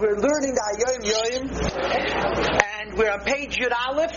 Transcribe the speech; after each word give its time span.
we're 0.00 0.16
learning 0.16 0.54
the 0.54 0.64
Hayom 0.80 1.04
Yom, 1.04 1.50
and 2.80 2.96
we're 2.96 3.10
on 3.10 3.20
page 3.20 3.58
Yud 3.58 3.70
Aleph, 3.70 4.12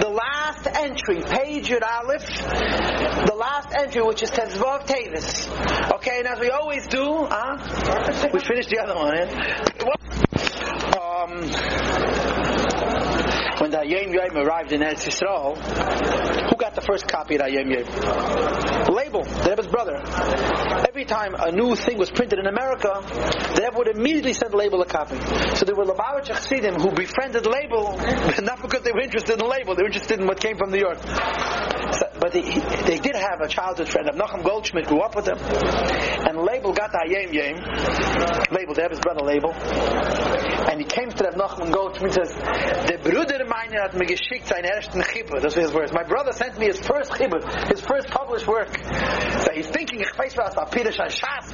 the 0.00 0.08
last 0.08 0.66
entry, 0.66 1.20
page 1.20 1.68
Yud 1.68 1.82
Aleph, 1.82 2.26
the 3.26 3.34
last 3.34 3.74
entry, 3.74 4.02
which 4.02 4.22
is 4.22 4.30
Tezvav 4.30 4.86
Teves. 4.86 5.92
Okay, 5.96 6.20
and 6.20 6.28
as 6.28 6.40
we 6.40 6.48
always 6.48 6.86
do, 6.86 7.26
huh? 7.28 8.30
We 8.32 8.40
finished 8.40 8.70
the 8.70 8.78
other 8.80 8.94
one? 8.94 9.28
Um, 10.96 11.30
when 13.60 13.70
the 13.70 13.78
Hayom 13.78 14.14
Yom 14.14 14.36
arrived 14.38 14.72
in 14.72 14.80
Eretz 14.80 15.06
Yisrael, 15.06 15.58
who 16.50 16.56
got 16.56 16.74
the 16.74 16.80
first 16.80 17.06
copy 17.08 17.34
of 17.34 17.42
the 17.42 17.48
Hayom 17.48 17.70
Yom? 17.70 17.84
Leibel, 18.88 19.24
Rebbe's 19.46 19.66
brother. 19.66 20.00
Every 20.94 21.06
time 21.06 21.34
a 21.34 21.50
new 21.50 21.74
thing 21.74 21.98
was 21.98 22.08
printed 22.08 22.38
in 22.38 22.46
America, 22.46 23.02
the 23.02 23.62
Rebbe 23.66 23.78
would 23.78 23.88
immediately 23.88 24.32
send 24.32 24.54
Leibel 24.54 24.80
a 24.80 24.86
copy. 24.86 25.18
So 25.58 25.66
there 25.66 25.74
were 25.74 25.84
Lubavitch 25.84 26.26
Chassidim 26.26 26.76
who 26.78 26.92
befriended 26.92 27.42
Leibel, 27.42 27.98
not 28.44 28.62
because 28.62 28.82
they 28.82 28.92
were 28.92 29.00
interested 29.00 29.34
in 29.34 29.40
Leibel, 29.40 29.74
they 29.74 29.82
were 29.82 29.90
interested 29.90 30.20
in 30.20 30.28
what 30.28 30.38
came 30.38 30.56
from 30.56 30.70
New 30.70 30.78
York. 30.78 31.02
So, 31.02 32.06
but 32.20 32.30
they, 32.30 32.42
they 32.86 32.98
did 33.02 33.16
have 33.16 33.40
a 33.42 33.48
childhood 33.48 33.88
friend, 33.88 34.08
Nachum 34.14 34.44
Goldschmidt 34.44 34.86
grew 34.86 35.00
up 35.00 35.16
with 35.16 35.24
them, 35.24 35.38
and 35.42 36.38
Leibel 36.38 36.70
got 36.70 36.92
the 36.92 37.02
Ayom 37.02 37.34
Yom, 37.34 37.58
Leibel, 38.54 38.76
the 38.76 38.82
Rebbe's 38.82 39.00
brother 39.00 39.26
Leibel, 39.26 39.50
and 40.70 40.78
he 40.78 40.86
came 40.86 41.10
to 41.10 41.24
Reb 41.24 41.34
Nachman 41.34 41.72
Goldschmidt 41.72 42.16
and 42.16 42.28
says, 42.30 42.34
the 42.86 42.98
Bruder 43.02 43.44
meiner 43.46 43.82
hat 43.82 43.94
mir 43.94 44.06
geschickt 44.06 44.50
ersten. 44.50 45.02
Das 45.40 45.56
ist 45.56 45.66
his 45.66 45.74
words. 45.74 45.92
My 45.92 46.02
brother 46.02 46.32
sent 46.32 46.58
me 46.58 46.66
his 46.66 46.80
first 46.80 47.12
Chibbur, 47.12 47.40
his 47.68 47.80
first 47.80 48.08
published 48.08 48.46
work. 48.46 48.68
So 49.42 49.52
he's 49.52 49.68
thinking, 49.68 50.00
ich 50.00 50.12
weiß 50.16 50.36
was, 50.36 50.56
an 50.86 50.92
Shas. 50.92 51.52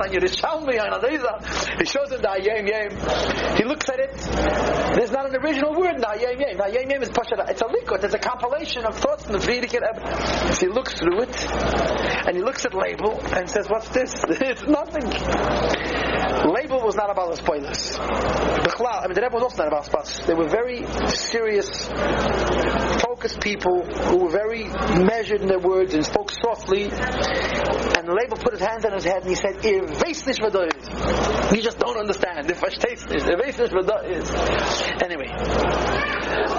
He 1.79 1.85
shows 1.87 2.13
him 2.13 2.23
the 2.23 2.29
Hayom 2.29 2.67
Yom. 2.69 3.57
He 3.57 3.65
looks 3.65 3.89
at 3.89 4.01
it. 4.01 4.15
There's 4.97 5.11
not 5.11 5.27
an 5.27 5.37
original 5.37 5.75
word 5.75 5.95
in 5.97 6.01
the 6.01 6.07
Hayom 6.07 6.41
Yom. 6.41 6.57
The 6.59 6.65
Hayom 6.65 6.91
Yom 6.91 7.03
is 7.03 7.11
Pashat. 7.11 7.51
It's 7.51 7.63
a 7.63 7.67
liquid. 7.67 8.05
It's 8.05 8.15
a 8.15 8.19
compilation 8.19 8.85
of 8.85 8.97
thoughts 8.97 9.25
from 9.25 9.35
the. 9.35 9.41
So 9.41 10.67
he 10.67 10.73
looks 10.73 10.95
through 10.95 11.23
it, 11.23 11.47
and 12.27 12.37
he 12.37 12.43
looks 12.43 12.65
at 12.65 12.73
Leibel, 12.73 13.21
and 13.37 13.49
says, 13.49 13.69
what's 13.69 13.89
this? 13.91 14.13
it's 14.29 14.63
nothing. 14.63 15.03
Leibel 16.51 16.85
was 16.85 16.97
not 16.97 17.11
about 17.11 17.31
the 17.31 17.37
spoilers. 17.37 17.99
I 19.01 19.07
mean, 19.07 19.15
the 19.15 19.23
Rebbe 19.23 19.35
was 19.35 19.43
also 19.43 19.59
not 19.59 19.69
about 19.69 19.85
spots. 19.85 20.25
They 20.27 20.35
were 20.35 20.49
very 20.49 20.85
serious, 21.09 21.69
focused 23.01 23.41
people 23.41 23.85
who 23.85 24.25
were 24.25 24.31
very 24.31 24.65
measured 25.05 25.43
in 25.43 25.49
their 25.49 25.59
words 25.59 25.95
and 25.95 26.05
spoke 26.05 26.31
softly. 26.31 26.85
And 26.85 28.09
the 28.09 28.17
Leibel 28.17 28.43
put 28.43 28.53
his 28.53 28.61
hands 28.61 28.85
on 28.85 28.93
his 28.93 29.05
head 29.05 29.20
and 29.21 29.29
he 29.29 29.35
said, 29.35 29.65
"Ihr 29.65 29.83
weiß 29.83 30.27
nicht, 30.27 30.43
was 30.43 30.53
da 30.53 30.65
ist. 30.65 31.53
You 31.53 31.61
just 31.63 31.79
don't 31.79 31.97
understand. 31.97 32.49
Ihr 32.49 32.57
versteht 32.57 33.09
nicht. 33.11 33.27
Ihr 33.29 33.39
weiß 33.39 33.59
nicht. 33.59 33.75
Anyway. 35.03 35.29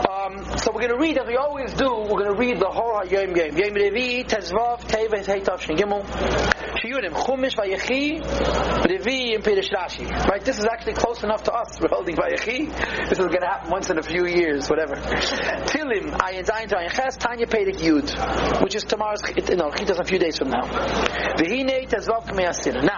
Um, 0.07 0.20
so 0.57 0.71
we're 0.73 0.81
going 0.81 0.93
to 0.93 0.99
read, 0.99 1.17
as 1.17 1.27
we 1.27 1.37
always 1.37 1.73
do, 1.73 1.89
we're 1.89 2.23
going 2.23 2.33
to 2.33 2.37
read 2.37 2.59
the 2.59 2.69
whole 2.69 3.05
Yom 3.05 3.35
Yom. 3.35 3.57
Yom 3.57 3.73
Revi, 3.73 4.27
Tezvav, 4.27 4.81
Teves, 4.81 5.25
Heitav, 5.25 5.59
Shin 5.61 5.77
Gimel. 5.77 6.03
Shiyurim, 6.81 7.13
Chumash, 7.13 7.55
Vayechi, 7.55 8.21
Revi, 8.21 9.35
and 9.35 9.43
Pirish 9.43 9.71
Rashi. 9.71 10.09
Right, 10.27 10.43
this 10.43 10.59
is 10.59 10.65
actually 10.65 10.93
close 10.93 11.23
enough 11.23 11.43
to 11.43 11.53
us. 11.53 11.77
We're 11.81 11.89
holding 11.89 12.15
Vayechi. 12.15 12.67
This 13.07 13.19
is 13.19 13.27
going 13.27 13.39
to 13.39 13.47
happen 13.47 13.71
once 13.71 13.89
in 13.89 13.97
a 13.97 14.03
few 14.03 14.25
years, 14.25 14.69
whatever. 14.69 14.95
Tilim, 14.95 16.11
Ayin 16.17 16.45
Zayin, 16.45 16.67
Zayin 16.67 16.91
Ches, 16.91 17.17
Tanya 17.17 17.47
Pedik 17.47 17.77
Yud, 17.77 18.63
which 18.63 18.75
is 18.75 18.83
tomorrow's, 18.83 19.21
know, 19.21 19.69
Chitas 19.71 19.99
a 19.99 20.03
few 20.03 20.19
days 20.19 20.37
from 20.37 20.49
now. 20.49 20.63
Vihine, 21.37 21.87
Tezvav, 21.87 22.25
Kamei 22.25 22.83
Now, 22.83 22.90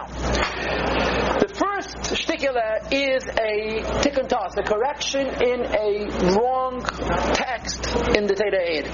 the 1.94 2.88
is 2.92 3.24
a 3.26 3.82
tikkun 4.02 4.28
toss, 4.28 4.56
a 4.58 4.64
correction 4.64 5.28
in 5.28 5.66
a 5.66 6.08
wrong 6.36 6.82
text 7.34 7.86
in 8.16 8.26
the 8.28 8.34
Teda. 8.34 8.90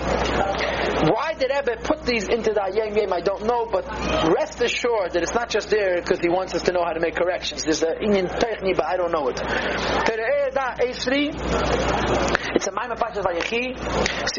Why 1.10 1.34
did 1.34 1.50
Rebbe 1.50 1.82
put 1.82 2.04
these 2.04 2.28
into 2.28 2.52
the 2.54 2.60
Hayom 2.62 2.96
Yom, 2.96 3.14
I 3.14 3.22
don't 3.22 3.46
know, 3.46 3.66
but 3.72 3.88
rest 4.36 4.62
assured 4.62 5.14
that 5.14 5.24
it's 5.24 5.34
not 5.34 5.50
just 5.50 5.70
there 5.70 5.96
because 5.96 6.20
he 6.20 6.30
wants 6.30 6.54
us 6.56 6.64
to 6.64 6.72
know 6.72 6.84
how 6.84 6.94
to 6.94 7.00
make 7.00 7.16
corrections. 7.16 7.64
There's 7.64 7.84
a 7.84 7.96
Inyan 7.96 8.28
Techni, 8.28 8.76
but 8.76 8.86
I 8.86 8.98
don't 8.98 9.12
know 9.12 9.28
it. 9.30 9.38
Teda 9.38 10.24
Eid, 10.30 10.90
Esri, 10.90 11.30
it's 12.56 12.68
a 12.68 12.72
Maimah 12.72 13.00
Pasha 13.00 13.22
Vayechi, 13.22 13.78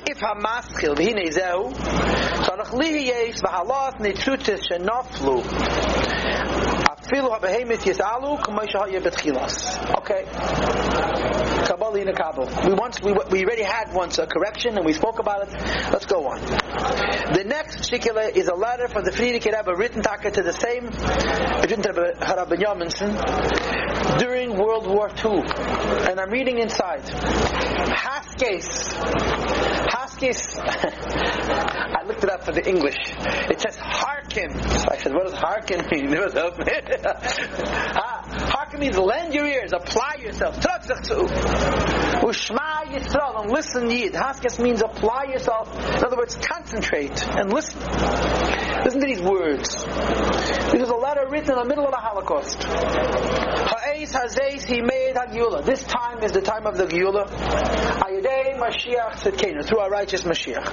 if 0.08 0.18
HaMaschil, 0.18 0.96
V'hine 0.96 1.28
Zehu, 1.32 1.72
Tzarech 1.72 2.72
Lihi 2.72 3.06
Yesh, 3.06 3.40
V'halot 3.40 3.98
Nitzutis 4.00 4.60
Shenoflu, 4.70 5.42
Yisalu. 7.80 8.38
Okay. 9.98 10.24
Kabbalah 11.66 12.00
in 12.00 12.08
a 12.08 12.12
Kabbalah. 12.12 12.68
We 12.68 12.74
once 12.74 13.00
we 13.02 13.12
we 13.30 13.44
already 13.44 13.62
had 13.62 13.92
once 13.92 14.18
a 14.18 14.26
correction 14.26 14.76
and 14.76 14.84
we 14.86 14.92
spoke 14.92 15.18
about 15.18 15.48
it. 15.48 15.54
Let's 15.92 16.06
go 16.06 16.26
on. 16.28 16.40
The 16.40 17.44
next 17.46 17.90
shikila 17.90 18.34
is 18.36 18.48
a 18.48 18.54
letter 18.54 18.88
from 18.88 19.04
the 19.04 19.10
Frierdiker 19.10 19.56
Rebbe 19.56 19.76
written 19.76 20.02
taka 20.02 20.30
to 20.30 20.42
the 20.42 20.52
same 20.52 20.86
written 21.60 21.82
to 21.82 21.92
during 24.18 24.56
World 24.56 24.86
War 24.86 25.08
II, 25.08 25.42
and 26.10 26.20
I'm 26.20 26.30
reading 26.30 26.58
inside. 26.58 27.08
Haskes. 27.08 28.92
Haskes. 29.88 30.58
I 30.58 32.04
looked 32.06 32.24
it 32.24 32.30
up 32.30 32.44
for 32.44 32.52
the 32.52 32.66
English. 32.66 32.96
It 33.50 33.60
says 33.60 33.76
hearken. 33.76 34.50
So 34.62 34.88
I 34.90 34.96
said, 34.96 35.12
what 35.12 35.26
does 35.26 35.38
hearken 35.38 35.86
mean? 35.90 36.12
It 36.20 36.20
was 36.20 36.34
help 37.02 38.72
me. 38.74 38.80
Means 38.80 38.96
lend 38.96 39.34
your 39.34 39.46
ears, 39.46 39.72
apply 39.74 40.14
yourself. 40.22 40.58
Ushma 42.20 42.84
Yisrael, 42.86 43.42
and 43.42 43.50
listen 43.50 43.90
yid. 43.90 44.14
Haskes 44.14 44.58
means 44.58 44.80
apply 44.80 45.24
yourself. 45.24 45.68
In 45.98 46.02
other 46.02 46.16
words, 46.16 46.36
concentrate 46.36 47.22
and 47.28 47.52
listen. 47.52 47.78
Listen 48.82 49.00
to 49.00 49.06
these 49.06 49.20
words. 49.20 49.74
This 50.72 50.82
is 50.82 50.88
a 50.88 50.96
letter 50.96 51.26
written 51.28 51.50
in 51.52 51.58
the 51.58 51.66
middle 51.66 51.84
of 51.84 51.90
the 51.90 51.98
Holocaust. 51.98 52.62
Ha'ez 52.62 54.14
hazeis 54.14 54.64
he 54.64 54.80
made 54.80 55.14
ha'giyula. 55.14 55.62
This 55.66 55.84
time 55.84 56.22
is 56.22 56.32
the 56.32 56.40
time 56.40 56.64
of 56.64 56.78
the 56.78 56.86
giyula. 56.86 57.26
Ayadei 57.28 58.56
Mashiach 58.58 59.16
Tzidkenu, 59.16 59.62
through 59.66 59.80
our 59.80 59.90
righteous 59.90 60.22
Mashiach. 60.22 60.64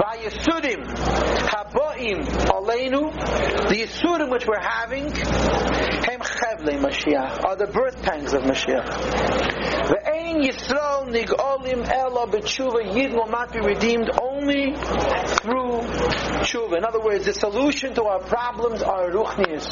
Va'yisudim 0.00 0.84
haboim 1.46 2.24
aleinu. 2.74 3.12
The 3.68 3.76
yisudim 3.76 4.30
which 4.30 4.46
we're 4.46 4.60
having, 4.60 5.10
hem 5.10 6.20
chevle 6.20 6.78
Mashiach, 6.80 7.44
are 7.44 7.56
the 7.56 7.66
birth 7.66 8.02
pangs 8.02 8.32
of 8.34 8.42
Mashiach. 8.42 8.84
Ve'ein 9.84 10.42
Yisrael 10.44 11.08
nigolim 11.08 11.88
ela 11.88 12.26
b'tshuva. 12.26 12.94
Yid 12.94 13.12
will 13.12 13.26
not 13.28 13.52
be 13.52 13.60
redeemed 13.60 14.10
only 14.20 14.74
through 14.74 15.82
tshuva. 16.42 16.78
In 16.78 16.84
other 16.84 17.00
words, 17.00 17.26
the 17.26 17.32
solution 17.32 17.94
to 17.94 18.04
our 18.04 18.20
problems 18.20 18.82
are 18.82 19.10
ruchnius, 19.10 19.66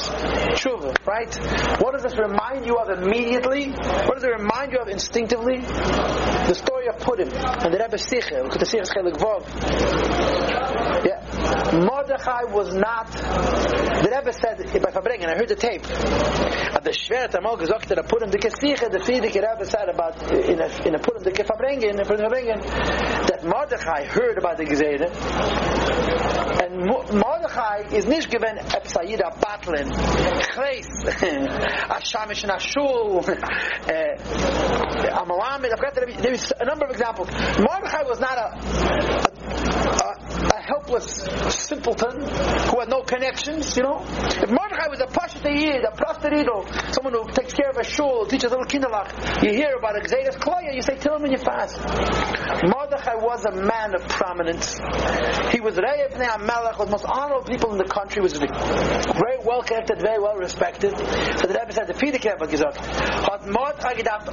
tshuva. 0.55 0.95
Right? 1.07 1.35
What 1.81 1.93
does 1.95 2.03
this 2.03 2.19
remind 2.19 2.67
you 2.67 2.77
of 2.77 2.91
immediately? 3.03 3.71
What 3.71 4.15
does 4.15 4.25
it 4.25 4.31
remind 4.31 4.73
you 4.73 4.79
of 4.79 4.89
instinctively? 4.89 5.61
The 5.61 6.55
story 6.55 6.89
of 6.89 6.99
Purim 7.01 7.29
and 7.33 7.73
the 7.73 7.79
Rebbe 7.79 7.97
Sichel. 7.97 8.51
The 8.53 8.67
Sichel 8.67 8.87
Chelik. 8.93 9.19
Yeah. 11.07 11.32
Mordechai 11.73 12.45
was 12.45 12.75
not. 12.75 13.11
The 13.13 14.09
Rebbe 14.11 14.33
said 14.33 14.59
by 14.83 14.91
Fabrengen. 14.91 15.29
I 15.29 15.37
heard 15.37 15.49
the 15.49 15.57
tape. 15.57 15.85
At 15.85 16.85
the 16.85 16.91
Shver 16.91 17.29
Tamol 17.31 17.57
gesagt 17.59 17.89
der 17.89 18.03
Purim 18.03 18.31
the 18.31 18.39
Kesiche. 18.39 18.91
The 18.91 18.99
Frierdiker 18.99 19.43
Rebbe 19.43 19.65
said 19.65 19.89
about 19.89 20.21
in 20.33 20.61
a 20.61 20.69
in 20.87 20.95
a 20.95 20.99
Purim 20.99 21.23
the 21.23 21.31
Fabrengen 21.31 21.99
in 21.99 22.05
Fabrengen 22.05 22.63
that 23.27 23.45
Mordechai 23.45 24.05
heard 24.05 24.39
about 24.39 24.57
the 24.59 24.65
Gezerah. 24.65 25.11
And 26.63 26.87
Mordechai 26.87 27.95
is 27.95 28.07
nicht 28.07 28.31
given 28.31 28.57
Epsayida 28.57 29.39
Batlin, 29.41 29.91
Chreis, 30.53 30.87
Ashamish 31.89 32.45
Nashul, 32.51 33.27
eh, 33.89 34.17
Amalamed. 35.11 35.73
I've 35.73 35.81
got 35.81 35.95
there's 35.95 36.53
a 36.59 36.65
number 36.65 36.85
of 36.87 36.93
examples. 36.93 37.29
Mordechai 37.59 38.03
was 38.05 38.21
not 38.21 38.39
a, 38.39 38.59
a, 38.63 39.42
a 39.42 39.42
helpless 40.93 41.25
simpleton 41.55 42.21
who 42.21 42.81
had 42.81 42.89
no 42.89 43.03
connections, 43.03 43.77
you 43.77 43.83
know. 43.83 44.03
If 44.03 44.51
Mordechai 44.51 44.89
was 44.89 45.01
a 45.01 45.07
Pashta 45.07 45.51
Yid, 45.51 45.85
a 45.85 45.91
Prosperito, 45.93 46.67
someone 46.95 47.15
who 47.15 47.31
takes 47.33 47.53
care 47.53 47.71
of 47.71 47.77
a 47.79 47.85
shul, 47.85 48.27
teaches 48.27 48.53
a 48.53 48.57
little 48.57 48.67
kinderlach, 48.67 49.43
you 49.43 49.53
hear 49.53 49.77
about 49.77 49.97
Exedas 49.97 50.37
Kloya, 50.37 50.75
you 50.75 50.83
say, 50.83 50.97
tell 50.97 51.17
him 51.17 51.23
when 51.23 51.33
you 51.33 51.39
fast. 51.39 51.79
Mordechai 52.65 53.17
was 53.17 53.45
a 53.45 53.53
man 53.53 53.95
of 53.95 54.07
prominence. 54.09 54.79
He 55.53 55.61
was 55.61 55.77
Bnei 55.77 56.09
HaMelech, 56.11 56.79
one 56.79 56.89
the 56.89 56.93
most 56.93 57.07
honorable 57.07 57.47
people 57.47 57.73
in 57.73 57.79
the 57.79 57.85
country, 57.89 58.23
was 58.23 58.37
very 58.37 59.39
well 59.45 59.63
connected, 59.63 60.01
very 60.01 60.19
well 60.19 60.37
respected. 60.37 60.97
So 60.97 61.47
the 61.47 61.59
Rebbe 61.59 61.73
said, 61.73 61.87
the 61.87 61.95
Frierdiker 61.95 62.35
Rebbe 62.35 62.47
gesagt, 62.47 62.77
hat 62.77 63.47
Mordechai 63.47 63.95
gedacht, 63.95 64.27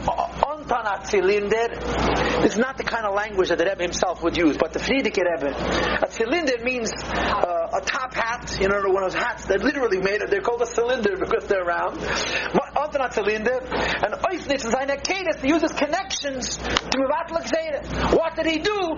this 0.69 2.53
is 2.53 2.57
not 2.59 2.77
the 2.77 2.83
kind 2.83 3.05
of 3.05 3.15
language 3.15 3.49
that 3.49 3.57
the 3.57 3.65
Rebbe 3.65 3.81
himself 3.83 4.21
would 4.21 4.37
use, 4.37 4.55
but 4.57 4.71
the 4.71 4.79
Frierdiker 4.79 5.23
Rebbe, 5.25 5.49
a 5.49 6.07
cylinder 6.49 6.63
means 6.63 6.91
uh, 7.03 7.69
a 7.73 7.81
top 7.81 8.13
hat, 8.13 8.57
you 8.59 8.67
know, 8.67 8.81
one 8.87 9.03
of 9.03 9.11
those 9.11 9.21
hats 9.21 9.45
that 9.45 9.61
literally 9.61 9.99
made 9.99 10.21
it, 10.21 10.29
they're 10.29 10.41
called 10.41 10.61
a 10.61 10.65
cylinder 10.65 11.15
because 11.17 11.47
they're 11.47 11.63
round. 11.63 11.97
Ontan 11.99 13.05
a 13.05 13.13
cylinder, 13.13 13.59
and 13.59 14.13
oifnis 14.23 14.65
is 14.65 14.71
seine 14.71 14.97
kenes 14.97 15.35
to 15.37 15.47
use 15.47 15.61
his 15.61 15.73
connections 15.73 16.57
to 16.57 16.97
mevatl. 16.97 18.15
What 18.15 18.35
did 18.35 18.45
he 18.45 18.59
do? 18.59 18.95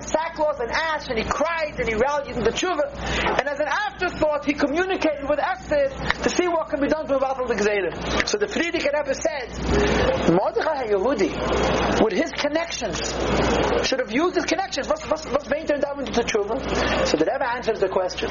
On 0.00 0.06
sackcloth 0.06 0.60
and 0.60 0.70
ash 0.70 1.08
and 1.08 1.18
he 1.18 1.24
cried 1.24 1.78
and 1.78 1.86
he 1.86 1.94
rallied 1.94 2.34
in 2.34 2.42
the 2.42 2.50
tshuva. 2.50 2.88
And 3.38 3.46
as 3.46 3.60
an 3.60 3.68
afterthought, 3.68 4.46
he 4.46 4.54
communicated 4.54 5.28
with 5.28 5.38
Esther 5.38 5.88
to 6.22 6.30
see 6.30 6.48
what 6.48 6.70
can 6.70 6.80
be 6.80 6.88
done 6.88 7.06
to 7.06 7.18
mevatl 7.18 7.46
gzeira. 7.46 8.26
So 8.26 8.38
the 8.38 8.46
Frierdiker 8.46 8.96
Rebbe 8.96 9.14
said, 9.14 9.52
Mordechai 10.32 10.88
Yehudi, 10.88 12.02
with 12.02 12.14
his 12.14 12.32
connections, 12.32 12.96
should 13.86 14.00
have 14.00 14.10
used 14.10 14.36
his 14.36 14.46
connections. 14.46 14.88
What's, 14.88 15.06
what's, 15.06 15.26
what's 15.26 15.48
turned 15.48 15.82
down 15.82 16.00
into 16.00 16.12
the 16.12 16.24
tshuva? 16.24 17.06
So 17.06 17.18
the 17.18 17.26
Rebbe 17.26 17.46
answers 17.46 17.80
the 17.80 17.88
question. 17.88 18.30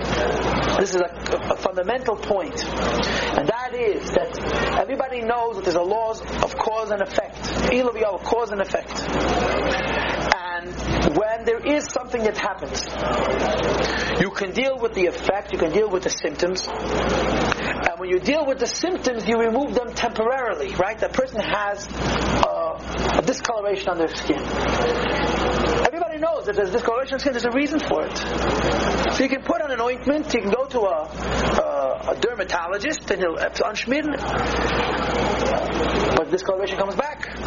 This 0.79 0.95
is 0.95 1.01
a, 1.01 1.05
a, 1.05 1.53
a 1.53 1.57
fundamental 1.57 2.15
point. 2.15 2.65
And 2.65 3.47
that 3.47 3.75
is 3.75 4.09
that 4.17 4.79
everybody 4.79 5.21
knows 5.21 5.57
that 5.57 5.65
there's 5.65 5.75
a 5.75 5.81
laws 5.81 6.21
of 6.21 6.57
cause 6.57 6.89
and 6.89 7.03
effect. 7.03 7.35
Ilaviyah, 7.69 8.23
cause 8.23 8.49
and 8.49 8.61
effect. 8.61 9.98
There 11.49 11.65
is 11.65 11.85
something 11.85 12.21
that 12.25 12.37
happens, 12.37 12.85
you 14.21 14.29
can 14.29 14.51
deal 14.51 14.77
with 14.77 14.93
the 14.93 15.07
effect, 15.07 15.51
you 15.51 15.57
can 15.57 15.71
deal 15.71 15.89
with 15.89 16.03
the 16.03 16.11
symptoms, 16.11 16.67
and 16.67 17.99
when 17.99 18.07
you 18.07 18.19
deal 18.19 18.45
with 18.45 18.59
the 18.59 18.67
symptoms, 18.67 19.27
you 19.27 19.39
remove 19.39 19.73
them 19.73 19.91
temporarily, 19.95 20.75
right? 20.75 20.99
The 20.99 21.09
person 21.09 21.41
has 21.41 21.87
uh, 21.89 23.17
a 23.17 23.23
discoloration 23.23 23.89
on 23.89 23.97
their 23.97 24.13
skin. 24.13 25.38
Knows 26.19 26.47
that 26.47 26.55
there's 26.57 26.71
discoloration 26.71 27.13
on 27.13 27.19
skin, 27.21 27.31
there's 27.31 27.45
a 27.45 27.51
reason 27.55 27.79
for 27.79 28.05
it. 28.05 28.17
So 29.15 29.23
you 29.23 29.29
can 29.29 29.41
put 29.41 29.61
on 29.61 29.71
an 29.71 29.79
ointment, 29.79 30.33
you 30.33 30.41
can 30.41 30.51
go 30.51 30.65
to 30.65 30.81
a, 30.81 31.07
a, 31.07 32.11
a 32.11 32.15
dermatologist, 32.19 33.09
and 33.09 33.21
he'll 33.21 33.37
uh, 33.39 33.49
unschmieren 33.63 34.11
But 36.17 36.29
discoloration 36.29 36.77
comes 36.77 36.95
back. 36.95 37.37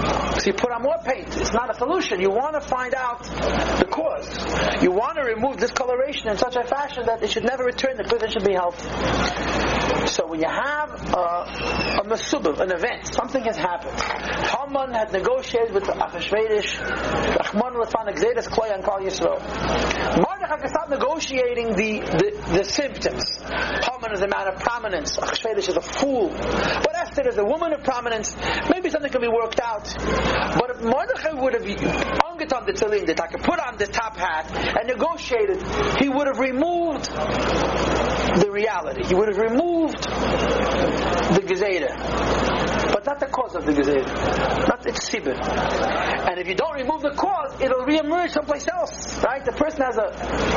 So 0.41 0.47
you 0.47 0.55
put 0.55 0.73
on 0.73 0.83
more 0.83 0.97
paint. 1.05 1.29
It's 1.37 1.53
not 1.53 1.69
a 1.69 1.75
solution. 1.75 2.21
You 2.21 2.31
want 2.31 2.55
to 2.55 2.63
find 2.63 2.95
out 2.95 3.23
the 3.25 3.87
cause. 3.91 4.83
You 4.83 4.91
want 4.91 5.17
to 5.17 5.23
remove 5.23 5.59
discoloration 5.59 6.29
in 6.29 6.39
such 6.39 6.57
a 6.57 6.65
fashion 6.65 7.05
that 7.07 7.23
it 7.23 7.31
should 7.31 7.45
never 7.45 7.65
return. 7.65 7.99
The 7.99 8.05
person 8.05 8.31
should 8.31 8.45
be 8.45 8.55
healthy. 8.55 8.89
So 10.09 10.27
when 10.27 10.41
you 10.41 10.49
have 10.49 10.91
a, 11.13 12.01
a 12.01 12.05
masubah, 12.05 12.59
an 12.61 12.73
event, 12.73 13.07
something 13.15 13.45
has 13.45 13.57
happened. 13.57 14.01
Haman 14.01 14.93
had 14.93 15.13
negotiated 15.13 15.75
with 15.75 15.85
the 15.85 15.93
Achashverosh, 15.93 16.81
Rahman 17.55 17.75
Lefan 17.75 18.09
Exedus 18.09 18.49
Kloy 18.63 18.75
and 18.75 18.85
Kal 18.85 19.01
Yisrael. 19.01 19.41
Mordechai 20.23 20.57
can 20.57 20.69
stop 20.69 20.89
negotiating 20.89 21.75
the, 21.75 22.01
the, 22.01 22.59
the 22.59 22.65
symptoms. 22.65 23.41
Haman 23.43 24.13
is 24.13 24.21
a 24.21 24.29
man 24.29 24.49
of 24.49 24.61
prominence. 24.61 25.17
Achashverosh 25.17 25.69
is 25.69 25.77
a 25.77 25.81
fool. 25.81 26.29
But 26.31 26.95
Esther 26.95 27.29
is 27.29 27.39
a 27.39 27.45
woman 27.45 27.73
of 27.73 27.83
prominence. 27.83 28.37
Maybe 28.71 28.91
something 28.91 29.11
can 29.11 29.21
be 29.21 29.29
worked 29.29 29.61
out. 29.61 29.93
But 29.99 30.71
if 30.71 30.83
Mordechai 30.83 31.33
would 31.33 31.55
have 31.55 31.63
on 32.53 32.67
the 32.67 32.73
tefillin, 32.73 33.07
that 33.07 33.21
I 33.21 33.29
could 33.29 33.43
put 33.43 33.59
on 33.59 33.77
the 33.79 33.87
top 33.87 34.17
hat 34.17 34.51
and 34.53 34.89
negotiated, 34.89 35.63
he 36.01 36.09
would 36.09 36.27
have 36.27 36.39
removed 36.39 37.07
the 37.07 38.51
reality. 38.51 39.07
He 39.07 39.15
would 39.15 39.29
have 39.29 39.39
removed 39.39 40.03
the 40.03 41.43
gezerah 41.47 42.22
but 42.22 42.22
not 43.13 43.21
the 43.21 43.27
cause 43.27 43.55
of 43.55 43.67
the 43.67 43.73
gezerah, 43.73 44.07
not 44.69 44.87
its 44.87 45.11
sibir. 45.11 45.37
And 45.37 46.41
if 46.41 46.49
you 46.49 46.55
don't 46.55 46.75
remove 46.75 47.03
the 47.03 47.11
cause, 47.11 47.61
it'll 47.61 47.85
reemerge 47.85 48.31
someplace 48.31 48.67
else, 48.69 49.23
right? 49.23 49.45
The 49.45 49.53
person 49.53 49.83
has 49.83 49.99
a, 49.99 50.09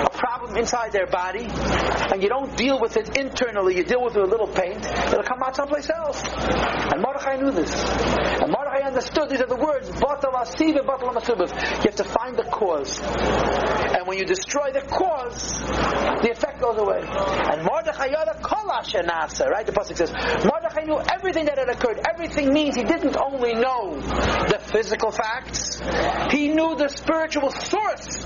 a 0.05 0.09
problem 0.09 0.55
inside 0.55 0.93
their 0.93 1.07
body, 1.07 1.47
and 1.51 2.23
you 2.23 2.29
don't 2.29 2.55
deal 2.55 2.79
with 2.79 2.95
it 2.95 3.17
internally, 3.17 3.75
you 3.75 3.83
deal 3.83 4.01
with 4.01 4.15
it 4.15 4.21
with 4.21 4.29
a 4.29 4.31
little 4.31 4.47
paint, 4.47 4.85
it'll 4.85 5.23
come 5.23 5.43
out 5.43 5.57
someplace 5.57 5.89
else. 5.89 6.23
And 6.23 7.01
Mordechai 7.01 7.35
knew 7.35 7.51
this. 7.51 7.75
And 8.39 8.51
understood 8.95 9.29
these 9.29 9.41
are 9.41 9.47
the 9.47 9.59
words, 9.59 9.91
You 9.91 9.97
have 10.07 11.95
to 11.95 12.03
find 12.05 12.37
the 12.37 12.47
cause. 12.47 13.01
And 13.03 14.07
when 14.07 14.17
you 14.17 14.23
destroy 14.23 14.71
the 14.71 14.81
cause, 14.81 15.59
the 16.23 16.31
effect 16.31 16.61
goes 16.61 16.79
away. 16.79 17.03
And 17.03 17.63
Mordechai 17.63 18.07
yada 18.07 18.39
kolash 18.41 18.95
right? 18.95 19.65
The 19.65 19.73
pasuk 19.73 19.97
says, 19.97 20.13
Mordechai 20.45 20.83
knew 20.85 21.01
everything 21.11 21.45
that 21.45 21.57
had 21.57 21.67
occurred, 21.67 21.99
everything 22.09 22.53
means 22.53 22.75
he 22.75 22.83
didn't 22.83 23.17
only 23.17 23.53
know 23.53 23.99
the 23.99 24.59
physical 24.71 25.11
facts, 25.11 25.81
he 26.31 26.49
knew 26.49 26.75
the 26.75 26.87
spiritual 26.87 27.51
source 27.51 28.23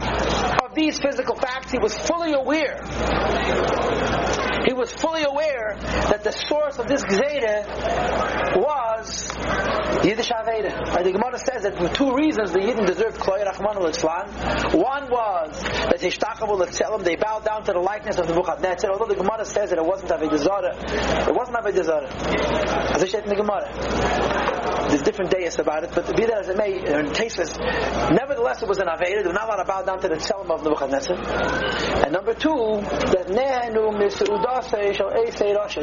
of 0.63 0.75
these 0.75 0.99
physical 0.99 1.35
facts. 1.35 1.71
He 1.71 1.79
was 1.79 1.97
fully 1.97 2.33
aware. 2.33 2.77
Was 4.79 4.93
fully 4.93 5.23
aware 5.23 5.75
that 5.75 6.23
the 6.23 6.31
source 6.31 6.79
of 6.79 6.87
this 6.87 7.03
Gzeda 7.03 7.67
was 8.55 9.27
Yiddish 10.05 10.29
Aveda. 10.29 11.03
The 11.03 11.11
Gemara 11.11 11.37
says 11.37 11.63
that 11.63 11.75
for 11.75 11.89
two 11.93 12.15
reasons 12.15 12.53
the 12.53 12.59
Yidden 12.59 12.87
deserved 12.87 13.19
Kloy 13.19 13.43
Rahman 13.43 13.75
al 13.75 13.91
One 14.79 15.09
was 15.11 15.61
that 15.61 15.99
they 15.99 16.09
they 17.03 17.15
bowed 17.17 17.43
down 17.43 17.65
to 17.65 17.73
the 17.73 17.79
likeness 17.79 18.19
of 18.19 18.27
the 18.27 18.33
Nebuchadnezzar. 18.33 18.89
Although 18.89 19.13
the 19.13 19.19
Gemara 19.19 19.43
says 19.43 19.69
that 19.71 19.79
it 19.79 19.85
wasn't 19.85 20.11
Aveda 20.11 20.37
Zara, 20.37 20.73
it 21.27 21.35
wasn't 21.35 21.57
Aveda 21.57 21.83
Zara. 21.83 22.07
As 22.95 23.03
I 23.03 23.07
said 23.07 23.23
in 23.23 23.29
the 23.29 23.35
Gemara. 23.35 24.68
There's 24.89 25.03
different 25.03 25.31
days 25.31 25.59
about 25.59 25.83
it, 25.83 25.91
but 25.93 26.15
be 26.15 26.25
that 26.25 26.39
as 26.39 26.49
it 26.49 26.57
may, 26.57 26.73
in 26.73 27.13
cases, 27.13 27.57
nevertheless 27.57 28.61
it 28.61 28.67
was 28.67 28.79
an 28.79 28.87
Aveda. 28.87 29.21
They 29.21 29.27
were 29.27 29.33
not 29.33 29.45
allowed 29.45 29.63
to 29.63 29.65
bow 29.65 29.81
down 29.83 30.01
to 30.01 30.07
the 30.07 30.15
Tzelem 30.15 30.49
of 30.49 30.63
Nebuchadnezzar. 30.63 31.15
And 32.03 32.11
number 32.11 32.33
two, 32.33 32.81
that 33.13 33.29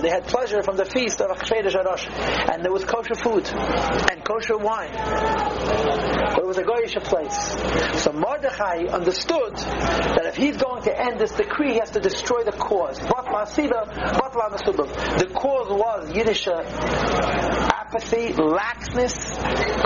they 0.03 0.11
had 0.11 0.27
pleasure 0.27 0.63
from 0.63 0.77
the 0.77 0.85
feast 0.85 1.21
of 1.21 1.31
Achshverosh 1.31 2.53
and 2.53 2.65
there 2.65 2.73
was 2.73 2.85
kosher 2.85 3.15
food 3.15 3.47
and 4.11 4.25
kosher 4.25 4.59
wine. 4.59 4.91
But 4.93 6.39
it 6.39 6.47
was 6.47 6.59
a 6.59 6.65
goyish 6.65 6.97
place. 7.05 8.03
So 8.03 8.13
Mordechai 8.13 8.87
understood 8.87 9.57
that 9.57 10.27
if 10.27 10.37
he's 10.37 10.57
going 10.57 10.83
to 10.85 11.01
end 11.01 11.21
this 11.21 11.33
decree, 11.33 11.75
he 11.75 11.79
has 11.79 11.91
to 11.91 12.01
destroy 12.01 12.45
the 12.45 12.53
cause. 12.53 12.99
The 12.99 13.15
cause 15.35 15.69
was 15.69 16.13
Yiddish 16.15 16.49
uh, 16.49 17.76
apathy, 17.87 18.33
laxness, 18.33 19.15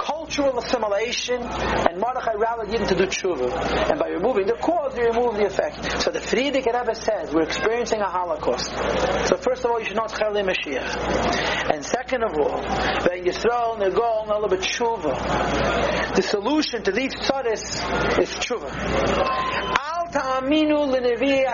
cultural 0.05 0.59
assimilation, 0.59 1.43
and 1.43 2.01
Mordechai 2.01 2.35
rallied 2.35 2.71
Yidden 2.71 2.89
to 2.89 2.95
do 2.95 3.07
tshuva. 3.07 3.91
And 3.91 3.99
by 3.99 4.09
removing 4.09 4.47
the 4.47 4.55
cause, 4.55 4.97
you 4.97 5.05
remove 5.05 5.37
the 5.37 5.47
effect. 5.47 6.01
So 6.03 6.11
the 6.11 6.21
Frierdiker 6.21 6.73
Rebbe 6.73 6.95
says 6.95 7.33
we're 7.35 7.43
experiencing 7.43 8.01
a 8.01 8.09
Holocaust. 8.09 8.71
So 9.29 9.37
first 9.37 9.65
of 9.65 9.71
all, 9.71 9.81
you 9.81 9.87
should 9.87 9.97
not 9.97 10.13
Chayli 10.13 10.45
Mashiach. 10.45 11.75
And 11.75 11.85
second 11.85 12.25
of 12.25 12.39
all, 12.39 12.63
when 13.07 13.27
you 13.27 13.33
throw 13.33 13.77
Negol, 13.77 14.27
Nalabit 14.27 14.63
Tshuva, 14.63 16.15
the 16.15 16.23
solution 16.23 16.83
to 16.85 16.93
these 16.93 17.15
tzaddis 17.15 18.19
is 18.19 18.31
tshuva. 18.31 18.71
Al 18.73 20.09
ta'aminu 20.11 20.87
l'nevi 20.87 21.45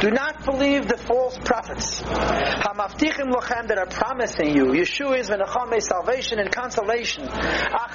Do 0.00 0.10
not 0.10 0.44
believe 0.46 0.88
the 0.88 0.96
false 0.96 1.36
prophets. 1.44 2.00
Hamaftichim 2.00 3.30
lochem 3.30 3.68
that 3.68 3.76
are 3.76 3.84
promising 3.84 4.56
you. 4.56 4.68
Yeshua 4.72 5.18
is 5.18 5.28
v'nachame 5.28 5.78
salvation 5.82 6.38
and 6.38 6.50
consolation. 6.50 7.28
At 7.28 7.94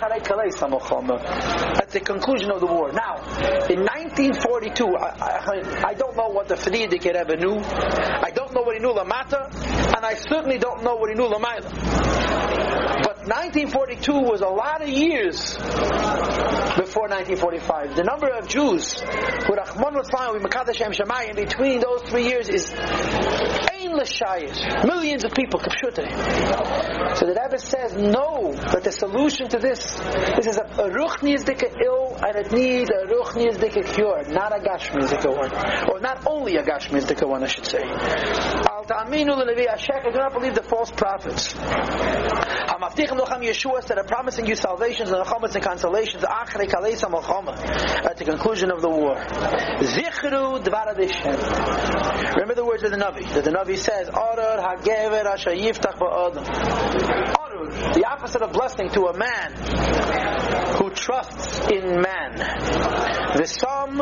the 1.89 2.01
conclusion 2.05 2.51
of 2.51 2.59
the 2.59 2.67
war. 2.67 2.91
Now, 2.91 3.15
in 3.69 3.79
1942, 3.81 4.85
I, 4.85 5.09
I, 5.19 5.89
I 5.89 5.93
don't 5.95 6.15
know 6.15 6.29
what 6.29 6.47
the 6.47 6.53
Frierdiker 6.53 7.15
Rebbe 7.15 7.37
knew. 7.37 7.57
I 7.57 8.29
don't 8.35 8.53
know 8.53 8.61
what 8.61 8.75
he 8.75 8.81
knew 8.83 8.93
Lamata, 8.93 9.49
and 9.97 10.05
I 10.05 10.13
certainly 10.13 10.59
don't 10.59 10.83
know 10.83 10.95
what 10.97 11.09
he 11.09 11.15
knew 11.15 11.27
Lamaila. 11.27 12.44
But 13.25 13.37
1942 13.37 14.19
was 14.19 14.41
a 14.41 14.47
lot 14.47 14.83
of 14.83 14.87
years 14.87 15.55
before 15.57 17.09
1945. 17.09 17.95
The 17.95 18.03
number 18.03 18.27
of 18.27 18.47
Jews 18.47 19.01
who 19.01 19.55
Rahman 19.55 19.95
was 19.95 20.09
flying 20.11 20.33
with 20.33 20.43
Makadosh 20.43 20.75
Shem 20.75 20.93
in 21.27 21.35
between 21.35 21.79
those 21.79 22.03
three 22.03 22.27
years 22.27 22.49
is 22.49 22.71
Millions 23.93 25.23
of 25.23 25.33
people, 25.33 25.59
kapshute. 25.59 26.05
So 27.17 27.25
the 27.25 27.33
Rebbe 27.33 27.59
says, 27.59 27.93
no, 27.93 28.51
that 28.53 28.83
the 28.83 28.91
solution 28.91 29.47
to 29.49 29.59
this, 29.59 29.95
this 30.35 30.47
is 30.47 30.57
a, 30.57 30.63
a 30.63 30.89
ruchnizdike 30.89 31.73
ill, 31.83 32.17
and 32.25 32.35
it 32.35 32.51
needs 32.51 32.89
a 32.89 33.05
ruchnizdike 33.07 33.93
cure, 33.93 34.23
not 34.29 34.51
a 34.51 34.59
gashmizdike 34.59 35.25
one. 35.25 35.51
Or 35.89 35.99
not 35.99 36.25
only 36.27 36.57
a 36.57 36.63
gashmizdike 36.63 37.27
one, 37.27 37.43
I 37.43 37.47
should 37.47 37.65
say. 37.65 37.83
Al 37.83 38.83
ta'aminu 38.85 39.35
I 39.35 40.11
do 40.11 40.17
not 40.17 40.33
believe 40.33 40.55
the 40.55 40.63
false 40.63 40.91
prophets. 40.91 41.53
Hamaftichim 41.53 43.17
lochem 43.19 43.41
Yeshua 43.43 43.85
that 43.85 43.97
are 43.97 44.03
promising 44.03 44.47
you 44.47 44.55
salvations 44.55 45.11
and 45.11 45.21
and 45.25 45.63
consolations, 45.63 46.23
achrei 46.23 46.67
kaleisa 46.69 47.05
at 48.05 48.17
the 48.17 48.25
conclusion 48.25 48.71
of 48.71 48.81
the 48.81 48.89
war. 48.89 49.15
Zichru 49.15 50.63
dvar 50.63 50.95
Remember 52.35 52.55
the 52.55 52.65
words 52.65 52.83
of 52.83 52.91
the 52.91 52.97
Navi. 52.97 53.27
That 53.33 53.43
the 53.43 53.51
Navi 53.51 53.74
says, 53.77 54.09
Oror 54.09 54.59
hagever 54.59 55.25
asher 55.25 55.51
yiftach 55.51 55.97
ba'odam. 55.97 57.44
The 57.93 58.05
opposite 58.09 58.41
of 58.41 58.51
blessing 58.51 58.89
to 58.89 59.07
a 59.07 59.17
man 59.17 59.53
who 60.77 60.89
trusts 60.91 61.59
in 61.69 62.01
man. 62.01 62.35
Visam 63.35 63.97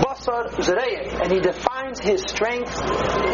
basar 0.00 0.48
zreye. 0.56 1.20
And 1.22 1.32
he 1.32 1.40
defines 1.40 2.00
his 2.00 2.22
strength 2.22 2.74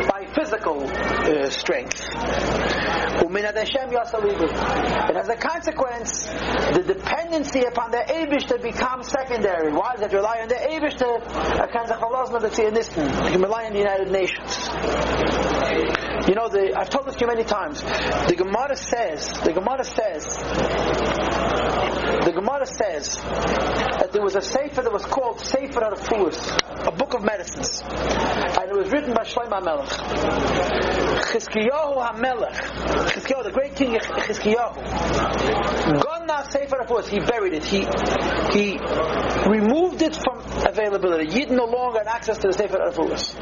by 0.08 0.26
physical 0.34 0.84
uh, 0.84 1.48
strength. 1.50 2.08
And 3.22 3.46
as 5.16 5.28
a 5.28 5.36
consequence, 5.36 6.26
the 6.26 6.82
dependency 6.86 7.60
upon 7.64 7.90
the 7.90 7.98
Abishta 7.98 8.60
becomes 8.62 9.08
secondary. 9.08 9.72
Why 9.72 9.94
does 9.94 10.02
it 10.02 10.12
rely 10.12 10.40
on 10.40 10.48
the 10.48 10.54
Abishta? 10.56 11.20
You 12.96 13.30
can 13.30 13.42
rely 13.42 13.64
on 13.66 13.72
the 13.72 13.78
United 13.78 14.10
Nations. 14.10 14.70
You 16.28 16.34
know, 16.34 16.48
the, 16.48 16.74
I've 16.76 16.90
told 16.90 17.06
this 17.06 17.14
to 17.16 17.20
you 17.22 17.26
many 17.26 17.44
times. 17.44 17.82
The 17.82 18.34
Gemara 18.36 18.76
says, 18.76 19.32
the 19.44 19.52
Gemara 19.60 19.84
says, 19.84 21.39
the 22.24 22.32
Gemara 22.32 22.66
says 22.66 23.16
that 23.16 24.10
there 24.12 24.22
was 24.22 24.36
a 24.36 24.40
sefer 24.40 24.82
that 24.82 24.92
was 24.92 25.04
called 25.04 25.44
Sefer 25.44 25.80
Arafuas, 25.80 26.56
a 26.86 26.92
book 26.92 27.14
of 27.14 27.22
medicines, 27.22 27.82
and 27.82 28.70
it 28.70 28.76
was 28.76 28.90
written 28.90 29.12
by 29.14 29.24
Shlomo 29.24 29.62
Melech. 29.62 29.88
Chizkiyahu 31.30 31.96
HaMelech, 32.00 32.56
Chizkiyahu, 33.12 33.44
the 33.44 33.52
great 33.52 33.76
king 33.76 33.94
Chizkiyahu, 33.94 34.74
Gonna 36.02 36.44
Sefer 36.50 36.76
Arafuas, 36.76 37.08
he 37.08 37.20
buried 37.20 37.54
it. 37.54 37.64
He 37.64 37.86
he 38.52 38.78
removed 39.48 40.02
it 40.02 40.16
from 40.16 40.40
availability. 40.66 41.38
Yid 41.38 41.50
no 41.50 41.64
longer 41.66 41.98
had 41.98 42.08
access 42.08 42.38
to 42.38 42.48
the 42.48 42.52
Sefer 42.52 42.78
Arafuas. 42.78 43.34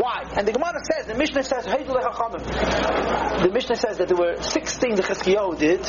Why? 0.00 0.24
And 0.36 0.46
the 0.48 0.52
Gemara 0.52 0.80
says, 0.90 1.06
the 1.06 1.14
Mishnah 1.14 1.42
says, 1.44 1.64
the 1.64 3.50
Mishnah 3.52 3.76
says 3.76 3.98
that 3.98 4.08
there 4.08 4.16
were 4.16 4.42
six 4.42 4.76
things 4.76 4.96
that 5.00 5.06
Chizkiyahu 5.06 5.58
did. 5.58 5.80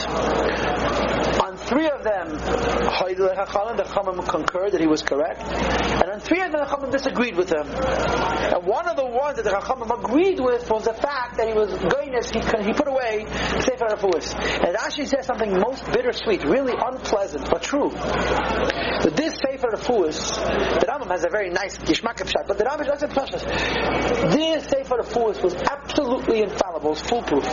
On 1.55 1.61
three 1.67 1.87
of 1.87 2.03
them, 2.03 2.27
the 2.35 3.85
Chachamim 3.87 4.27
concurred 4.27 4.73
that 4.73 4.81
he 4.81 4.87
was 4.87 5.01
correct. 5.01 5.39
And 5.39 6.11
on 6.11 6.19
three 6.19 6.41
of 6.41 6.51
them, 6.51 6.59
the 6.59 6.67
Chachamim 6.67 6.91
disagreed 6.91 7.37
with 7.37 7.47
him. 7.47 7.65
And 7.65 8.67
one 8.67 8.89
of 8.89 8.97
the 8.97 9.05
ones 9.05 9.37
that 9.37 9.43
the 9.43 9.51
Chachamim 9.51 9.87
agreed 10.03 10.41
with 10.41 10.69
was 10.69 10.83
the 10.83 10.93
fact 10.93 11.37
that 11.37 11.47
he 11.47 11.53
was 11.53 11.71
going 11.71 12.11
he, 12.23 12.39
he 12.39 12.73
put 12.73 12.87
away 12.87 13.25
Sefer 13.59 13.87
Rafuas. 13.87 14.35
And 14.35 14.75
Rashi 14.75 15.07
says 15.07 15.25
something 15.25 15.51
most 15.57 15.85
bittersweet, 15.91 16.43
really 16.43 16.73
unpleasant, 16.75 17.49
but 17.49 17.61
true. 17.61 17.89
That 17.89 19.13
this 19.15 19.35
Sefer 19.39 19.71
Rafuas, 19.71 20.35
the 20.79 20.85
Rambam 20.87 21.09
has 21.11 21.25
a 21.25 21.29
very 21.29 21.49
nice 21.51 21.77
Gishmak 21.77 22.17
shot, 22.29 22.47
but 22.47 22.57
the 22.57 22.65
Rambam 22.65 22.85
doesn't 22.85 23.11
precious. 23.11 23.43
This 23.43 24.65
Sefer 24.65 24.97
Rafuas 24.97 25.41
was 25.41 25.55
absolutely 25.55 26.41
infallible, 26.41 26.95
foolproof. 26.95 27.45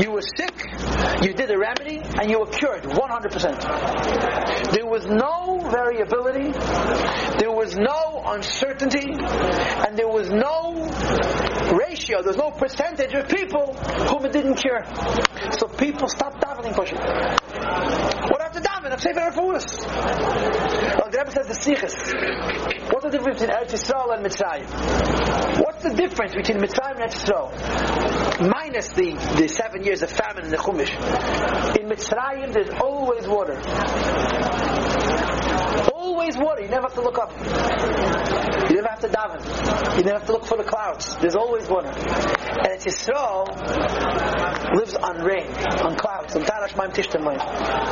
You 0.00 0.12
were 0.12 0.22
sick, 0.22 0.54
you 1.22 1.32
did 1.34 1.50
a 1.50 1.58
remedy, 1.58 2.00
and 2.02 2.30
you 2.30 2.40
were 2.40 2.46
cured 2.46 2.84
100%. 2.94 4.72
There 4.72 4.86
was 4.86 5.06
no 5.06 5.60
variability, 5.70 6.52
there 7.38 7.52
was 7.52 7.76
no 7.76 8.22
uncertainty, 8.26 9.12
and 9.12 9.96
there 9.98 10.08
was 10.08 10.30
no 10.30 10.88
ratio, 11.76 12.22
there's 12.22 12.36
no 12.36 12.50
percentage 12.50 13.12
of 13.14 13.28
people 13.28 13.74
whom 13.74 14.24
it 14.24 14.32
didn't 14.32 14.54
cure. 14.56 14.84
So 15.58 15.66
people 15.68 16.08
stopped 16.08 16.40
davening 16.40 16.74
for 16.74 16.84
After 18.54 18.68
davening? 18.68 18.92
I'm 18.92 19.14
very 19.14 19.32
foolish. 19.32 19.64
Like 19.82 21.10
the 21.10 21.18
Rebbe 21.18 21.30
says 21.32 21.48
the 21.48 21.58
Sichos. 21.58 21.94
What's 22.92 23.04
the 23.04 23.10
difference 23.10 23.40
between 23.40 23.56
Eretz 23.56 23.74
Yisrael 23.74 24.14
and 24.14 24.24
Mitzrayim? 24.24 25.60
What's 25.64 25.82
the 25.82 25.94
difference 25.94 26.34
between 26.34 26.58
Mitzrayim 26.58 27.00
and 27.00 27.10
Eretz 27.10 27.18
Yisrael? 27.18 28.48
Minus 28.48 28.88
the, 28.90 29.10
the 29.40 29.48
seven 29.48 29.82
years 29.82 30.02
of 30.02 30.10
famine 30.10 30.44
in 30.44 30.50
the 30.52 30.56
Chumash. 30.56 30.94
In 31.80 31.88
Mitzrayim 31.88 32.52
there's 32.52 32.70
always 32.80 33.26
water. 33.26 33.58
Always 35.92 36.36
water. 36.36 36.62
You 36.62 36.68
never 36.68 36.86
have 36.86 36.94
to 36.94 37.02
look 37.02 37.18
up. 37.18 37.32
You 38.70 38.76
never 38.76 38.88
have 38.88 39.00
to 39.00 39.08
daven. 39.08 39.98
You 39.98 40.04
never 40.04 40.18
have 40.18 40.26
to 40.26 40.32
look 40.32 40.44
for 40.44 40.58
the 40.58 40.64
clouds. 40.64 41.16
There's 41.16 41.34
always 41.34 41.68
water. 41.68 41.88
And 41.88 42.68
it's 42.70 42.84
Yisrael 42.84 43.50
lives 44.72 44.94
on 44.94 45.22
rain, 45.22 45.50
on 45.82 45.96
clouds, 45.96 46.36
on 46.36 46.44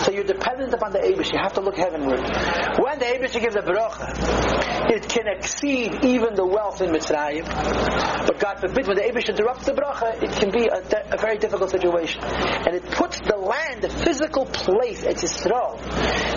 So 0.00 0.10
you're 0.10 0.24
dependent 0.24 0.72
upon 0.72 0.92
the 0.92 0.98
Abish. 0.98 1.32
You 1.32 1.38
have 1.40 1.54
to 1.54 1.60
look 1.60 1.76
heavenward. 1.76 2.20
When 2.78 2.98
the 2.98 3.06
Abish 3.06 3.38
gives 3.40 3.56
a 3.56 3.62
bracha, 3.62 4.90
it 4.90 5.08
can 5.08 5.28
exceed 5.28 6.04
even 6.04 6.34
the 6.34 6.46
wealth 6.46 6.80
in 6.80 6.90
Mitzrayim. 6.90 7.46
But 8.26 8.38
God 8.38 8.60
forbid, 8.60 8.86
when 8.86 8.96
the 8.96 9.02
Abish 9.02 9.28
interrupts 9.28 9.66
the 9.66 9.72
bracha, 9.72 10.22
it 10.22 10.30
can 10.32 10.50
be 10.50 10.66
a, 10.66 11.14
a, 11.14 11.18
very 11.18 11.38
difficult 11.38 11.70
situation. 11.70 12.22
And 12.22 12.74
it 12.74 12.90
puts 12.90 13.18
the 13.20 13.36
land, 13.36 13.82
the 13.82 13.90
physical 13.90 14.46
place, 14.46 15.04
at 15.04 15.16
Yisrael, 15.16 15.78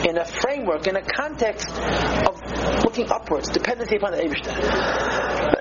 in 0.07 0.17
a 0.17 0.25
framework, 0.25 0.87
in 0.87 0.95
a 0.95 1.01
context 1.01 1.69
of 1.69 2.83
looking 2.83 3.11
upwards, 3.11 3.49
dependency 3.49 3.97
upon 3.97 4.11
the 4.11 4.19
Abish 4.19 5.54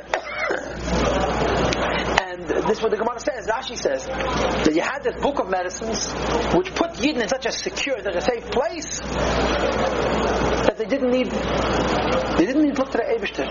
this 2.67 2.79
is 2.79 2.83
what 2.83 2.91
the 2.91 2.97
Gemara 2.97 3.21
says. 3.21 3.47
Rashi 3.47 3.77
says 3.77 4.07
that 4.07 4.75
you 4.75 4.81
had 4.81 5.03
this 5.03 5.21
book 5.21 5.39
of 5.39 5.49
medicines 5.51 6.11
which 6.55 6.75
put 6.75 6.93
Yidden 6.95 7.23
in 7.23 7.29
such 7.29 7.47
a 7.47 7.53
secure, 7.53 8.01
such 8.03 8.17
a 8.17 8.21
safe 8.21 8.51
place 8.51 9.01
that 9.01 10.77
they 10.79 10.87
didn't 10.87 11.11
need 11.11 11.31
they 11.31 12.47
didn't 12.47 12.63
need 12.65 12.75
to 12.75 12.81
look 12.83 12.91
to 12.93 12.99
the 12.99 13.05
Eibishter. 13.05 13.47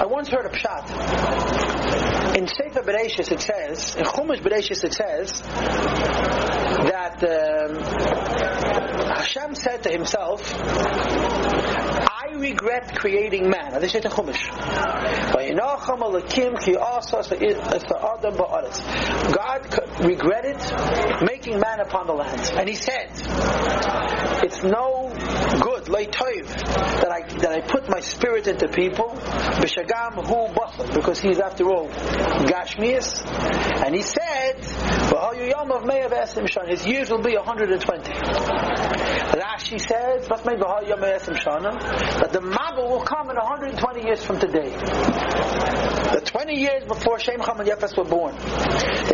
I 0.00 0.06
once 0.06 0.28
heard 0.28 0.46
a 0.46 0.50
pshat. 0.50 2.36
In 2.36 2.46
Sefer 2.46 2.82
Bereshis 2.82 3.30
it 3.32 3.40
says, 3.40 3.96
in 3.96 4.04
Chumash 4.04 4.40
Bereshis 4.42 4.84
it 4.84 4.92
says 4.92 5.42
that 6.88 7.22
um, 7.22 7.76
Hashem 9.16 9.54
said 9.54 9.82
to 9.84 9.90
himself, 9.90 10.42
regret 12.42 12.94
creating 12.96 13.48
man. 13.48 13.80
This 13.80 13.94
is 13.94 14.02
the 14.02 14.08
Chumash. 14.10 14.50
God 19.32 20.04
regretted 20.04 20.56
making 21.22 21.58
man 21.60 21.80
upon 21.80 22.06
the 22.06 22.12
land. 22.12 22.52
And 22.56 22.68
he 22.68 22.74
said, 22.74 23.08
it's 24.44 24.62
no 24.62 25.08
good, 25.86 26.46
that 26.46 27.10
I, 27.10 27.22
that 27.38 27.52
I 27.52 27.60
put 27.60 27.88
my 27.88 28.00
spirit 28.00 28.46
into 28.46 28.68
people, 28.68 29.18
because 30.94 31.20
he's 31.20 31.38
after 31.38 31.64
all 31.68 31.88
Gashmias. 31.88 33.22
And 33.84 33.94
he 33.94 34.02
said, 34.02 34.62
his 36.68 36.86
years 36.86 37.10
will 37.10 37.22
be 37.22 37.36
120. 37.36 38.12
Rashi 39.32 39.80
says, 39.80 40.28
that 40.28 40.44
the 42.32 42.40
Mabul 42.40 42.88
will 42.88 43.02
come 43.02 43.30
in 43.30 43.36
120 43.36 44.04
years 44.04 44.24
from 44.24 44.38
today. 44.38 44.70
The 46.12 46.20
20 46.24 46.54
years 46.54 46.84
before 46.84 47.18
Shem, 47.18 47.40
Ham, 47.40 47.60
and 47.60 47.68
Yefes 47.68 47.96
were 47.96 48.04
born. 48.04 48.34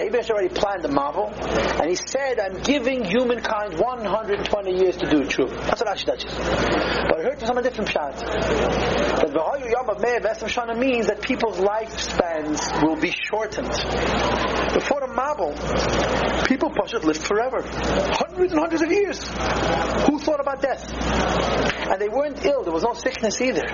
Abish 0.08 0.30
already 0.30 0.48
planned 0.48 0.82
the 0.82 0.88
Mabul, 0.88 1.32
and 1.80 1.88
he 1.88 1.96
said, 1.96 2.40
I'm 2.40 2.60
giving 2.62 3.04
humankind 3.04 3.78
120 3.78 4.72
years 4.72 4.96
to 4.96 5.10
do 5.10 5.24
true. 5.24 5.48
That's 5.48 5.82
what 5.82 5.96
Rashi 5.96 6.06
touches. 6.06 6.32
But 6.34 7.20
I 7.20 7.22
heard 7.22 7.38
from 7.38 7.46
some 7.46 7.62
different 7.62 7.90
shot 7.90 8.16
that 8.16 9.30
the 9.32 9.68
Yom 9.70 9.90
of 9.90 10.00
Meir 10.00 10.20
Shana 10.20 10.78
means 10.78 11.08
that 11.08 11.20
people's 11.22 11.58
lifespans 11.58 12.82
will 12.82 12.96
be 12.96 13.12
shortened. 13.12 13.68
Before 14.72 15.00
the 15.00 15.12
Mabul, 15.12 16.48
people 16.48 16.70
Pashut 16.70 17.04
lived 17.04 17.22
forever. 17.22 17.62
Hundreds 17.62 18.52
and 18.52 18.60
hundreds 18.60 18.82
of 18.82 18.90
years. 18.90 19.18
Who 20.06 20.18
thought 20.18 20.40
about 20.40 20.62
death? 20.62 20.90
And 21.90 22.00
they 22.00 22.08
weren't 22.08 22.44
ill. 22.44 22.64
There 22.64 22.72
was 22.72 22.84
no 22.84 22.94
sickness 22.94 23.40
either. 23.40 23.66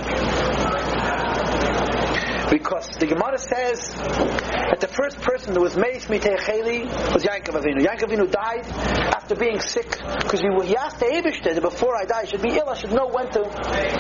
Because 2.51 2.89
the 2.99 3.07
Gemara 3.07 3.39
says 3.39 3.91
that 3.95 4.79
the 4.81 4.89
first 4.89 5.21
person 5.21 5.55
that 5.55 5.61
was 5.61 5.77
Meis 5.77 6.07
Mitecheli 6.07 6.85
was 7.13 7.25
Yankov 7.25 7.61
Avinu. 7.61 7.85
Yankov 7.85 8.11
Avinu 8.11 8.31
died 8.31 8.67
after 9.15 9.35
being 9.35 9.61
sick 9.61 9.91
because 9.91 10.41
he, 10.41 10.49
he 10.67 10.77
asked 10.77 10.99
the 10.99 11.07
Abishter 11.07 11.55
that 11.55 11.63
before 11.63 11.97
I 11.97 12.05
die 12.05 12.21
I 12.21 12.27
should 12.27 12.43
be 12.43 12.51
ill, 12.51 12.69
I 12.69 12.77
should 12.77 12.93
know 12.93 13.07
when 13.09 13.31
to 13.33 13.41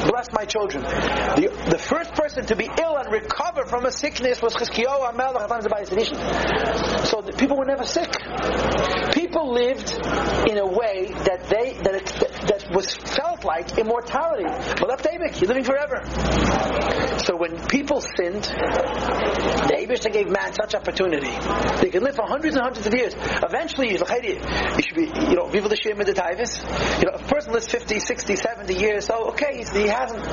bless 0.08 0.32
my 0.32 0.44
children. 0.44 0.82
The, 0.82 1.50
the 1.70 1.78
first 1.78 2.14
person 2.14 2.46
to 2.46 2.56
be 2.56 2.68
ill 2.80 2.96
and 2.96 3.12
recover 3.12 3.64
from 3.64 3.84
a 3.86 3.92
sickness 3.92 4.40
was 4.40 4.54
Chizkiyahu 4.54 5.04
So 7.06 7.22
the 7.22 7.32
people 7.32 7.56
were 7.58 7.66
never 7.66 7.84
sick. 7.84 8.10
People 9.12 9.52
lived 9.52 9.90
in 10.48 10.58
a 10.58 10.66
way 10.66 11.08
that 11.24 11.48
they 11.48 11.74
that, 11.82 12.06
that 12.06 12.33
was 12.70 12.94
felt 12.94 13.44
like 13.44 13.76
immortality. 13.78 14.44
You're 15.40 15.48
living 15.48 15.64
forever. 15.64 16.02
So 17.24 17.36
when 17.36 17.58
people 17.66 18.00
sinned, 18.00 18.44
the 18.44 19.76
Abishah 19.80 20.12
gave 20.12 20.28
man 20.28 20.52
such 20.54 20.74
opportunity. 20.74 21.30
They 21.80 21.90
could 21.90 22.02
live 22.02 22.16
for 22.16 22.26
hundreds 22.26 22.54
and 22.54 22.64
hundreds 22.64 22.86
of 22.86 22.94
years. 22.94 23.14
Eventually, 23.16 23.90
you 23.90 23.98
should 23.98 24.96
be, 24.96 25.10
you 25.28 25.36
know, 25.36 25.46
viva 25.48 25.68
the 25.68 25.76
Shem 25.76 25.98
the 25.98 26.12
Tavis. 26.12 26.60
You 27.00 27.10
know, 27.10 27.16
a 27.16 27.22
person 27.28 27.52
lives 27.52 27.66
50, 27.66 27.98
60, 27.98 28.36
70 28.36 28.74
years, 28.74 29.06
so 29.06 29.30
okay, 29.30 29.64
he 29.72 29.88
hasn't, 29.88 30.24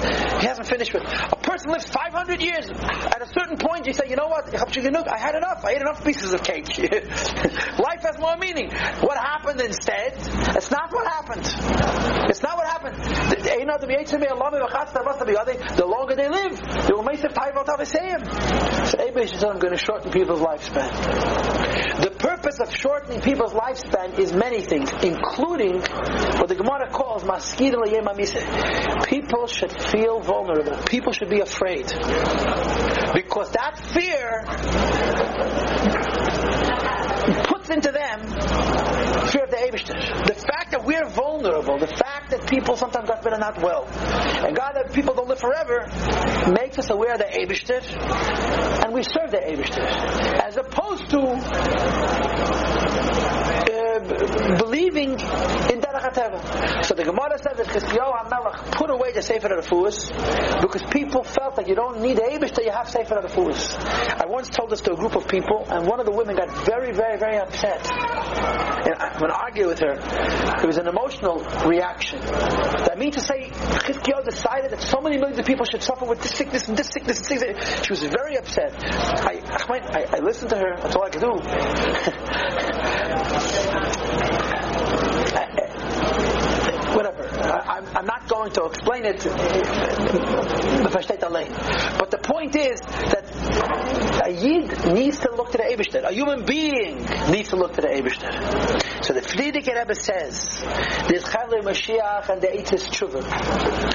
he 0.42 0.48
hasn't 0.48 0.68
finished 0.68 0.94
with. 0.94 1.04
A 1.04 1.36
person 1.42 1.72
lives 1.72 1.86
500 1.86 2.42
years. 2.42 2.70
At 2.70 3.22
a 3.22 3.28
certain 3.28 3.58
point, 3.58 3.88
you 3.88 3.94
say, 3.94 4.06
you 4.10 4.16
know 4.16 4.28
what, 4.28 4.54
I 4.54 5.18
had 5.18 5.36
enough. 5.36 5.64
I 5.64 5.72
ate 5.72 5.82
enough 5.82 6.04
pieces 6.04 6.34
of 6.34 6.44
cake. 6.44 6.68
Life 6.78 8.02
has 8.04 8.18
more 8.20 8.38
meaning. 8.38 8.72
What 9.02 9.18
happened 9.18 9.62
instead? 9.62 10.14
It's 10.56 10.72
not 10.72 10.92
what 10.92 11.08
happened. 11.08 12.21
It's 12.30 12.42
not 12.42 12.58
what 12.58 12.68
happened. 12.68 12.98
The 15.78 15.86
longer 15.86 16.16
they 16.16 16.30
live, 16.30 16.60
they 16.88 16.94
will 16.94 17.04
make 17.04 17.20
the. 17.22 17.30
So 18.88 18.98
Abish 18.98 19.34
is 19.34 19.44
going 19.60 19.74
to 19.74 19.78
shorten 19.78 20.12
people's 20.12 20.42
lifespan. 20.42 20.90
The 22.02 22.12
purpose 22.12 22.60
of 22.60 22.76
shortening 22.76 23.22
people's 23.22 23.54
lifespan 23.54 24.20
is 24.20 24.34
many 24.34 24.62
things, 24.62 24.92
including 25.04 25.82
what 25.82 26.48
the 26.48 26.56
Gemara 26.56 26.90
calls 26.92 27.24
maskid 27.24 27.74
People 29.08 29.48
should 29.48 29.72
feel 29.72 30.20
vulnerable. 30.20 30.78
People 30.86 31.14
should 31.14 31.30
be 31.30 31.40
afraid. 31.40 31.88
Because 33.14 33.52
that 33.52 33.80
fear 33.94 34.44
puts 37.46 37.70
into 37.70 37.92
them 37.92 38.20
fear 39.32 39.44
of 39.44 39.52
the 39.52 39.58
Abishter. 39.58 40.28
The 40.28 40.34
fact 40.36 40.61
that 40.72 40.84
we're 40.86 41.08
vulnerable, 41.08 41.78
the 41.78 41.88
fact 41.88 42.32
that 42.32 42.48
people 42.48 42.76
sometimes 42.76 43.10
God 43.10 43.26
are 43.26 43.38
not 43.38 43.62
well, 43.62 43.86
and 43.86 44.56
God 44.56 44.74
that 44.74 44.94
people 44.94 45.14
don't 45.14 45.28
live 45.28 45.40
forever, 45.40 45.86
makes 46.52 46.80
us 46.80 46.90
aware 46.90 47.14
of 47.14 47.20
the 47.20 47.26
Abishter, 47.26 47.82
and 48.84 48.94
we 48.94 49.04
serve 49.04 49.32
the 49.32 49.38
Abishter. 49.38 49.86
As 50.42 50.58
opposed 50.58 51.10
to 51.10 52.61
believing 54.58 55.12
in 55.12 55.82
Derech 55.82 56.86
So 56.86 56.96
the 56.96 57.04
Gemara 57.04 57.38
says 57.38 57.58
that 57.58 57.68
Chizkiyahu 57.68 58.26
HaMelech 58.26 58.72
put 58.74 58.90
away 58.90 59.12
the 59.14 59.22
Sefer 59.22 59.50
Refuas 59.50 60.10
because 60.62 60.84
people 60.92 61.24
felt 61.24 61.56
that 61.56 61.68
you 61.68 61.76
don't 61.76 62.02
need 62.02 62.18
Abish 62.18 62.54
till 62.54 62.66
you 62.66 62.72
have 62.72 62.90
Sefer 62.90 63.22
Refuas. 63.22 63.78
I 64.22 64.26
once 64.28 64.50
told 64.50 64.70
this 64.70 64.82
to 64.82 64.94
a 64.94 64.96
group 64.96 65.16
of 65.16 65.28
people 65.28 65.66
and 65.70 65.88
one 65.88 66.00
of 66.00 66.06
the 66.06 66.12
women 66.12 66.36
got 66.36 66.50
very, 66.66 66.92
very, 66.94 67.18
very 67.18 67.38
upset. 67.38 67.92
And 67.92 68.96
I, 68.96 69.18
when 69.20 69.32
I 69.32 69.36
argued 69.36 69.68
with 69.68 69.80
her, 69.80 69.94
it 70.62 70.66
was 70.66 70.78
an 70.78 70.88
emotional 70.88 71.40
reaction. 71.66 72.20
That 72.22 72.98
means 72.98 73.16
to 73.16 73.22
say 73.22 73.50
Chizkiyahu 73.52 74.26
decided 74.26 74.72
that 74.72 74.82
so 74.82 75.02
many 75.02 75.18
millions 75.18 75.40
of 75.40 75.46
people 75.46 75.66
should 75.66 75.84
suffer 75.84 76.06
with 76.06 76.22
this 76.22 76.32
sickness 76.32 76.68
and 76.68 76.78
this 76.78 76.88
sickness 76.88 77.18
and 77.20 77.28
sickness. 77.28 77.86
She 77.86 77.92
was 77.92 78.04
very 78.04 78.38
upset. 78.38 78.74
I, 78.84 79.42
I, 79.70 80.18
I 80.18 80.20
listened 80.20 80.50
to 80.52 80.58
her. 80.58 80.76
That's 80.78 80.96
all 80.96 81.04
I 81.04 81.10
could 81.10 81.22
do. 81.22 81.32
whatever. 86.96 87.24
I, 87.94 88.00
am 88.00 88.06
not 88.06 88.28
going 88.28 88.52
to 88.52 88.66
explain 88.66 89.06
it 89.06 89.24
But 92.00 92.12
the 92.12 92.18
point 92.18 92.56
is 92.56 92.80
that 92.82 93.26
a 94.26 94.30
Yid 94.30 94.94
needs 94.94 95.20
to 95.20 95.32
look 95.36 95.52
to 95.52 95.58
the 95.58 95.64
Eibishter. 95.64 96.04
A 96.08 96.14
human 96.14 96.46
being 96.46 96.98
needs 97.32 97.50
to 97.50 97.56
look 97.56 97.74
to 97.74 97.82
the 97.82 97.88
Eibishter. 97.88 99.04
So 99.04 99.14
the 99.14 99.22
Frierdiker 99.22 99.76
Rebbe 99.78 99.96
says, 99.96 100.62
there's 101.08 101.24
Chavle 101.24 101.62
Mashiach 101.64 102.30
and 102.30 102.42
the 102.42 102.48
Eitzis 102.48 102.88
Tshuva. 102.90 103.24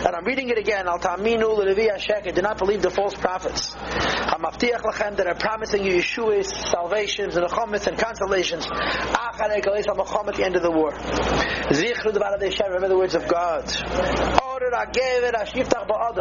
And 0.07 0.17
I'm 0.17 0.25
reading 0.25 0.51
it 0.51 0.59
again. 0.59 0.89
Al 0.89 0.99
Ta'aminu 0.99 1.57
L'Levi 1.57 1.89
Hashek. 1.91 2.35
Do 2.35 2.43
not 2.43 2.59
believe 2.59 2.83
the 2.83 2.91
false 2.91 3.15
prophets. 3.15 3.75
Hamaftiach 3.75 4.83
Lachem 4.83 5.17
that 5.17 5.27
are 5.27 5.35
promising 5.35 5.85
you 5.85 5.95
Yeshua's 5.97 6.49
salvations 6.71 7.37
and 7.37 7.47
Achomis 7.47 7.87
and 7.87 7.99
consolations. 7.99 8.67
Acharei 8.67 9.63
Galei 9.65 9.85
Samachom 9.85 10.29
at 10.29 10.35
the 10.35 10.45
end 10.45 10.57
of 10.57 10.63
the 10.63 10.71
war. 10.71 10.93
Zichru 10.93 12.13
Devar 12.13 12.37
Remember 12.39 12.89
the 12.89 12.99
words 12.99 13.15
of 13.15 13.29
God. 13.29 13.65
Oh, 13.89 14.59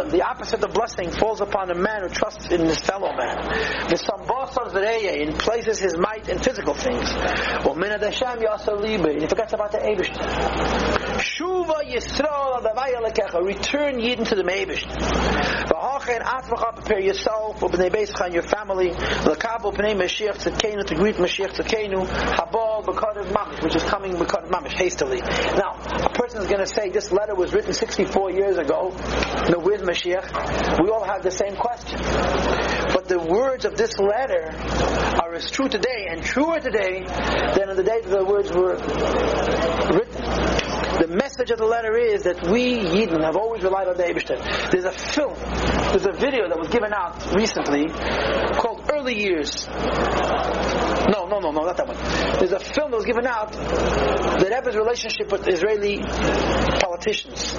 the 0.10 0.24
opposite 0.24 0.64
of 0.64 0.74
blessing 0.74 1.10
falls 1.12 1.42
upon 1.42 1.72
a 1.72 1.76
man 1.76 2.04
who 2.04 2.10
trusts 2.10 2.48
in 2.48 2.62
his 2.62 2.80
fellow 2.80 3.12
man. 3.16 3.40
In 5.06 5.34
places 5.34 5.80
his 5.80 5.98
might 5.98 6.30
in 6.30 6.40
physical 6.40 6.74
things. 6.74 7.10
And 7.12 7.22
He 9.22 9.28
forgets 9.28 9.54
about 9.54 9.72
the 9.72 9.80
Abish. 9.80 10.12
Shuva 11.16 11.84
Yisrael 11.90 12.62
Return 13.46 14.00
Yidden 14.00 14.28
to 14.28 14.36
the 14.36 14.44
Mabish. 14.44 14.86
Prepare 16.76 17.00
yourself, 17.00 17.60
b'nei 17.60 17.90
Beischa 17.90 18.26
and 18.26 18.34
your 18.34 18.44
family. 18.44 18.92
L'kabel 18.92 19.72
b'nei 19.72 19.96
Mashiach 19.96 20.38
Tzedkenu 20.38 20.86
to 20.86 20.96
greet 20.96 21.16
Mashiach 21.16 21.54
Tzedkenu. 21.54 22.06
Habal 22.06 22.84
b'kadav 22.84 23.32
mamish, 23.32 23.64
which 23.64 23.76
is 23.76 23.84
coming 23.84 24.14
b'kadav 24.14 24.50
mamish 24.50 24.74
hastily. 24.74 25.20
Now, 25.58 25.76
a 25.76 26.10
person 26.10 26.25
is 26.38 26.48
going 26.48 26.60
to 26.60 26.68
say 26.68 26.90
this 26.90 27.12
letter 27.12 27.36
was 27.36 27.54
written 27.54 27.74
64 27.74 28.32
years 28.32 28.58
ago. 28.58 28.90
No, 29.50 29.60
where's 29.60 29.82
Mashiach? 29.82 30.82
We 30.84 30.90
all 30.90 31.04
have 31.04 31.24
the 31.24 31.32
same 31.32 31.56
question. 31.56 32.00
But 32.00 33.08
the 33.08 33.20
words 33.20 33.66
of 33.66 33.76
this 33.76 33.98
letter 33.98 34.52
are 35.22 35.34
as 35.34 35.50
true 35.50 35.68
today 35.68 36.08
and 36.10 36.24
truer 36.24 36.60
today 36.60 37.04
than 37.06 37.70
on 37.70 37.76
the 37.76 37.84
day 37.84 38.02
that 38.02 38.10
the 38.10 38.26
words 38.26 38.52
were 38.52 38.76
written. 39.96 40.26
The 40.96 41.08
message 41.08 41.52
of 41.52 41.58
the 41.58 41.66
letter 41.66 41.98
is 41.98 42.24
that 42.24 42.48
we 42.48 42.78
Yidden 42.78 43.22
have 43.22 43.36
always 43.36 43.64
relied 43.64 43.90
on 43.90 43.98
the 43.98 44.04
Eibishter. 44.04 44.72
There's 44.72 44.86
a 44.86 44.92
film, 44.92 45.36
there's 45.36 46.06
a 46.06 46.14
video 46.14 46.48
that 46.48 46.58
was 46.58 46.70
given 46.70 46.94
out 46.94 47.36
recently 47.36 47.88
called 48.54 48.90
Early 48.90 49.20
Years. 49.20 49.68
No, 51.36 51.42
no, 51.42 51.52
no, 51.52 51.60
no, 51.60 51.66
not 51.66 51.76
that 51.76 51.88
one. 51.88 51.98
There's 52.40 52.54
a 52.54 52.60
film 52.60 52.92
that 52.92 52.98
was 52.98 53.06
given 53.06 53.28
out 53.28 53.52
that 53.52 54.50
Rebbe's 54.50 54.78
relationship 54.78 55.30
with 55.34 55.46
Israeli 55.50 56.00
politicians. 56.00 57.56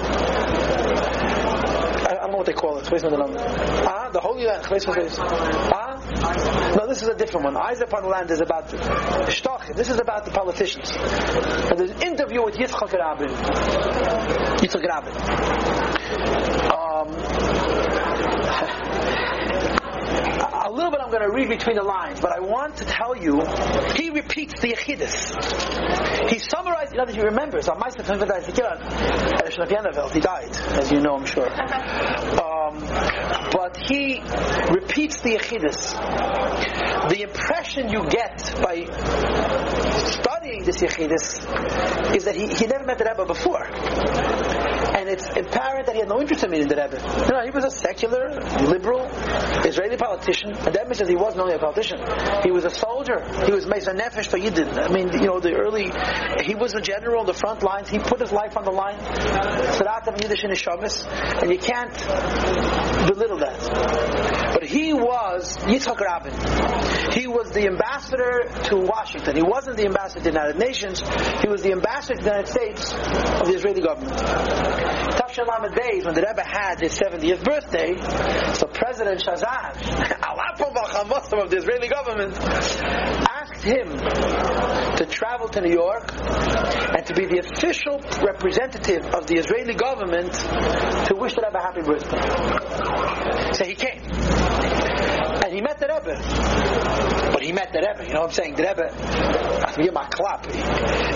I, 2.01 2.17
don't 2.21 2.31
know 2.31 2.37
what 2.37 2.47
they 2.47 2.53
call 2.53 2.79
it. 2.79 2.89
Ah, 2.89 4.09
the 4.11 4.19
Holy 4.19 4.45
Land. 4.47 4.65
Ah? 5.71 6.73
No, 6.75 6.87
this 6.87 7.03
is 7.03 7.07
a 7.07 7.13
different 7.13 7.45
one. 7.45 7.55
Eyes 7.55 7.79
upon 7.81 8.01
the 8.01 8.09
land 8.09 8.31
is 8.31 8.41
about. 8.41 8.67
This 8.67 9.89
is 9.89 9.99
about 9.99 10.25
the 10.25 10.31
politicians. 10.31 10.89
And 11.69 11.77
there's 11.77 11.91
an 11.91 12.01
interview 12.01 12.45
with 12.45 12.55
Yitzchak 12.55 12.91
Rabin. 12.93 13.29
Yitzchak 14.57 14.81
Rabin. 14.89 15.13
Um, 16.73 17.13
a 20.67 20.71
little 20.89 20.99
bit 20.99 21.05
I'm 21.05 21.11
going 21.11 21.29
to 21.29 21.35
read 21.35 21.49
between 21.49 21.75
the 21.75 21.83
lines, 21.83 22.19
but 22.19 22.31
I 22.31 22.39
want 22.39 22.77
to 22.77 22.85
tell 22.85 23.15
you, 23.15 23.39
he 23.95 24.09
repeats 24.09 24.59
the 24.61 24.73
Yechidus. 24.73 26.29
He 26.29 26.39
summarized, 26.39 26.93
you 26.93 26.99
know, 26.99 27.05
that 27.05 27.15
he 27.15 27.21
remembers, 27.21 27.67
on 27.67 27.79
Meister 27.79 28.03
he 28.03 28.09
died, 30.19 30.55
as 30.55 30.91
you 30.91 31.01
know, 31.01 31.15
I'm 31.15 31.25
sure. 31.25 31.49
Um, 32.67 32.79
but 32.79 33.77
he 33.87 34.19
repeats 34.71 35.21
the 35.21 35.37
Yechidus. 35.37 35.93
The 37.09 37.21
impression 37.21 37.89
you 37.89 38.05
get 38.09 38.53
by 38.61 38.83
studying 39.95 40.65
this 40.65 40.81
Yechidus 40.81 41.45
is 42.15 42.25
that 42.25 42.35
he, 42.35 42.47
he 42.47 42.67
never 42.67 42.83
met 42.83 42.97
the 42.97 43.05
Rebbe 43.05 43.25
before 43.25 43.69
and 44.97 45.09
it's 45.09 45.27
apparent 45.27 45.85
that 45.85 45.93
he 45.93 45.99
had 45.99 46.09
no 46.09 46.19
interest 46.19 46.43
in 46.43 46.51
meeting 46.51 46.67
the 46.67 46.75
Rebbe. 46.75 46.97
You 46.97 47.31
know, 47.31 47.43
he 47.43 47.51
was 47.51 47.63
a 47.63 47.71
secular, 47.71 48.33
liberal, 48.67 49.05
Israeli 49.63 49.95
politician, 49.95 50.51
and 50.51 50.73
that 50.85 51.09
he 51.09 51.15
wasn't 51.15 51.41
only 51.41 51.55
a 51.55 51.59
politician. 51.59 51.99
He 52.43 52.51
was 52.51 52.65
a 52.65 52.69
soldier. 52.69 53.23
He 53.45 53.51
was 53.51 53.65
Mesa 53.67 53.93
Nefesh 53.93 54.27
for 54.27 54.37
Yidden. 54.37 54.77
I 54.77 54.87
mean, 54.93 55.11
you 55.13 55.27
know, 55.27 55.39
the 55.39 55.53
early, 55.53 55.91
he 56.45 56.55
was 56.55 56.73
a 56.75 56.81
general 56.81 57.21
on 57.21 57.25
the 57.25 57.33
front 57.33 57.63
lines. 57.63 57.89
He 57.89 57.99
put 57.99 58.19
his 58.19 58.31
life 58.31 58.55
on 58.57 58.63
the 58.63 58.71
line. 58.71 58.97
And 61.41 61.51
you 61.51 61.59
can't 61.59 61.93
belittle 63.07 63.39
that. 63.39 64.53
But 64.53 64.63
he 64.65 64.93
was 64.93 65.57
Yitzhak 65.57 65.99
Rabin. 65.99 66.33
He 67.13 67.27
was 67.27 67.51
the 67.51 67.67
ambassador 67.67 68.49
to 68.69 68.77
Washington. 68.77 69.35
He 69.35 69.43
wasn't 69.43 69.77
the 69.77 69.85
ambassador 69.85 70.19
to 70.19 70.23
the 70.23 70.31
United 70.31 70.57
Nations. 70.57 71.01
He 71.41 71.49
was 71.49 71.61
the 71.63 71.71
ambassador 71.71 72.15
to 72.15 72.23
the 72.23 72.29
United 72.29 72.47
States 72.47 72.93
of 72.93 73.47
the 73.47 73.53
Israeli 73.55 73.81
government. 73.81 74.15
Tafshan 75.37 75.47
Lamed 75.47 76.05
when 76.05 76.15
the 76.15 76.21
Rebbe 76.21 76.43
had 76.43 76.79
his 76.79 76.97
70th 76.97 77.43
birthday, 77.43 77.95
so 78.53 78.67
President 78.67 79.21
Shazar, 79.21 79.77
of 81.39 81.49
the 81.49 81.57
Israeli 81.57 81.87
government, 81.87 82.35
asked 82.37 83.63
him 83.63 83.87
to 84.97 85.05
travel 85.05 85.47
to 85.49 85.61
New 85.61 85.73
York 85.73 86.11
and 86.13 87.05
to 87.05 87.13
be 87.13 87.25
the 87.25 87.39
official 87.39 87.99
representative 88.25 89.05
of 89.13 89.27
the 89.27 89.37
Israeli 89.37 89.75
government 89.75 90.33
to 90.33 91.15
wish 91.15 91.35
the 91.35 91.43
Rebbe 91.45 91.57
a 91.57 91.61
happy 91.61 91.81
birthday. 91.81 93.53
So 93.53 93.65
he 93.65 93.75
came. 93.75 94.01
And 95.43 95.53
he 95.53 95.61
met 95.61 95.79
the 95.79 95.87
Rebbe. 95.87 97.26
But 97.37 97.45
he 97.45 97.51
met 97.51 97.71
the 97.71 97.77
Rebbe. 97.77 98.01
You 98.07 98.15
know 98.15 98.21
what 98.21 98.29
I'm 98.29 98.33
saying? 98.33 98.55
The 98.55 98.63
Rebbe. 98.65 98.89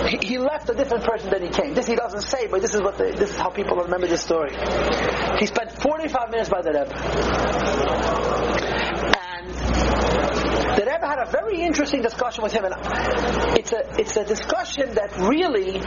He, 0.08 0.18
he, 0.22 0.38
left 0.38 0.70
a 0.70 0.72
different 0.72 1.02
person 1.02 1.30
than 1.30 1.42
he 1.42 1.48
came. 1.48 1.74
This 1.74 1.88
he 1.88 1.96
doesn't 1.96 2.22
say, 2.22 2.46
but 2.46 2.62
this 2.62 2.74
is 2.74 2.80
what 2.80 2.96
the, 2.96 3.10
this 3.10 3.30
is 3.30 3.36
how 3.36 3.48
people 3.50 3.76
remember 3.78 4.06
this 4.06 4.22
story. 4.22 4.54
He 5.40 5.46
spent 5.46 5.72
45 5.82 6.30
minutes 6.30 6.48
by 6.48 6.62
the 6.62 6.70
Rebbe. 6.70 6.94
And 9.18 9.50
the 10.78 10.84
Rebbe 10.86 11.06
had 11.08 11.18
a 11.26 11.28
very 11.28 11.60
interesting 11.60 12.02
discussion 12.02 12.44
with 12.44 12.52
him, 12.52 12.66
and 12.66 12.74
it's 13.58 13.72
a 13.72 13.82
it's 13.98 14.16
a 14.16 14.24
discussion 14.24 14.94
that 14.94 15.18
really 15.18 15.82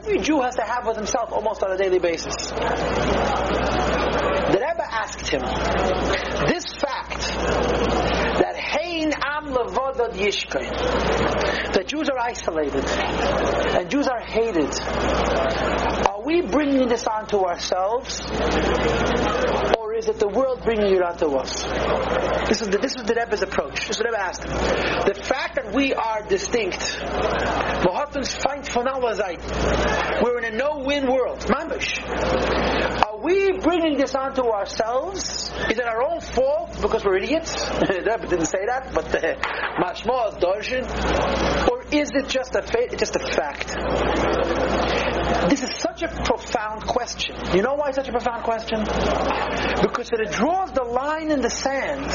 every 0.00 0.18
Jew 0.20 0.40
has 0.40 0.56
to 0.56 0.62
have 0.64 0.86
with 0.86 0.96
himself 0.96 1.30
almost 1.30 1.62
on 1.62 1.72
a 1.72 1.76
daily 1.76 1.98
basis. 1.98 2.32
The 4.48 4.60
Rebbe 4.64 4.86
asked 4.88 5.28
him, 5.28 5.42
this 6.48 6.64
fact 6.80 7.93
Yishkoin, 10.14 10.70
that 11.72 11.86
Jews 11.86 12.08
are 12.08 12.18
isolated 12.18 12.84
and 12.84 13.90
Jews 13.90 14.08
are 14.08 14.20
hated, 14.20 14.72
are 16.08 16.22
we 16.24 16.42
bringing 16.42 16.88
this 16.88 17.06
onto 17.06 17.38
ourselves 17.44 18.20
is 20.04 20.10
it 20.10 20.18
the 20.18 20.28
world 20.28 20.60
bringing 20.62 21.00
onto 21.00 21.32
us? 21.36 21.62
This 22.46 22.60
is 22.60 22.68
the, 22.68 22.76
this 22.76 22.94
is 22.94 23.04
the 23.04 23.14
Rebbe's 23.14 23.40
approach. 23.40 23.88
This 23.88 23.96
is 23.96 24.04
Rebbe 24.04 24.20
asked. 24.20 24.42
The 24.42 25.14
fact 25.14 25.54
that 25.54 25.72
we 25.72 25.94
are 25.94 26.20
distinct. 26.28 27.00
We're 30.22 30.38
in 30.38 30.44
a 30.44 30.56
no-win 30.56 31.10
world. 31.10 31.40
Mamish. 31.48 32.04
Are 32.04 33.16
we 33.16 33.52
bringing 33.52 33.96
this 33.96 34.14
onto 34.14 34.42
ourselves? 34.42 35.50
Is 35.70 35.78
it 35.78 35.86
our 35.86 36.02
own 36.02 36.20
fault 36.20 36.78
because 36.82 37.02
we're 37.02 37.16
idiots? 37.16 37.54
the 37.64 38.04
Rebbe 38.04 38.26
didn't 38.28 38.44
say 38.44 38.66
that, 38.66 38.92
but 38.92 39.06
uh, 39.06 39.36
Mashma 39.80 40.28
is 40.28 40.34
Darshan. 40.44 41.70
Or 41.70 41.82
is 41.90 42.10
it 42.12 42.28
just 42.28 42.54
a, 42.54 42.60
fa- 42.60 42.94
just 42.94 43.16
a 43.16 43.20
fact? 43.20 43.74
This 45.54 45.70
is 45.70 45.76
such 45.76 46.02
a 46.02 46.08
profound 46.08 46.84
question. 46.84 47.36
You 47.54 47.62
know 47.62 47.74
why 47.74 47.90
it's 47.90 47.96
such 47.96 48.08
a 48.08 48.10
profound 48.10 48.42
question? 48.42 48.80
Because 48.80 50.10
it 50.10 50.32
draws 50.32 50.72
the 50.72 50.82
line 50.82 51.30
in 51.30 51.42
the 51.42 51.48
sand. 51.48 52.06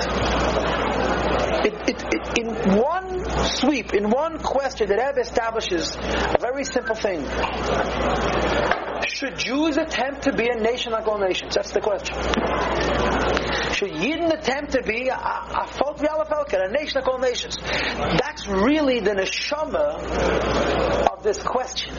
It, 1.65 1.73
it, 1.88 2.04
it, 2.12 2.38
in 2.38 2.78
one 2.78 3.23
sweep, 3.45 3.93
in 3.93 4.10
one 4.10 4.39
question, 4.39 4.89
that 4.89 4.95
Rebbe 4.95 5.21
establishes 5.21 5.95
a 5.95 6.36
very 6.41 6.65
simple 6.65 6.95
thing. 6.95 7.23
Should 9.08 9.38
Jews 9.38 9.78
attempt 9.78 10.23
to 10.23 10.34
be 10.34 10.49
a 10.49 10.60
nation 10.60 10.91
like 10.91 11.08
all 11.08 11.17
nations? 11.17 11.56
That's 11.56 11.71
the 11.71 11.80
question. 11.80 12.17
Should 13.71 13.91
Yidden 13.91 14.38
attempt 14.38 14.73
to 14.73 14.84
be 14.84 15.08
a, 15.08 15.15
a 15.15 15.65
folk 15.65 16.04
a 16.04 16.67
nation 16.73 17.02
like 17.02 17.08
all 17.08 17.19
nations? 17.19 17.56
That's 17.56 18.49
really 18.49 18.99
the 18.99 19.12
neshama 19.12 21.08
of 21.08 21.23
this 21.23 21.41
question. 21.41 21.95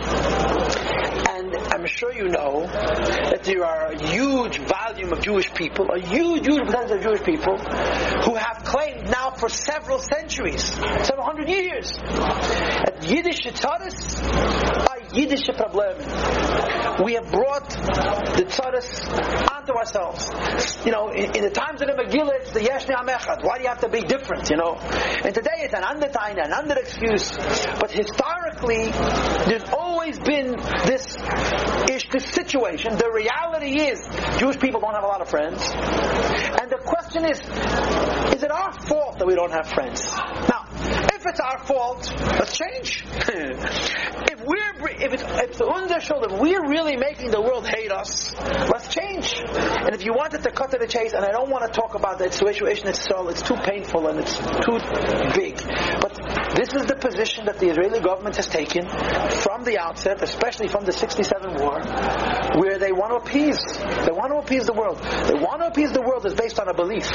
Sure 1.96 2.14
you 2.14 2.28
know 2.28 2.66
that 2.66 3.42
there 3.44 3.64
are 3.64 3.92
a 3.92 4.08
huge 4.10 4.58
volume 4.58 5.12
of 5.12 5.20
Jewish 5.22 5.52
people, 5.52 5.90
a 5.90 5.98
huge, 6.00 6.46
huge 6.46 6.64
percentage 6.64 6.92
of 6.92 7.02
Jewish 7.02 7.22
people, 7.22 7.58
who 7.58 8.36
have 8.36 8.64
claimed 8.64 9.10
now 9.10 9.30
for 9.30 9.48
several 9.48 9.98
centuries, 9.98 10.64
several 10.64 11.24
hundred 11.24 11.48
years, 11.48 11.92
that 11.98 13.02
Yiddish 13.02 13.44
are 13.46 13.50
Yiddish 15.12 15.48
problem. 15.56 15.96
We 17.04 17.14
have 17.14 17.30
brought 17.32 17.70
the 17.70 18.44
Tzaddis 18.46 19.50
onto 19.50 19.72
ourselves. 19.72 20.30
You 20.84 20.92
know, 20.92 21.08
in, 21.10 21.36
in, 21.36 21.42
the 21.42 21.50
times 21.50 21.80
of 21.82 21.88
the 21.88 21.94
Megillah, 21.94 22.40
it's 22.40 22.52
the 22.52 22.60
Yeshni 22.60 22.94
Amechad. 22.94 23.42
Why 23.42 23.56
do 23.56 23.62
you 23.62 23.68
have 23.68 23.80
to 23.80 23.88
be 23.88 24.02
different, 24.02 24.50
you 24.50 24.56
know? 24.56 24.74
And 24.76 25.34
today 25.34 25.64
it's 25.66 25.74
an 25.74 25.84
undertine, 25.84 26.38
an 26.38 26.52
under 26.52 26.78
excuse. 26.78 27.30
But 27.80 27.90
historically, 27.90 28.90
there's 29.48 29.68
always 29.70 30.18
been 30.20 30.56
this 30.86 31.16
ish, 31.90 32.08
this 32.10 32.26
situation. 32.30 32.96
The 32.96 33.10
reality 33.10 33.80
is, 33.80 34.00
Jewish 34.38 34.58
people 34.58 34.80
don't 34.80 34.94
have 34.94 35.04
a 35.04 35.08
lot 35.08 35.22
of 35.22 35.28
friends. 35.28 35.62
And 35.70 36.70
the 36.70 36.78
question 36.84 37.24
is, 37.24 37.40
is 38.36 38.42
it 38.42 38.50
our 38.50 38.72
fault 38.86 39.18
that 39.18 39.26
we 39.26 39.34
don't 39.34 39.52
have 39.52 39.68
friends? 39.68 40.06
Now, 40.12 40.66
if 41.20 41.26
it's 41.26 41.40
our 41.40 41.58
fault, 41.64 42.12
let's 42.20 42.56
change. 42.56 43.04
if 43.12 44.40
we're 44.40 44.70
if 45.02 45.12
it's 45.14 45.22
if 45.22 45.50
it's 45.50 45.60
if 45.60 46.40
we're 46.40 46.68
really 46.68 46.96
making 46.96 47.30
the 47.30 47.40
world 47.40 47.66
hate 47.66 47.90
us, 47.90 48.34
let's 48.36 48.92
change. 48.92 49.40
And 49.40 49.94
if 49.94 50.04
you 50.04 50.12
wanted 50.12 50.42
to 50.42 50.50
cut 50.50 50.70
to 50.72 50.78
the 50.78 50.86
chase, 50.86 51.12
and 51.12 51.24
I 51.24 51.30
don't 51.30 51.50
want 51.50 51.64
to 51.64 51.80
talk 51.80 51.94
about 51.94 52.18
the 52.18 52.30
situation 52.30 52.88
itself, 52.88 53.30
it's 53.30 53.42
too 53.42 53.56
painful 53.56 54.08
and 54.08 54.20
it's 54.20 54.36
too 54.36 54.78
big. 55.34 55.56
But 56.00 56.14
this 56.54 56.74
is 56.74 56.86
the 56.86 56.96
position 57.00 57.46
that 57.46 57.58
the 57.58 57.70
Israeli 57.70 58.00
government 58.00 58.36
has 58.36 58.48
taken 58.48 58.88
from 58.88 59.64
the 59.64 59.78
outset, 59.78 60.22
especially 60.22 60.68
from 60.68 60.84
the 60.84 60.92
67 60.92 61.54
war, 61.56 61.80
where 62.60 62.78
they 62.78 62.92
want 62.92 63.12
to 63.12 63.16
appease. 63.16 63.60
They 63.78 64.12
want 64.12 64.32
to 64.32 64.38
appease 64.38 64.66
the 64.66 64.74
world. 64.74 64.98
They 64.98 65.34
want 65.34 65.60
to 65.62 65.68
appease 65.68 65.92
the 65.92 66.02
world 66.02 66.26
is 66.26 66.34
based 66.34 66.60
on 66.60 66.68
a 66.68 66.74
belief 66.74 67.08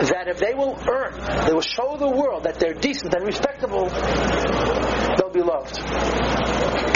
that 0.00 0.28
if 0.28 0.38
they 0.38 0.54
will 0.54 0.78
earn, 0.88 1.12
they 1.46 1.52
will 1.52 1.60
show 1.60 1.96
the 1.98 2.08
world 2.08 2.44
that 2.44 2.58
they're 2.58 2.74
decent 2.74 3.12
and 3.14 3.24
respectable, 3.26 3.88
they'll 5.32 5.44
be 5.44 5.48
loved 5.48 5.78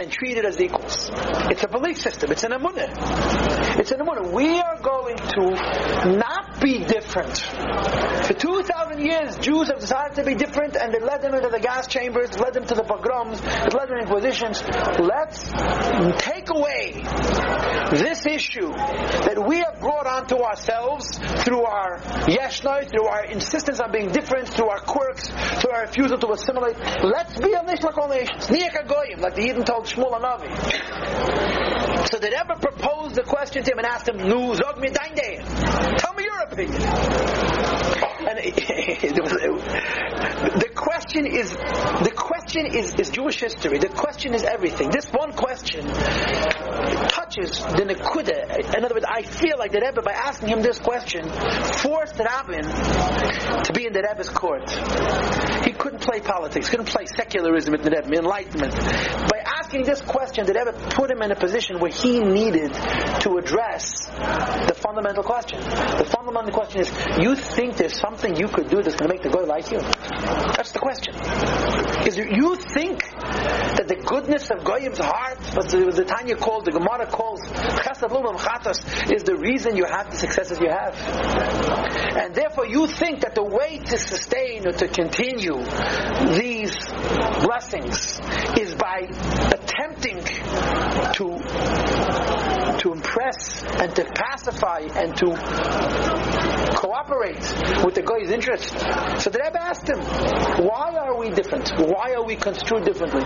and 0.03 0.11
treated 0.11 0.45
as 0.45 0.61
equals. 0.61 1.11
It's 1.51 1.63
a 1.63 1.69
belief 1.69 1.99
system. 1.99 2.33
It's 2.33 2.45
an 2.45 2.53
amunah. 2.53 3.79
It's 3.79 3.93
an 3.93 4.01
amunah. 4.01 4.33
We 4.33 4.61
are 4.61 4.79
going 4.81 5.17
to 5.17 6.17
be 6.65 6.79
different. 6.79 7.37
For 8.25 8.33
2,000 8.33 9.05
years, 9.05 9.37
Jews 9.37 9.69
have 9.69 9.81
decided 9.81 10.17
to 10.17 10.25
be 10.25 10.35
different 10.35 10.77
and 10.77 10.95
they 10.95 10.99
led 10.99 11.21
them 11.21 11.35
into 11.35 11.51
the 11.51 11.61
gas 11.61 11.87
chambers, 11.87 12.39
led 12.39 12.55
them 12.55 12.65
to 12.65 12.75
the 12.75 12.83
pogroms, 12.83 13.43
led 13.43 13.89
them 13.89 13.99
to 13.99 14.03
inquisitions. 14.03 14.65
Let's 14.99 15.45
take 16.25 16.49
away 16.49 17.05
this 17.93 18.25
issue 18.25 18.73
that 18.73 19.45
we 19.47 19.59
have 19.59 19.79
brought 19.79 20.07
onto 20.07 20.37
ourselves 20.37 21.19
through 21.45 21.65
our 21.65 21.99
yeshnoi, 22.25 22.89
through 22.89 23.07
our 23.07 23.27
insistence 23.27 23.81
on 23.81 23.93
being 23.93 24.11
different, 24.11 24.49
through 24.49 24.71
our 24.71 24.81
quirks, 24.81 25.29
through 25.61 25.73
our 25.73 25.83
refusal 25.83 26.17
to 26.19 26.33
assimilate. 26.33 26.79
Let's 27.05 27.39
be 27.39 27.53
a 27.53 27.63
nation 27.63 27.85
like 27.85 27.99
all 27.99 28.09
nations. 28.09 28.51
Like 28.51 29.35
the 29.35 29.43
Eden 29.43 29.65
told 29.65 29.85
Shmuel 29.85 30.19
Anavi. 30.19 31.64
So 32.15 32.21
did 32.21 32.33
ever 32.33 32.55
propose 32.55 33.15
the 33.15 33.25
question 33.25 33.65
to 33.65 33.73
him 33.73 33.79
and 33.79 33.87
asked 33.89 34.09
him, 34.09 34.19
Nu 34.19 34.55
zog 34.55 34.79
mir 34.79 34.93
dein 34.93 35.17
Tell 35.99 36.15
me 36.15 36.23
your 36.23 36.43
opinion. 36.43 36.81
And 38.29 38.39
the 40.61 40.69
question 41.05 41.27
is 41.27 41.51
the 41.51 42.13
question 42.17 42.67
is, 42.67 42.95
is 42.95 43.11
Jewish 43.11 43.41
history. 43.41 43.79
The 43.79 43.89
question 43.89 44.33
is 44.33 44.43
everything. 44.43 44.91
This 44.91 45.07
one 45.11 45.33
question 45.33 45.85
touches 45.85 47.59
the 47.61 47.85
Nekuda. 47.85 48.75
In 48.75 48.85
other 48.85 48.95
words, 48.95 49.07
I 49.09 49.23
feel 49.23 49.59
like 49.59 49.73
the 49.73 49.81
Rebbe, 49.85 50.01
by 50.01 50.13
asking 50.13 50.49
him 50.49 50.63
this 50.63 50.79
question, 50.79 51.29
forced 51.29 52.19
Rabin 52.19 52.65
to 52.65 53.73
be 53.75 53.87
in 53.87 53.93
the 53.93 54.01
Rebbe's 54.01 54.31
court. 54.31 54.71
He 55.65 55.73
couldn't 55.73 56.01
play 56.01 56.21
politics, 56.21 56.71
couldn't 56.71 56.89
play 56.89 57.05
secularism 57.05 57.75
in 57.75 57.83
the 57.83 57.91
Rebbe, 57.91 58.17
enlightenment. 58.17 58.73
By 58.73 59.45
asking 59.45 59.85
this 59.85 60.01
question, 60.01 60.47
the 60.47 60.55
Rebbe 60.55 60.73
put 60.97 61.11
him 61.11 61.21
in 61.21 61.33
a 61.33 61.37
position 61.37 61.81
where 61.81 61.93
he 61.93 62.21
needed 62.21 62.73
to 63.21 63.37
address 63.37 64.07
the 64.09 64.75
fundamental 64.77 65.23
question. 65.23 65.61
The 65.61 66.09
fundamental 66.09 66.53
question 66.53 66.81
is, 66.81 66.91
you 67.21 67.37
think 67.37 67.77
there's 67.77 67.99
something 67.99 68.37
you 68.37 68.49
could 68.49 68.69
do 68.69 68.83
that's 68.83 68.97
going 68.97 69.09
to 69.11 69.15
make 69.15 69.23
the 69.23 69.31
guy 69.31 69.45
like 69.45 69.71
you? 69.71 69.81
That's 69.81 70.73
the 70.73 70.79
question. 70.79 70.94
Is 72.07 72.17
you 72.17 72.57
think 72.57 73.03
that 73.11 73.87
the 73.89 73.97
goodness 73.97 74.51
of 74.51 74.65
Goyim's 74.65 74.99
heart, 74.99 75.39
what 75.55 75.69
the, 75.69 75.91
the 75.91 76.05
Tanya 76.05 76.37
calls, 76.37 76.65
the 76.65 76.73
Gemara 76.73 77.07
calls, 77.07 77.41
is 79.11 79.23
the 79.25 79.37
reason 79.37 79.77
you 79.77 79.85
have 79.85 80.11
the 80.11 80.17
successes 80.17 80.61
you 80.61 80.71
have. 80.71 80.95
And 82.17 82.35
therefore 82.35 82.67
you 82.67 82.87
think 82.87 83.21
that 83.21 83.35
the 83.35 83.43
way 83.43 83.79
to 83.79 83.99
sustain 83.99 84.67
or 84.67 84.73
to 84.73 84.89
continue 84.89 85.65
these 86.39 86.77
blessings 87.43 88.21
is 88.59 88.75
by 88.75 89.09
attempting 89.51 90.23
to 91.15 91.39
to 92.85 92.93
impress 92.93 93.65
and 93.81 93.97
to 93.97 94.05
pacify 94.05 94.81
and 94.95 95.17
to 95.17 95.25
cooperate 96.77 97.41
with 97.83 97.95
the 97.95 98.05
guy's 98.05 98.31
interest. 98.31 98.69
So 99.25 99.31
the 99.31 99.41
Rebbe 99.43 99.59
asked 99.59 99.89
him, 99.89 100.01
why 100.67 100.95
are 101.01 101.19
we 101.19 101.31
different? 101.31 101.71
Why 101.79 102.13
are 102.13 102.25
we 102.25 102.37
construed 102.37 102.85
differently? 102.85 103.25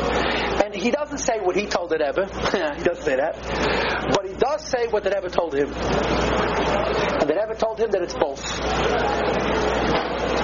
And 0.65 0.77
he 0.77 0.93
doesn't 0.93 1.19
say 1.19 1.41
what 1.41 1.57
he 1.57 1.67
told 1.67 1.91
the 1.91 1.99
Rebbe. 1.99 2.27
he 2.79 2.85
doesn't 2.85 3.05
say 3.05 3.17
that. 3.17 3.35
But 4.15 4.29
he 4.29 4.35
does 4.35 4.65
say 4.65 4.87
what 4.87 5.03
the 5.03 5.11
Rebbe 5.11 5.29
told 5.29 5.55
him. 5.55 5.73
And 5.75 7.29
the 7.29 7.35
Rebbe 7.35 7.59
told 7.59 7.81
him 7.81 7.91
that 7.91 8.03
it's 8.03 8.15
both. 8.15 8.45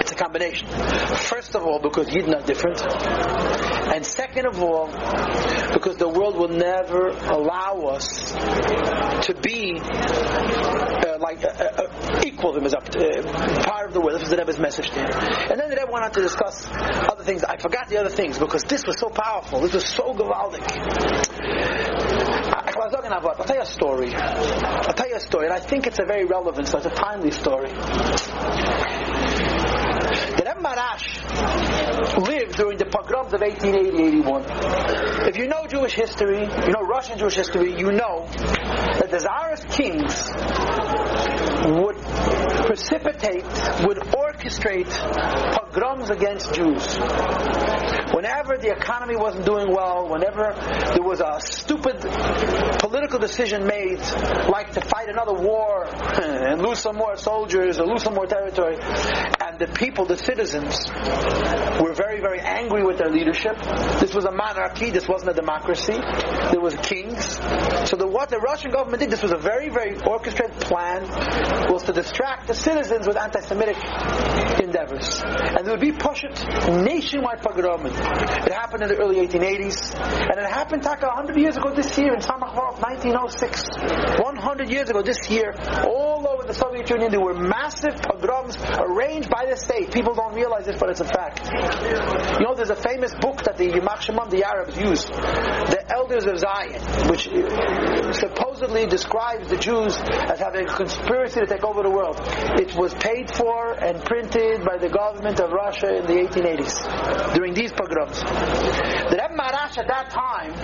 It's 0.00 0.11
a 0.11 0.16
combination. 0.16 0.66
First 0.66 1.55
of 1.55 1.62
all, 1.62 1.79
because 1.79 2.09
are 2.09 2.42
different. 2.42 2.83
And 3.92 4.05
second 4.05 4.47
of 4.47 4.62
all, 4.62 4.88
because 5.73 5.97
the 5.97 6.09
world 6.09 6.37
will 6.37 6.49
never 6.49 7.09
allow 7.09 7.94
us 7.94 8.33
to 8.33 9.35
be 9.40 9.79
uh, 9.79 11.18
like 11.20 11.44
uh, 11.44 11.49
uh, 11.49 11.83
uh 11.83 12.20
equal 12.27 12.53
to 12.53 12.59
him 12.59 12.66
as 12.66 12.75
uh, 12.75 12.81
part 13.64 13.88
of 13.88 13.94
the 13.94 14.01
world. 14.01 14.14
This 14.14 14.23
was 14.23 14.31
the 14.31 14.37
Rebbe's 14.37 14.59
message 14.59 14.90
to 14.90 15.01
him. 15.01 15.11
And 15.51 15.61
then 15.61 15.70
the 15.70 15.77
Rebbe 15.77 15.92
went 15.92 16.05
on 16.05 16.12
to 16.12 16.20
discuss 16.20 16.66
other 16.70 17.25
things. 17.25 17.44
I 17.44 17.57
forgot 17.57 17.88
the 17.88 17.99
other 17.99 18.11
things 18.11 18.38
because 18.38 18.62
this 18.64 18.85
was 18.87 18.99
so 18.99 19.09
powerful. 19.09 19.61
This 19.61 19.75
was 19.75 19.87
so 19.87 20.14
gewaldic. 20.14 20.64
I'll 23.44 23.44
tell 23.44 23.57
you 23.57 23.62
a 23.62 23.66
story. 23.66 24.14
I'll 24.14 24.94
tell 24.94 25.09
you 25.09 25.16
a 25.16 25.20
story, 25.20 25.47
and 25.47 25.55
I 25.55 25.61
think 25.61 25.87
it's 25.87 25.99
a 25.99 26.05
very 26.05 26.25
relevant, 26.25 26.68
so 26.68 26.79
it's 26.79 26.87
a 26.87 26.90
timely 26.90 27.31
story. 27.31 27.68
The 27.68 27.75
Rebbe 30.47 30.61
Maharash 30.61 32.27
lived 32.27 32.57
during 32.57 32.79
the 32.79 32.87
pogroms 33.14 33.33
of 33.33 33.40
1880-81. 33.40 35.29
If 35.29 35.37
you 35.37 35.46
know 35.46 35.66
Jewish 35.68 35.92
history, 35.92 36.40
you 36.40 36.72
know 36.72 36.83
Russian 36.83 37.18
Jewish 37.18 37.37
history, 37.37 37.79
you 37.79 37.92
know 37.92 38.27
that 38.27 39.09
the 39.11 39.18
Tsarist 39.18 39.68
kings 39.68 40.31
would 41.79 42.03
precipitate, 42.66 43.44
would 43.87 43.98
orchestrate 43.98 44.88
pogroms 45.53 46.11
against 46.11 46.55
Jews. 46.55 46.96
Whenever 48.14 48.57
the 48.57 48.72
economy 48.74 49.16
wasn't 49.16 49.44
doing 49.44 49.72
well, 49.72 50.09
whenever 50.09 50.55
there 50.94 51.03
was 51.03 51.20
a 51.20 51.40
stupid 51.40 52.00
political 52.79 53.18
decision 53.18 53.66
made, 53.66 54.00
like 54.48 54.72
to 54.72 54.81
fight 54.81 55.09
another 55.09 55.35
war 55.35 55.87
and 56.22 56.62
lose 56.62 56.79
some 56.79 56.96
more 56.96 57.16
soldiers 57.16 57.79
or 57.79 57.87
lose 57.87 58.03
some 58.03 58.14
more 58.14 58.27
territory, 58.27 58.77
and 58.81 59.59
the 59.59 59.66
people, 59.74 60.05
the 60.05 60.16
citizens, 60.16 60.87
were 61.81 61.92
very, 61.92 62.20
very 62.20 62.40
angry 62.40 62.85
with 62.85 62.98
their 62.98 63.11
leadership. 63.11 63.57
This 64.00 64.14
was 64.14 64.24
a 64.24 64.31
monarchy. 64.31 64.90
This 64.90 65.09
wasn't 65.09 65.31
a 65.31 65.35
democracy. 65.35 65.98
There 66.50 66.61
was 66.61 66.74
kings. 66.77 67.35
So 67.88 67.96
the, 67.96 68.07
what 68.07 68.31
the 68.31 68.38
Russian 68.38 68.70
government 68.70 69.00
did, 69.00 69.11
this 69.11 69.22
was 69.22 69.33
a 69.33 69.38
very, 69.38 69.68
very 69.68 69.98
orchestrated 70.00 70.61
plan, 70.61 71.03
was 71.70 71.85
to 71.85 71.92
distract 71.92 72.46
the 72.46 72.53
citizens 72.54 73.06
with 73.06 73.16
anti-Semitic 73.16 73.76
endeavors. 74.60 75.22
And 75.24 75.66
there 75.66 75.72
would 75.72 75.80
be 75.80 75.92
pushed 75.92 76.46
nationwide 76.68 77.42
pogrom. 77.42 77.86
It 77.86 78.52
happened 78.52 78.82
in 78.82 78.88
the 78.88 78.96
early 78.96 79.16
1880s, 79.26 79.94
and 79.94 80.38
it 80.38 80.46
happened 80.50 80.82
Taka 80.82 81.06
100 81.06 81.36
years 81.36 81.56
ago 81.56 81.74
this 81.74 81.96
year 81.98 82.14
in 82.14 82.20
Samachvarov, 82.20 82.80
1906. 82.80 83.64
100 84.20 84.70
years 84.70 84.90
ago 84.90 85.02
this 85.02 85.28
year, 85.30 85.54
all 85.86 86.03
the 86.54 86.60
Soviet 86.60 86.88
Union, 86.90 87.10
there 87.10 87.20
were 87.20 87.34
massive 87.34 87.96
pogroms 88.00 88.56
arranged 88.78 89.28
by 89.28 89.46
the 89.50 89.56
state. 89.56 89.92
People 89.92 90.14
don't 90.14 90.34
realize 90.34 90.66
this, 90.66 90.78
but 90.78 90.90
it's 90.90 91.00
a 91.00 91.04
fact. 91.04 91.50
You 92.38 92.46
know, 92.46 92.54
there's 92.54 92.70
a 92.70 92.78
famous 92.78 93.12
book 93.20 93.42
that 93.44 93.56
the 93.58 93.66
Yimach 93.66 94.06
the 94.30 94.44
Arabs, 94.44 94.78
used, 94.78 95.08
the 95.08 95.82
Elders 95.90 96.26
of 96.26 96.38
Zion, 96.38 96.80
which 97.10 97.26
supposedly 98.14 98.86
describes 98.86 99.48
the 99.48 99.56
Jews 99.56 99.98
as 99.98 100.38
having 100.38 100.68
a 100.68 100.72
conspiracy 100.72 101.40
to 101.40 101.46
take 101.46 101.64
over 101.64 101.82
the 101.82 101.90
world. 101.90 102.20
It 102.60 102.74
was 102.76 102.94
paid 102.94 103.34
for 103.34 103.72
and 103.72 104.02
printed 104.04 104.64
by 104.64 104.78
the 104.78 104.88
government 104.88 105.40
of 105.40 105.50
Russia 105.50 105.98
in 105.98 106.06
the 106.06 106.14
1880s 106.22 107.34
during 107.34 107.54
these 107.54 107.72
pogroms. 107.72 108.20
The 108.20 109.18
Rebbe 109.18 109.34
Maharash 109.34 109.78
at 109.78 109.88
that 109.88 110.10
time 110.10 110.54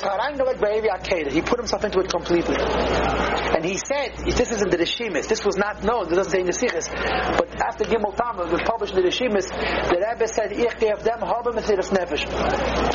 he 0.00 1.40
put 1.42 1.58
himself 1.58 1.84
into 1.84 2.00
it 2.00 2.08
completely. 2.08 2.56
And 2.56 3.64
he 3.64 3.76
said, 3.76 4.16
this 4.24 4.50
isn't 4.50 4.70
the 4.70 4.78
Rishimis, 4.78 5.28
this 5.28 5.44
was 5.44 5.56
not 5.56 5.84
known, 5.84 6.08
this 6.08 6.16
doesn't 6.16 6.32
say 6.32 6.40
in 6.40 6.46
the 6.46 6.52
Sichos, 6.52 6.88
but 7.36 7.60
after 7.60 7.84
Gimel 7.84 8.16
Tam 8.16 8.38
was 8.38 8.62
published 8.64 8.94
in 8.94 9.02
the 9.02 9.08
Rishimis, 9.08 9.48
the 9.52 10.00
Rebbe 10.00 10.26
said, 10.26 10.52
Ich 10.52 10.78
gave 10.78 11.02
them 11.04 11.20
Nefesh. 11.20 12.24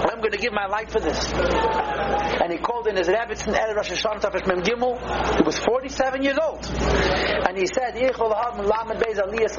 I'm 0.10 0.20
going 0.20 0.32
to 0.32 0.38
give 0.38 0.54
my 0.54 0.66
life 0.66 0.92
for 0.92 1.00
this. 1.00 1.32
And 1.34 2.52
he 2.52 2.58
called 2.58 2.88
in 2.88 2.96
his 2.96 3.08
Rebbe 3.08 3.28
Rebbitzin 3.28 3.54
El 3.54 3.76
Rosh 3.76 3.92
Hashanah 3.92 4.48
Mem 4.48 4.62
Gimel, 4.64 4.98
he 5.36 5.44
was 5.44 5.60
47 5.60 6.24
years 6.24 6.38
old. 6.42 6.66
And 6.66 7.58
he 7.58 7.68
said, 7.68 7.96
Lamed 7.96 9.02
Aliyas. 9.18 9.56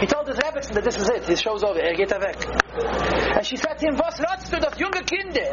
He 0.00 0.06
told 0.06 0.28
his 0.28 0.36
Rebbitzin 0.38 0.74
that 0.74 0.84
this 0.84 0.96
is 0.96 1.08
it, 1.08 1.24
his 1.24 1.40
show's 1.40 1.62
over, 1.62 1.78
er. 1.78 1.94
And 3.36 3.46
she 3.46 3.56
said 3.56 3.78
to 3.78 3.86
him, 3.88 3.96
Was 3.96 4.20
ratst 4.20 4.50
du 4.50 4.60
das 4.60 4.74
junge 4.76 5.02
Kinder? 5.06 5.52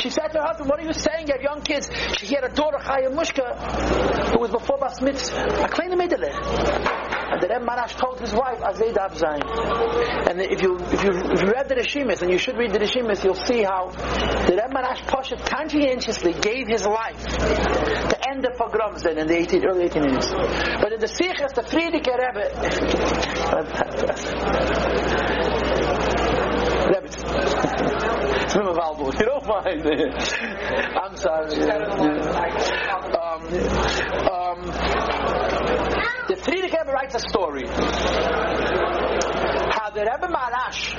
She 0.00 0.10
said 0.10 0.28
to 0.28 0.38
her 0.38 0.46
husband, 0.46 0.68
What 0.68 0.80
are 0.80 0.86
you 0.86 0.92
saying? 0.92 1.28
You 1.28 1.34
have 1.34 1.42
young 1.42 1.62
kids. 1.62 1.88
She 2.18 2.34
had 2.34 2.44
a 2.44 2.48
daughter, 2.48 2.78
Chaya 2.78 3.08
Mushka, 3.08 4.32
who 4.32 4.40
was 4.40 4.50
before 4.50 4.78
Bas 4.78 5.00
Mitzvah. 5.00 5.62
I 5.62 5.68
claim 5.68 5.90
the 5.90 5.96
middle. 5.96 6.24
And 6.24 7.40
the 7.40 7.48
Rebbe 7.48 7.64
Maharash 7.64 7.96
told 7.96 8.20
his 8.20 8.34
wife, 8.34 8.60
Azay 8.60 8.92
Dav 8.92 9.14
Zayin. 9.14 9.42
And 10.28 10.40
if 10.40 10.60
you, 10.60 10.76
if 10.76 11.02
you, 11.02 11.10
if 11.32 11.40
you 11.42 11.48
read 11.48 11.68
the 11.68 11.76
Rishimis, 11.76 12.22
and 12.22 12.30
you 12.30 12.38
should 12.38 12.56
read 12.56 12.72
the 12.72 12.78
Rishimis, 12.78 13.24
you'll 13.24 13.34
see 13.34 13.62
how 13.62 13.88
the 13.88 14.52
Rebbe 14.52 14.68
Maharash 14.74 15.02
Poshet 15.06 15.44
conscientiously 15.46 16.34
gave 16.34 16.68
his 16.68 16.84
life 16.84 17.24
to 17.24 18.18
end 18.28 18.44
the 18.44 18.50
pogroms 18.58 19.02
then 19.02 19.18
in 19.18 19.26
the 19.26 19.38
18, 19.38 19.64
early 19.64 19.88
1880s. 19.88 20.82
But 20.82 20.92
in 20.92 21.00
the 21.00 21.08
Sichos, 21.08 21.54
the 21.54 21.62
Frierdiker 21.62 22.18
Rebbe, 22.18 22.50
Rebbe, 28.04 28.13
you 28.54 29.26
don't 29.26 29.46
mind. 29.46 29.82
I'm 29.84 31.16
sorry. 31.16 31.54
Um, 33.14 33.42
um, 34.30 34.58
the 36.28 36.36
Frierdiker 36.36 36.80
Rebbe 36.80 36.92
writes 36.92 37.14
a 37.16 37.20
story 37.20 37.66
how 39.74 39.90
the 39.90 40.00
Rebbe 40.02 40.28
Maharash 40.32 40.94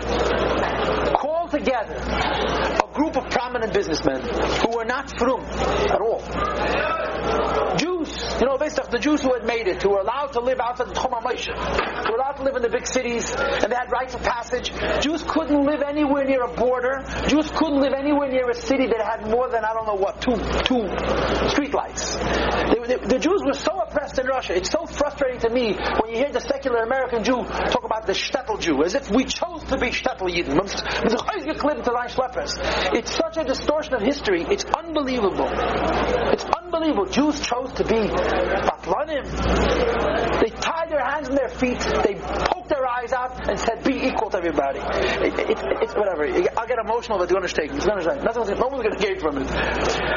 called 1.15 1.51
together 1.51 1.95
a 1.95 2.93
group 2.93 3.15
of 3.15 3.29
prominent 3.29 3.73
businessmen 3.73 4.21
who 4.21 4.75
were 4.75 4.85
not 4.85 5.17
from 5.17 5.39
at 5.41 6.01
all. 6.01 6.21
Jews, 7.77 7.94
you 8.39 8.45
know, 8.45 8.57
based 8.57 8.79
off 8.79 8.89
the 8.89 8.99
Jews 8.99 9.21
who 9.21 9.33
had 9.33 9.45
made 9.45 9.67
it, 9.67 9.81
who 9.81 9.91
were 9.91 10.01
allowed 10.01 10.33
to 10.33 10.41
live 10.41 10.59
outside 10.59 10.89
the 10.89 10.93
Tchum 10.93 11.15
who 11.15 12.11
were 12.11 12.17
allowed 12.17 12.37
to 12.37 12.43
live 12.43 12.55
in 12.55 12.61
the 12.61 12.69
big 12.69 12.85
cities, 12.85 13.31
and 13.31 13.71
they 13.71 13.75
had 13.75 13.91
rites 13.91 14.13
of 14.13 14.23
passage. 14.23 14.71
Jews 15.01 15.23
couldn't 15.23 15.65
live 15.65 15.81
anywhere 15.81 16.25
near 16.25 16.43
a 16.43 16.53
border. 16.53 17.03
Jews 17.27 17.49
couldn't 17.51 17.79
live 17.79 17.93
anywhere 17.93 18.29
near 18.29 18.49
a 18.49 18.55
city 18.55 18.87
that 18.87 18.99
had 18.99 19.29
more 19.29 19.49
than, 19.49 19.63
I 19.63 19.73
don't 19.73 19.87
know 19.87 19.95
what, 19.95 20.19
two, 20.19 20.35
two 20.67 20.83
street 21.49 21.73
lights. 21.73 22.15
They, 22.15 22.79
they, 22.87 22.99
the 23.07 23.19
Jews 23.19 23.41
were 23.45 23.53
so 23.53 23.79
oppressed 23.79 24.19
in 24.19 24.27
Russia. 24.27 24.55
It's 24.55 24.71
so 24.71 24.85
frustrating 24.85 25.39
to 25.41 25.49
me 25.49 25.73
when 26.01 26.11
you 26.11 26.17
hear 26.17 26.31
the 26.31 26.41
secular 26.41 26.83
American 26.83 27.23
Jew 27.23 27.43
talk 27.43 27.83
about 27.85 28.05
the 28.05 28.13
shtetl 28.13 28.59
Jew, 28.59 28.83
as 28.83 28.95
if 28.95 29.09
we 29.09 29.23
chose 29.23 29.63
to 29.71 29.77
be 29.77 29.87
shtetl 29.91 30.27
Yidden. 30.27 30.59
Oh, 30.59 30.65
it's 32.93 33.15
such 33.15 33.37
a 33.37 33.43
distortion 33.43 33.93
of 33.93 34.01
history. 34.01 34.45
It's 34.49 34.65
unbelievable. 34.65 35.47
It's 35.47 36.43
unbelievable. 36.43 36.74
Jews 36.75 37.39
chose 37.39 37.71
to 37.73 37.85
be 37.85 37.95
batlanim. 37.95 39.23
They 40.41 40.49
tied 40.49 40.89
their 40.89 41.05
hands 41.05 41.29
and 41.29 41.37
their 41.37 41.47
feet. 41.47 41.79
They 41.79 42.54
poked 42.65 42.69
their 42.69 42.87
eyes 42.87 43.13
out 43.13 43.49
and 43.49 43.59
said, 43.59 43.83
"Be 43.83 44.07
equal 44.07 44.29
to 44.29 44.37
everybody." 44.37 44.79
It, 44.79 45.39
it, 45.39 45.57
it's 45.81 45.93
whatever. 45.93 46.25
I'll 46.57 46.67
get 46.67 46.79
emotional, 46.79 47.17
but 47.17 47.29
you 47.29 47.35
understand. 47.35 47.69
Going 47.69 48.03
to 48.03 48.23
Nothing's, 48.23 48.59
no 48.59 48.67
one's 48.67 48.83
going 48.83 48.97
to 48.97 49.03
gain 49.03 49.19
from 49.19 49.37
it. 49.37 49.47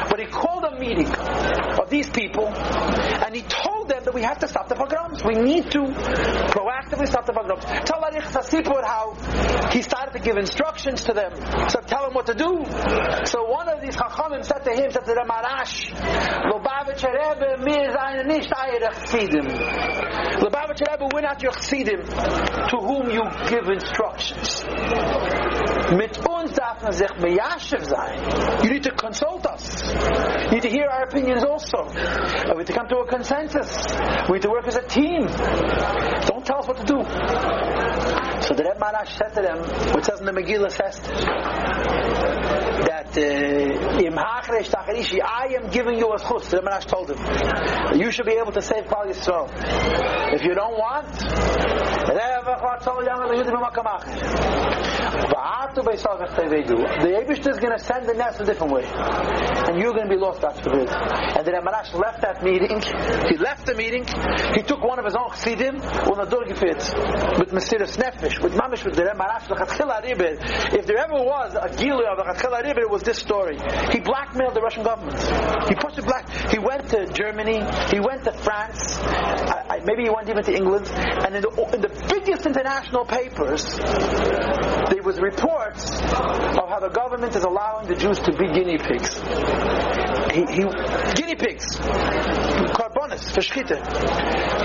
But 0.09 0.19
he 0.19 0.25
called 0.25 0.63
a 0.65 0.79
meeting 0.79 1.07
of 1.07 1.89
these 1.89 2.09
people, 2.09 2.47
and 2.47 3.35
he 3.35 3.41
told 3.41 3.89
them 3.89 4.03
that 4.03 4.13
we 4.13 4.21
have 4.23 4.39
to 4.39 4.47
stop 4.47 4.67
the 4.69 4.75
pogroms. 4.75 5.23
We 5.23 5.35
need 5.35 5.71
to 5.71 5.79
proactively 6.53 7.07
stop 7.07 7.25
the 7.25 7.33
pogroms. 7.33 7.63
Tell 7.85 8.01
Arich 8.01 8.29
Sasipur 8.31 8.83
how 8.83 9.13
he 9.71 9.81
started 9.81 10.13
to 10.13 10.19
give 10.19 10.37
instructions 10.37 11.03
to 11.03 11.13
them. 11.13 11.33
So 11.69 11.81
tell 11.81 12.05
them 12.05 12.13
what 12.13 12.25
to 12.27 12.33
do. 12.33 12.65
So 13.25 13.45
one 13.49 13.69
of 13.69 13.81
these 13.81 13.95
chachamim 13.95 14.43
said 14.45 14.63
to 14.65 14.71
him, 14.71 14.91
said 14.91 15.05
to 15.05 15.13
the 15.13 15.25
Maharash, 15.27 15.89
Lubavitcher 16.49 17.13
Rebbe, 17.13 17.63
mir 17.63 17.91
seine 17.91 18.23
nicht 18.25 18.51
eure 18.51 18.91
Chassidim. 18.93 19.45
Lubavitcher 20.41 20.91
Rebbe, 20.91 21.09
we're 21.13 21.21
not 21.21 21.41
your 21.41 21.51
Chassidim 21.51 21.99
to 22.69 22.77
whom 22.77 23.09
you 23.09 23.23
give 23.49 23.67
instructions. 23.69 24.63
You 28.63 28.69
need 28.69 28.83
to 28.83 28.91
consult 28.91 29.45
us. 29.45 29.81
You 30.45 30.51
need 30.51 30.61
to 30.63 30.69
hear 30.69 30.87
our 30.87 31.03
opinions 31.03 31.43
also. 31.43 31.85
We 32.51 32.57
need 32.57 32.67
to 32.67 32.73
come 32.73 32.87
to 32.89 32.97
a 32.97 33.07
consensus. 33.07 33.85
We 34.27 34.33
need 34.35 34.43
to 34.43 34.49
work 34.49 34.67
as 34.67 34.75
a 34.75 34.83
team. 34.83 35.25
Don't 35.25 36.45
tell 36.45 36.59
us 36.59 36.67
what 36.67 36.77
to 36.77 36.85
do. 36.85 37.03
So 38.41 38.53
the 38.53 38.63
Rebbe 38.63 38.79
Maharash 38.79 39.17
said 39.17 39.33
to 39.35 39.41
them, 39.41 39.59
which 39.95 40.05
says 40.05 40.19
in 40.19 40.25
the 40.25 40.31
Megillah 40.31 40.71
says, 40.71 40.99
that 42.87 43.17
uh, 43.17 43.99
im 43.99 44.13
Hachresh 44.13 44.69
Tacharishi, 44.69 45.19
I 45.23 45.55
am 45.55 45.69
giving 45.71 45.97
you 45.97 46.11
a 46.13 46.17
schus. 46.19 46.49
The 46.49 46.57
Rebbe 46.57 46.69
Maharash 46.69 46.85
told 46.85 47.09
him, 47.11 47.99
you 47.99 48.11
should 48.11 48.25
be 48.25 48.33
able 48.33 48.51
to 48.51 48.61
save 48.61 48.85
Klal 48.85 49.07
Yisrael. 49.07 49.49
If 50.33 50.43
you 50.43 50.53
don't 50.53 50.77
want, 50.77 51.09
the 57.05 57.13
Abish 57.21 57.45
is 57.47 57.59
going 57.59 57.77
to 57.77 57.83
send 57.83 58.07
the 58.07 58.13
nest 58.13 58.41
a 58.41 58.45
different 58.45 58.73
way. 58.73 58.83
And 58.85 59.79
you're 59.79 59.93
going 59.93 60.09
to 60.09 60.13
be 60.15 60.19
lost, 60.19 60.41
God 60.41 60.57
forbid. 60.57 60.89
And 60.89 61.45
the 61.45 61.51
Ramarash 61.51 61.93
left 61.93 62.21
that 62.21 62.41
meeting. 62.43 62.81
He 63.29 63.37
left 63.37 63.65
the 63.65 63.75
meeting. 63.75 64.05
He 64.55 64.63
took 64.63 64.81
one 64.81 64.97
of 64.97 65.05
his 65.05 65.15
own 65.15 65.29
chassidim, 65.31 65.81
on 66.09 66.19
a 66.19 66.25
durgefit, 66.25 66.81
with 67.37 67.49
Mesiris 67.53 67.97
Nefesh, 67.97 68.41
with 68.41 68.53
Mamish, 68.53 68.83
with 68.85 68.95
the 68.95 69.03
Ramarash, 69.03 69.45
If 70.73 70.85
there 70.85 70.97
ever 70.97 71.13
was 71.13 71.53
a 71.53 71.69
Gilu 71.77 72.05
of 72.09 72.19
a 72.19 72.79
it 72.79 72.89
was 72.89 73.03
this 73.03 73.19
story. 73.19 73.57
He 73.91 73.99
blackmailed 73.99 74.55
the 74.55 74.61
Russian 74.61 74.83
government. 74.83 75.19
He 75.69 75.75
pushed 75.75 75.99
it 75.99 76.05
black. 76.05 76.29
He 76.51 76.59
went 76.59 76.89
to 76.89 77.05
Germany. 77.13 77.61
He 77.91 77.99
went 77.99 78.23
to 78.23 78.31
France. 78.31 78.97
I, 79.69 79.79
maybe 79.85 80.03
he 80.03 80.09
went 80.09 80.27
even 80.29 80.43
to 80.43 80.53
England. 80.53 80.89
And 80.89 81.35
in 81.35 81.41
the, 81.41 81.69
in 81.73 81.81
the 81.81 81.89
biggest 82.09 82.45
international 82.45 83.05
papers, 83.05 83.77
there 84.89 85.03
was 85.03 85.19
reports 85.21 85.91
of 86.01 86.65
how 86.69 86.79
the 86.79 86.89
government 86.89 87.35
is 87.35 87.43
allowing 87.43 87.87
the 87.87 87.95
Jews 87.95 88.19
to 88.19 88.31
be 88.31 88.47
guinea 88.47 88.79
pigs. 88.79 89.21
He, 90.33 90.41
he, 90.41 90.65
guinea 91.13 91.35
pigs, 91.35 91.77
for 93.09 93.41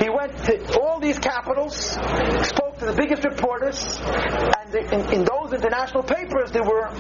He 0.03 0.11
went 0.11 0.37
to 0.45 0.79
all 0.81 1.01
these 1.01 1.19
capitals, 1.19 1.77
spoke 1.77 2.79
to 2.79 2.87
the 2.87 2.95
biggest 2.97 3.25
reporters, 3.25 3.99
and 4.01 4.75
in, 4.75 5.01
in 5.13 5.25
those 5.25 5.53
international 5.53 6.03
papers 6.03 6.51
there 6.51 6.65
were 6.65 6.91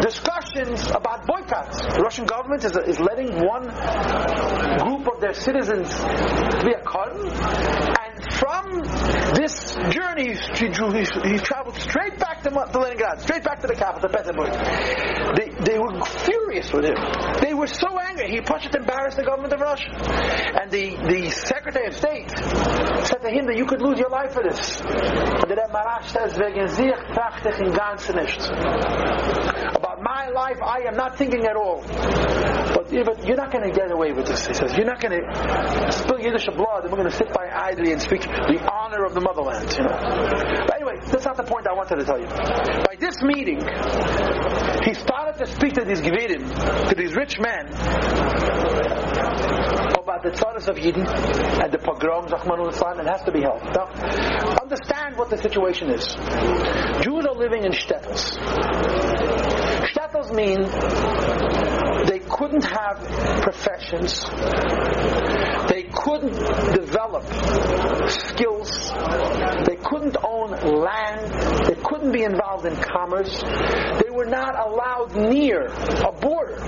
discussions 0.00 0.86
about 0.90 1.26
boycotts. 1.26 1.80
The 1.80 2.02
Russian 2.02 2.26
government 2.26 2.64
is, 2.64 2.76
is 2.76 3.00
letting 3.00 3.34
one 3.34 3.66
group 4.78 5.08
of 5.12 5.20
their 5.20 5.34
citizens 5.34 5.88
be 6.62 6.72
a 6.72 6.82
and 7.98 8.21
from 8.38 8.82
this 9.34 9.74
journey, 9.90 10.34
he, 10.54 10.66
he, 10.66 11.32
he 11.32 11.38
traveled 11.38 11.76
straight 11.76 12.18
back 12.18 12.42
to, 12.42 12.50
to 12.50 12.78
Leningrad, 12.78 13.20
straight 13.20 13.44
back 13.44 13.60
to 13.60 13.66
the 13.66 13.74
capital, 13.74 14.08
Petersburg. 14.08 14.52
They, 15.36 15.48
they 15.72 15.78
were 15.78 16.00
furious 16.04 16.72
with 16.72 16.84
him. 16.84 16.96
They 17.40 17.54
were 17.54 17.66
so 17.66 17.98
angry. 17.98 18.30
He 18.30 18.40
pushed 18.40 18.66
it 18.66 18.74
embarrassed 18.74 19.16
the 19.16 19.24
government 19.24 19.52
of 19.52 19.60
Russia. 19.60 19.88
And 20.60 20.70
the, 20.70 20.96
the 20.96 21.30
Secretary 21.30 21.86
of 21.86 21.94
State 21.94 22.30
said 23.06 23.22
to 23.22 23.30
him 23.30 23.46
that 23.46 23.56
you 23.56 23.66
could 23.66 23.80
lose 23.80 23.98
your 23.98 24.10
life 24.10 24.32
for 24.32 24.42
this. 24.42 24.80
About 29.76 30.02
my 30.02 30.28
life, 30.28 30.58
I 30.62 30.84
am 30.86 30.96
not 30.96 31.16
thinking 31.16 31.46
at 31.46 31.56
all. 31.56 31.82
But, 31.86 32.90
but 32.90 33.26
you're 33.26 33.36
not 33.36 33.52
going 33.52 33.64
to 33.64 33.74
get 33.74 33.90
away 33.90 34.12
with 34.12 34.26
this. 34.26 34.46
He 34.46 34.54
says, 34.54 34.74
you're 34.76 34.86
not 34.86 35.00
going 35.00 35.20
to 35.20 35.92
spill 35.92 36.20
Yiddish 36.20 36.46
blood 36.56 36.82
and 36.84 36.92
we're 36.92 36.98
going 36.98 37.10
to 37.10 37.16
sit 37.16 37.32
by 37.32 37.48
idly 37.52 37.92
and 37.92 38.00
speak 38.00 38.21
the 38.24 38.58
honor 38.70 39.04
of 39.04 39.14
the 39.14 39.20
motherland. 39.20 39.72
You 39.72 39.84
know. 39.84 40.66
But 40.66 40.74
anyway, 40.76 40.98
that's 41.06 41.24
not 41.24 41.36
the 41.36 41.44
point 41.44 41.66
I 41.66 41.74
wanted 41.74 41.96
to 41.96 42.04
tell 42.04 42.18
you. 42.18 42.26
By 42.26 42.96
this 42.98 43.22
meeting, 43.22 43.60
he 44.84 44.94
started 44.94 45.38
to 45.38 45.46
speak 45.46 45.74
to 45.74 45.84
these 45.84 46.00
Gvidim, 46.00 46.88
to 46.88 46.94
these 46.94 47.14
rich 47.14 47.38
men, 47.38 47.66
about 50.02 50.22
the 50.22 50.30
tzaras 50.30 50.68
of 50.68 50.76
Yidden 50.76 51.06
and 51.62 51.72
the 51.72 51.78
pogroms, 51.78 52.30
Rahmanul 52.30 52.70
Islam, 52.70 52.98
and 52.98 53.08
has 53.08 53.22
to 53.22 53.32
be 53.32 53.40
held. 53.40 53.62
Now, 53.74 53.86
understand 54.60 55.16
what 55.16 55.30
the 55.30 55.38
situation 55.38 55.90
is. 55.90 56.14
Jews 57.02 57.24
are 57.26 57.34
living 57.34 57.64
in 57.64 57.72
shtetls. 57.72 58.38
Shtetls 59.90 60.34
mean 60.34 60.62
they 62.06 62.18
couldn't 62.18 62.64
have 62.64 62.98
professions. 63.42 64.24
They 65.68 65.81
couldn't 66.02 66.34
develop 66.74 67.22
skills. 68.10 68.90
They 69.66 69.76
couldn't 69.76 70.16
own 70.24 70.50
land. 70.50 71.32
They 71.66 71.80
couldn't 71.80 72.10
be 72.10 72.24
involved 72.24 72.66
in 72.66 72.74
commerce. 72.74 73.40
They 73.40 74.10
were 74.10 74.26
not 74.26 74.58
allowed 74.58 75.14
near 75.14 75.66
a 75.66 76.10
border. 76.10 76.58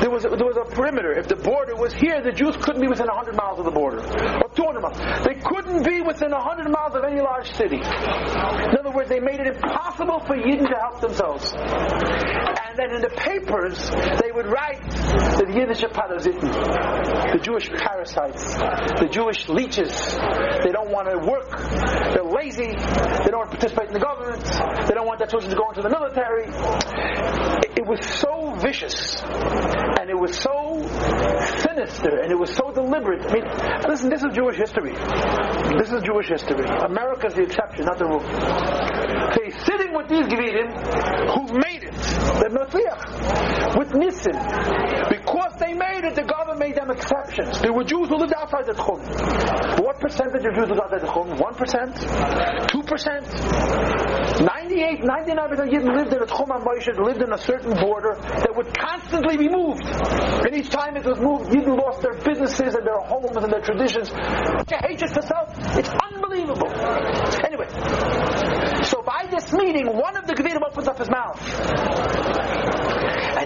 There 0.00 0.10
was 0.10 0.24
a, 0.24 0.30
there 0.30 0.46
was 0.46 0.56
a 0.56 0.64
perimeter. 0.74 1.16
If 1.16 1.28
the 1.28 1.36
border 1.36 1.76
was 1.76 1.92
here, 1.94 2.20
the 2.22 2.32
Jews 2.32 2.56
couldn't 2.56 2.80
be 2.80 2.88
within 2.88 3.06
100 3.06 3.36
miles 3.36 3.60
of 3.60 3.66
the 3.66 3.70
border 3.70 4.00
or 4.00 4.49
200 4.54 4.80
miles. 4.80 4.98
They 5.24 5.34
couldn't 5.34 5.84
be 5.84 6.00
within 6.00 6.32
100 6.32 6.70
miles 6.70 6.94
of 6.94 7.04
any 7.04 7.20
large 7.20 7.52
city. 7.54 7.76
In 7.76 8.76
other 8.78 8.90
words, 8.90 9.08
they 9.08 9.20
made 9.20 9.40
it 9.40 9.46
impossible 9.46 10.20
for 10.26 10.36
Yidden 10.36 10.68
to 10.68 10.78
help 10.78 11.00
themselves. 11.00 11.52
And 11.54 12.76
then 12.76 12.94
in 12.94 13.02
the 13.02 13.10
papers, 13.10 13.90
they 13.90 14.32
would 14.32 14.46
write 14.46 14.82
the 14.90 15.46
Yiddish 15.52 15.82
parazitten, 15.82 16.40
the 17.32 17.40
Jewish 17.42 17.68
parasites, 17.70 18.54
the 18.98 19.08
Jewish 19.10 19.48
leeches. 19.48 19.90
They 20.64 20.72
don't 20.72 20.90
want 20.90 21.08
to 21.10 21.18
work. 21.18 21.50
They're 22.12 22.22
lazy. 22.22 22.74
They 22.74 23.30
don't 23.30 23.46
want 23.46 23.50
to 23.50 23.56
participate 23.56 23.88
in 23.88 23.94
the 23.94 24.00
government. 24.00 24.44
Don't 25.00 25.08
want 25.08 25.18
their 25.18 25.28
children 25.28 25.48
to 25.48 25.56
go 25.56 25.70
into 25.70 25.80
the 25.80 25.88
military. 25.88 26.44
It, 27.64 27.80
it 27.80 27.86
was 27.88 28.04
so 28.20 28.52
vicious, 28.60 29.16
and 29.96 30.12
it 30.12 30.18
was 30.20 30.36
so 30.36 30.76
sinister, 31.56 32.20
and 32.20 32.28
it 32.30 32.36
was 32.36 32.52
so 32.52 32.68
deliberate. 32.68 33.24
I 33.24 33.32
mean, 33.32 33.48
listen, 33.88 34.10
this 34.10 34.20
is 34.20 34.28
Jewish 34.36 34.60
history. 34.60 34.92
This 35.80 35.88
is 35.88 36.04
Jewish 36.04 36.28
history. 36.28 36.68
America's 36.84 37.32
the 37.32 37.48
exception, 37.48 37.88
not 37.88 37.96
the 37.96 38.12
rule. 38.12 38.20
He's 39.40 39.56
sitting 39.64 39.96
with 39.96 40.12
these 40.12 40.28
Gevidim 40.28 40.68
who've 41.32 41.56
made 41.56 41.88
it. 41.88 41.96
They're 42.36 42.52
Messiah. 42.52 43.00
With 43.80 43.96
Nisim. 43.96 44.36
Because 45.08 45.56
they 45.56 45.72
made 45.72 46.04
it, 46.04 46.12
the 46.14 46.28
government 46.28 46.69
made 46.70 46.78
them 46.78 46.90
exceptions. 46.90 47.60
There 47.60 47.72
were 47.72 47.84
Jews 47.84 48.08
who 48.08 48.16
lived 48.16 48.34
outside 48.34 48.66
the 48.66 48.74
Tchum. 48.74 49.00
What 49.82 49.98
percentage 49.98 50.44
of 50.44 50.54
Jews 50.54 50.68
lived 50.68 50.80
outside 50.80 51.00
the 51.00 51.08
Tchum? 51.08 51.36
1%? 51.36 51.94
2%? 52.70 54.44
98, 54.44 55.02
99% 55.02 55.52
of 55.52 55.68
Yidden 55.68 55.96
lived 55.96 56.12
in 56.12 56.22
a 56.22 56.26
Tchum 56.26 56.48
HaMoshav, 56.48 56.98
lived 57.04 57.22
in 57.22 57.32
a 57.32 57.38
certain 57.38 57.74
border 57.74 58.14
that 58.20 58.54
would 58.54 58.72
constantly 58.78 59.36
be 59.36 59.48
moved. 59.48 59.82
And 59.84 60.54
each 60.54 60.70
time 60.70 60.96
it 60.96 61.04
was 61.04 61.18
moved, 61.18 61.50
Yidden 61.50 61.76
lost 61.76 62.02
their 62.02 62.14
businesses 62.14 62.74
and 62.74 62.86
their 62.86 63.00
homes 63.00 63.36
and 63.36 63.52
their 63.52 63.62
traditions. 63.62 64.10
To 64.10 64.76
hatred 64.78 65.10
it 65.10 65.24
self, 65.24 65.50
it's 65.76 65.90
unbelievable. 65.90 66.70
Anyway, 67.44 67.66
so 68.84 69.02
by 69.02 69.26
this 69.30 69.52
meeting, 69.52 69.86
one 69.86 70.16
of 70.16 70.26
the 70.26 70.34
Gevidim 70.34 70.62
opens 70.64 70.86
up 70.86 70.98
his 70.98 71.10
mouth. 71.10 71.40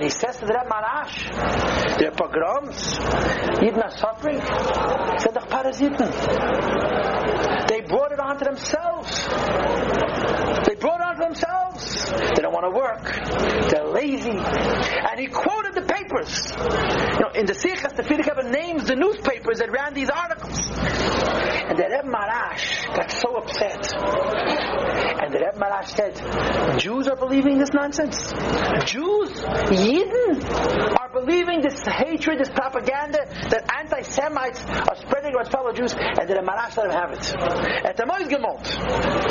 He 0.05 0.11
says 0.11 0.37
to 0.37 0.45
the 0.45 0.53
Reb 0.53 0.69
Maharash, 0.69 1.97
there 1.97 2.09
are 2.09 2.15
pogroms, 2.15 2.99
Yidden 3.57 3.83
are 3.83 3.97
suffering. 3.97 4.37
Said 5.19 5.33
the 5.33 5.41
Paraziten. 5.49 6.13
They 7.69 7.81
brought 7.81 8.13
it 8.13 8.21
onto 8.21 8.45
themselves. 8.45 9.25
They 10.69 10.75
brought 10.75 11.01
it 11.01 11.07
onto 11.09 11.23
themselves. 11.25 12.11
They 12.37 12.43
don't 12.43 12.53
want 12.53 12.69
to 12.69 12.77
work. 12.77 13.71
They're 13.71 13.89
lazy. 13.89 14.37
And 14.37 15.19
he 15.19 15.29
quoted 15.29 15.73
the 15.73 15.89
papers. 15.89 16.53
You 16.53 17.21
know, 17.25 17.33
in 17.35 17.47
the 17.47 17.55
Sichos, 17.55 17.97
the 17.97 18.03
Fidik 18.03 18.29
names 18.51 18.89
the 18.89 18.97
newspapers 18.97 19.61
that 19.61 19.73
ran 19.73 19.95
these 19.95 20.11
articles. 20.11 20.69
And 20.69 21.79
the 21.79 21.89
Reb 21.89 22.05
Maharash 22.05 22.95
got 22.95 23.11
so 23.11 23.37
upset. 23.37 23.89
The 25.35 25.41
Reb 25.41 25.57
Maharash 25.57 25.91
said, 25.99 26.79
Jews 26.79 27.09
are 27.09 27.17
believing 27.17 27.59
this 27.59 27.73
nonsense. 27.75 28.31
Jews, 28.87 29.35
Yidden, 29.75 30.47
are 30.95 31.11
believing 31.11 31.61
this 31.61 31.83
hatred, 31.83 32.39
this 32.39 32.51
propaganda 32.51 33.27
that 33.51 33.67
anti-Semites 33.75 34.65
are 34.65 34.95
spreading 34.95 35.35
against 35.35 35.51
fellow 35.51 35.73
Jews, 35.73 35.93
and 35.99 36.29
the 36.29 36.35
Reb 36.37 36.45
Maharash 36.47 36.77
let 36.77 36.87
him 36.87 36.93
have 36.93 37.11
it. 37.19 37.35
At 37.85 37.97
the 37.97 38.07
Mois 38.07 38.31
Gemot, 38.31 38.63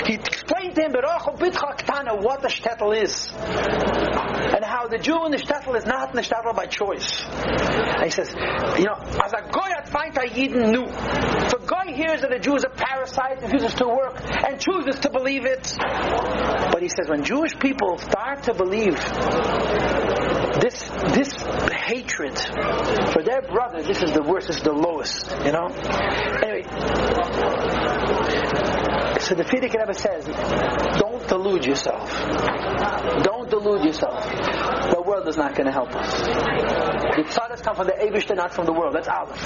he 0.05 0.15
explained 0.15 0.75
to 0.75 0.81
him 0.83 0.91
what 0.91 2.41
the 2.41 2.49
shtetl 2.49 3.01
is, 3.01 3.31
and 3.31 4.65
how 4.65 4.87
the 4.87 4.97
Jew 4.97 5.25
in 5.25 5.31
the 5.31 5.37
shtetl 5.37 5.73
is 5.77 5.85
not 5.85 6.09
in 6.09 6.15
the 6.17 6.21
shtetl 6.21 6.53
by 6.53 6.65
choice. 6.65 7.23
And 7.23 8.03
he 8.03 8.09
says, 8.11 8.29
you 8.77 8.85
know, 8.85 8.99
as 9.23 9.31
a 9.31 9.41
goy 9.51 9.71
at 9.71 9.87
find 9.87 10.17
a 10.17 10.27
Yidden 10.27 10.71
knew. 10.71 10.87
So 11.47 11.59
goy 11.59 11.93
hears 11.93 12.21
that 12.21 12.33
a 12.33 12.39
Jew 12.39 12.55
is 12.55 12.65
a 12.65 12.69
parasite, 12.69 13.41
refuses 13.41 13.73
to 13.75 13.87
work, 13.87 14.19
and 14.19 14.59
chooses 14.59 14.99
to 15.01 15.09
believe 15.09 15.45
it. 15.45 15.73
But 16.71 16.81
he 16.81 16.89
says, 16.89 17.07
when 17.07 17.23
Jewish 17.23 17.57
people 17.59 17.97
start 17.97 18.43
to 18.43 18.53
believe 18.53 18.95
this 20.59 20.89
this 21.13 21.33
hatred 21.71 22.37
for 23.11 23.23
their 23.23 23.41
brother, 23.41 23.81
this 23.83 24.01
is 24.01 24.11
the 24.11 24.23
worst, 24.23 24.47
this 24.47 24.57
is 24.57 24.63
the 24.63 24.73
lowest, 24.73 25.29
you 25.45 25.51
know. 25.51 25.67
Anyway, 26.41 26.63
so 29.23 29.35
the 29.35 29.43
Frierdiker 29.43 29.79
Rebbe 29.79 29.93
says, 29.93 30.25
don't 30.99 31.25
delude 31.27 31.65
yourself. 31.65 32.09
Don't 33.23 33.49
delude 33.49 33.85
yourself. 33.85 34.21
The 34.91 35.01
world 35.05 35.27
is 35.27 35.37
not 35.37 35.55
going 35.55 35.67
to 35.67 35.71
help 35.71 35.95
us. 35.95 36.11
The 36.21 37.23
tzaddis 37.23 37.63
come 37.63 37.75
from 37.75 37.87
the 37.87 37.93
Eibishter, 37.93 38.35
not 38.35 38.53
from 38.53 38.65
the 38.65 38.73
world. 38.73 38.95
That's 38.95 39.07
Aleph. 39.07 39.39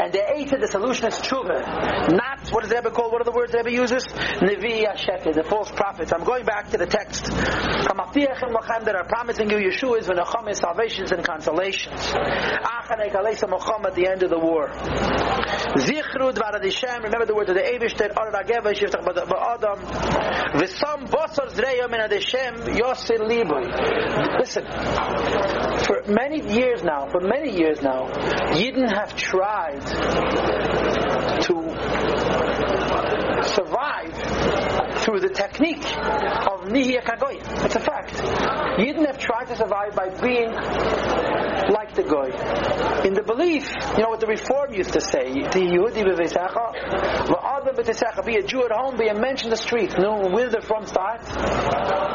And 0.00 0.12
the 0.12 0.22
Eitzah, 0.24 0.60
the 0.60 0.68
solution 0.68 1.06
is 1.08 1.14
tshuva. 1.20 2.12
Not, 2.12 2.48
what 2.50 2.62
does 2.62 2.70
the 2.70 2.76
Rebbe 2.76 2.90
call, 2.90 3.10
what 3.10 3.20
are 3.20 3.24
the 3.24 3.32
words 3.32 3.52
the 3.52 3.58
Rebbe 3.58 3.72
uses? 3.72 4.04
Nevi 4.40 4.86
Hasheker, 4.86 5.34
the 5.34 5.44
false 5.44 5.70
prophets. 5.70 6.12
I'm 6.12 6.24
going 6.24 6.44
back 6.44 6.70
to 6.70 6.78
the 6.78 6.86
text. 6.86 7.26
that 7.26 8.94
are 8.96 9.04
promising 9.04 9.50
you 9.50 9.56
Yeshua's 9.56 10.08
v'nacham 10.08 10.54
salvations 10.54 11.12
and 11.12 11.24
consolations. 11.24 12.00
Achanei 12.00 13.12
kalesa 13.12 13.48
mocham 13.50 13.84
at 13.86 13.94
the 13.94 14.08
end 14.08 14.22
of 14.22 14.30
the 14.30 14.38
war. 14.38 14.68
Zichru 15.76 16.32
dvar 16.32 16.54
remember 17.02 17.26
the 17.26 17.34
words 17.34 17.50
of 17.50 17.56
the 17.56 17.62
Eibishter, 17.62 18.14
Arad 18.16 18.46
Ageva, 18.46 18.72
Shiftach 18.94 19.26
Ba'adam, 19.26 19.78
V'sam 20.54 21.08
bosor 21.08 21.48
zreyom 21.50 21.92
in 21.94 22.00
Hashem, 22.10 22.54
Yosir 22.76 23.18
Liboy. 23.18 23.64
Listen, 24.38 24.64
for 25.84 26.02
many 26.06 26.40
years 26.54 26.82
now, 26.84 27.08
for 27.10 27.20
many 27.20 27.56
years 27.58 27.82
now, 27.82 28.06
Yidden 28.52 28.88
have 28.94 29.16
tried 29.16 29.80
to 31.42 31.54
survive 33.48 34.14
through 35.02 35.20
the 35.20 35.30
technique 35.30 35.84
of 35.84 36.68
Nihya 36.68 37.02
Kagoy. 37.04 37.40
It's 37.64 37.76
a 37.76 37.80
fact. 37.80 38.14
Yidden 38.78 39.06
have 39.06 39.18
tried 39.18 39.46
to 39.46 39.56
survive 39.56 39.94
by 39.94 40.08
being 40.20 40.52
the 41.94 42.02
Goy. 42.02 42.30
In 43.06 43.14
the 43.14 43.22
belief, 43.22 43.68
you 43.96 44.02
know 44.02 44.10
what 44.10 44.20
the 44.20 44.26
Reform 44.26 44.72
used 44.72 44.92
to 44.92 45.00
say, 45.00 45.32
"The 45.32 45.60
Yehudi 45.60 46.04
be 48.24 48.36
a 48.36 48.42
Jew 48.42 48.64
at 48.64 48.72
home, 48.72 48.96
be 48.96 49.08
a 49.08 49.14
mensch 49.14 49.44
in 49.44 49.50
the 49.50 49.56
street. 49.56 49.94
No, 49.98 50.28
where 50.30 50.48
did 50.48 50.60
the 50.60 50.66
from 50.66 50.86
start? 50.86 51.20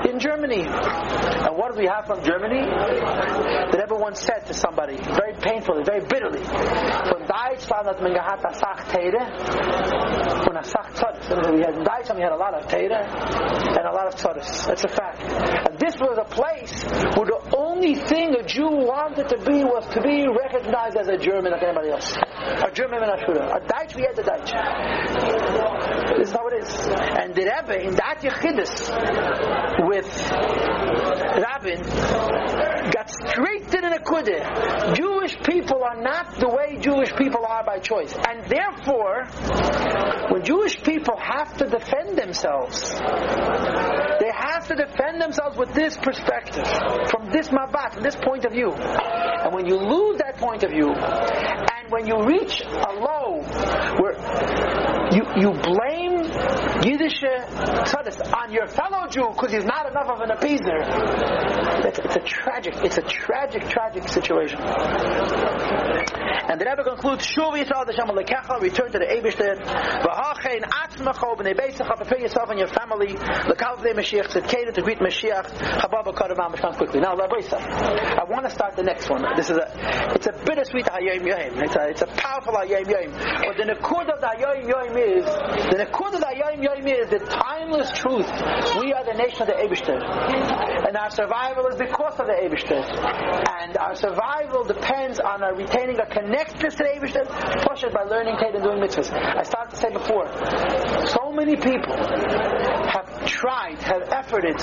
In 0.05 0.19
Germany. 0.19 0.65
And 0.65 1.55
what 1.57 1.73
do 1.73 1.79
we 1.79 1.87
have 1.87 2.05
from 2.07 2.23
Germany? 2.23 2.65
That 2.65 3.79
everyone 3.81 4.15
said 4.15 4.45
to 4.47 4.53
somebody, 4.53 4.97
very 4.97 5.33
painfully, 5.39 5.83
very 5.83 6.01
bitterly, 6.01 6.43
von 6.43 7.25
Deutschland 7.27 7.87
hat 7.87 8.01
man 8.01 8.13
gehabt 8.13 8.43
a 8.45 8.53
Sach 8.53 8.87
Teire 8.89 9.23
und. 10.49 11.19
We 11.29 11.61
had, 11.61 11.75
in 11.75 11.83
Deutschland 11.83 12.17
we 12.17 12.23
had 12.23 12.31
a 12.31 12.37
lot 12.37 12.53
of 12.53 12.67
Teire 12.67 13.05
and 13.05 13.85
a 13.85 13.91
lot 13.91 14.07
of 14.07 14.15
Tzodis. 14.15 14.65
That's 14.65 14.83
a 14.83 14.89
fact. 14.89 15.21
And 15.23 15.77
this 15.79 15.95
was 15.99 16.17
a 16.17 16.25
place 16.25 16.83
where 17.15 17.27
the 17.27 17.55
only 17.55 17.95
thing 17.95 18.35
a 18.35 18.43
Jew 18.43 18.69
wanted 18.69 19.29
to 19.29 19.37
be 19.37 19.63
was 19.69 19.85
to 19.93 20.01
be 20.01 20.27
recognized 20.27 20.97
as 20.97 21.07
a 21.07 21.17
German 21.17 21.51
like 21.51 21.63
anybody 21.63 21.89
else. 21.89 22.15
a 22.15 22.71
German 22.71 23.03
and 23.03 23.11
a 23.11 23.17
Shura. 23.23 23.55
A 23.55 23.59
Deutsch, 23.67 23.95
we 23.95 24.03
had 24.03 24.15
the 24.15 24.23
Deutsch. 24.23 24.51
This 26.17 26.29
is 26.29 26.33
how 26.33 26.47
it 26.47 26.63
is. 26.63 26.87
And 27.19 27.35
the 27.35 27.45
Rebbe, 27.45 27.87
in 27.87 27.95
that 27.95 28.21
Yechidus, 28.21 28.89
with 29.87 30.09
Rabin, 31.39 31.81
got 32.91 33.09
straight 33.09 33.69
to 33.71 33.81
the 33.81 33.89
Nekudah. 33.99 34.95
Jewish 34.95 35.37
people 35.43 35.83
are 35.83 36.01
not 36.01 36.39
the 36.39 36.49
way 36.49 36.77
Jewish 36.79 37.13
people 37.15 37.45
are 37.45 37.63
by 37.63 37.79
choice. 37.79 38.13
And 38.13 38.45
therefore, 38.45 39.27
when 40.31 40.43
Jewish 40.43 40.81
people 40.83 41.17
have 41.17 41.57
to 41.57 41.65
defend 41.65 42.17
themselves, 42.17 42.93
they 44.19 44.31
have 44.33 44.67
to 44.67 44.75
defend 44.75 45.21
themselves 45.21 45.57
with 45.57 45.73
this 45.73 45.97
perspective, 45.97 46.67
from 47.11 47.29
this 47.31 47.51
mabat, 47.51 47.93
from 47.93 48.03
this 48.03 48.15
point 48.15 48.45
of 48.45 48.51
view. 48.51 48.71
And 48.71 49.53
when 49.53 49.58
you 49.65 49.75
lose 49.75 50.17
that 50.19 50.37
point 50.37 50.63
of 50.63 50.71
view, 50.71 50.89
and 50.89 51.91
when 51.91 52.05
you 52.07 52.23
reach 52.25 52.61
a 52.61 52.93
low 52.93 53.41
where 53.99 54.15
you, 55.11 55.23
you 55.37 55.51
blame 55.51 56.23
Yiddish 56.83 57.23
on 57.23 58.51
your 58.51 58.67
fellow 58.67 59.07
Jew 59.09 59.29
because 59.33 59.51
he's 59.51 59.65
not 59.65 59.89
enough 59.89 60.07
of 60.07 60.21
an 60.21 60.29
appeaser, 60.29 61.85
it's, 61.85 61.99
it's 61.99 62.15
a 62.15 62.19
tragic, 62.19 62.75
it's 62.83 62.97
a 62.97 63.01
tragic, 63.01 63.67
tragic 63.69 64.07
situation. 64.07 64.59
And 66.49 66.59
the 66.59 66.65
Rebbe 66.65 66.83
concludes, 66.83 67.25
Shuv 67.27 67.53
Yisrael 67.57 67.85
Hashem 67.85 68.07
Alekecha, 68.07 68.59
return 68.61 68.91
to 68.91 68.99
the 68.99 69.05
Eibishter, 69.05 69.57
V'hachein 70.01 70.63
atzmacho 70.63 71.37
b'nei 71.37 71.55
beisacha, 71.55 71.95
prepare 71.95 72.19
yourself 72.21 72.49
and 72.49 72.59
your 72.59 72.67
family, 72.67 73.13
l'kal 73.13 73.77
v'nei 73.77 73.93
Mashiach, 73.93 74.29
tzedkeda 74.29 74.73
to 74.73 74.81
greet 74.81 74.99
Mashiach, 74.99 75.45
chababa 75.45 76.13
karamam, 76.13 76.55
come 76.57 76.73
quickly. 76.73 76.99
Now, 76.99 77.15
Labrisa, 77.15 77.59
I 77.59 78.23
want 78.23 78.45
to 78.45 78.51
start 78.51 78.75
the 78.75 78.83
next 78.83 79.09
one. 79.09 79.23
This 79.35 79.48
is 79.49 79.57
a, 79.57 79.67
it's 80.15 80.27
a 80.27 80.33
bittersweet 80.45 80.85
Hayom 80.85 81.25
Yom. 81.25 81.63
It's 81.63 81.75
a, 81.75 81.89
it's 81.89 82.01
a 82.01 82.07
powerful 82.07 82.53
Hayom 82.53 82.87
Yom. 82.89 83.11
But 83.11 83.57
the 83.57 83.63
Nekud 83.63 84.07
of 84.09 84.21
the 84.21 84.31
Hayom 84.37 84.67
Yom 84.67 84.97
is, 84.97 85.25
the 85.25 85.77
Nekud 85.83 86.13
of 86.13 86.21
the 86.21 86.31
Hayom 86.31 86.63
Yom 86.63 86.87
is 86.87 87.09
the 87.09 87.19
timeless 87.19 87.91
truth. 87.97 88.29
We 88.79 88.93
are 88.93 89.03
the 89.05 89.17
nation 89.17 89.41
of 89.43 89.47
the 89.47 89.57
Eibishter. 89.57 89.97
And 90.87 90.95
our 90.97 91.09
survival 91.09 91.67
is 91.67 91.77
because 91.77 92.19
of 92.19 92.27
the 92.27 92.37
Eibishter. 92.37 92.81
And 93.61 93.77
our 93.77 93.95
survival 93.95 94.63
depends 94.63 95.19
on 95.19 95.43
our 95.43 95.55
retaining 95.55 95.99
a 95.99 96.05
connectedness 96.05 96.75
to 96.75 96.83
the 96.83 96.89
Eibishter, 96.95 97.25
pushed 97.67 97.91
by 97.93 98.03
learning 98.03 98.37
Tate 98.39 98.55
and 98.55 98.63
doing 98.63 98.79
mitzvahs. 98.79 99.11
I 99.11 99.43
started 99.43 99.71
to 99.71 99.77
say 99.77 99.91
before, 99.91 100.27
so 101.07 101.18
many 101.31 101.55
people 101.55 101.95
have 101.95 103.25
tried, 103.25 103.79
have 103.79 104.03
efforted 104.09 104.57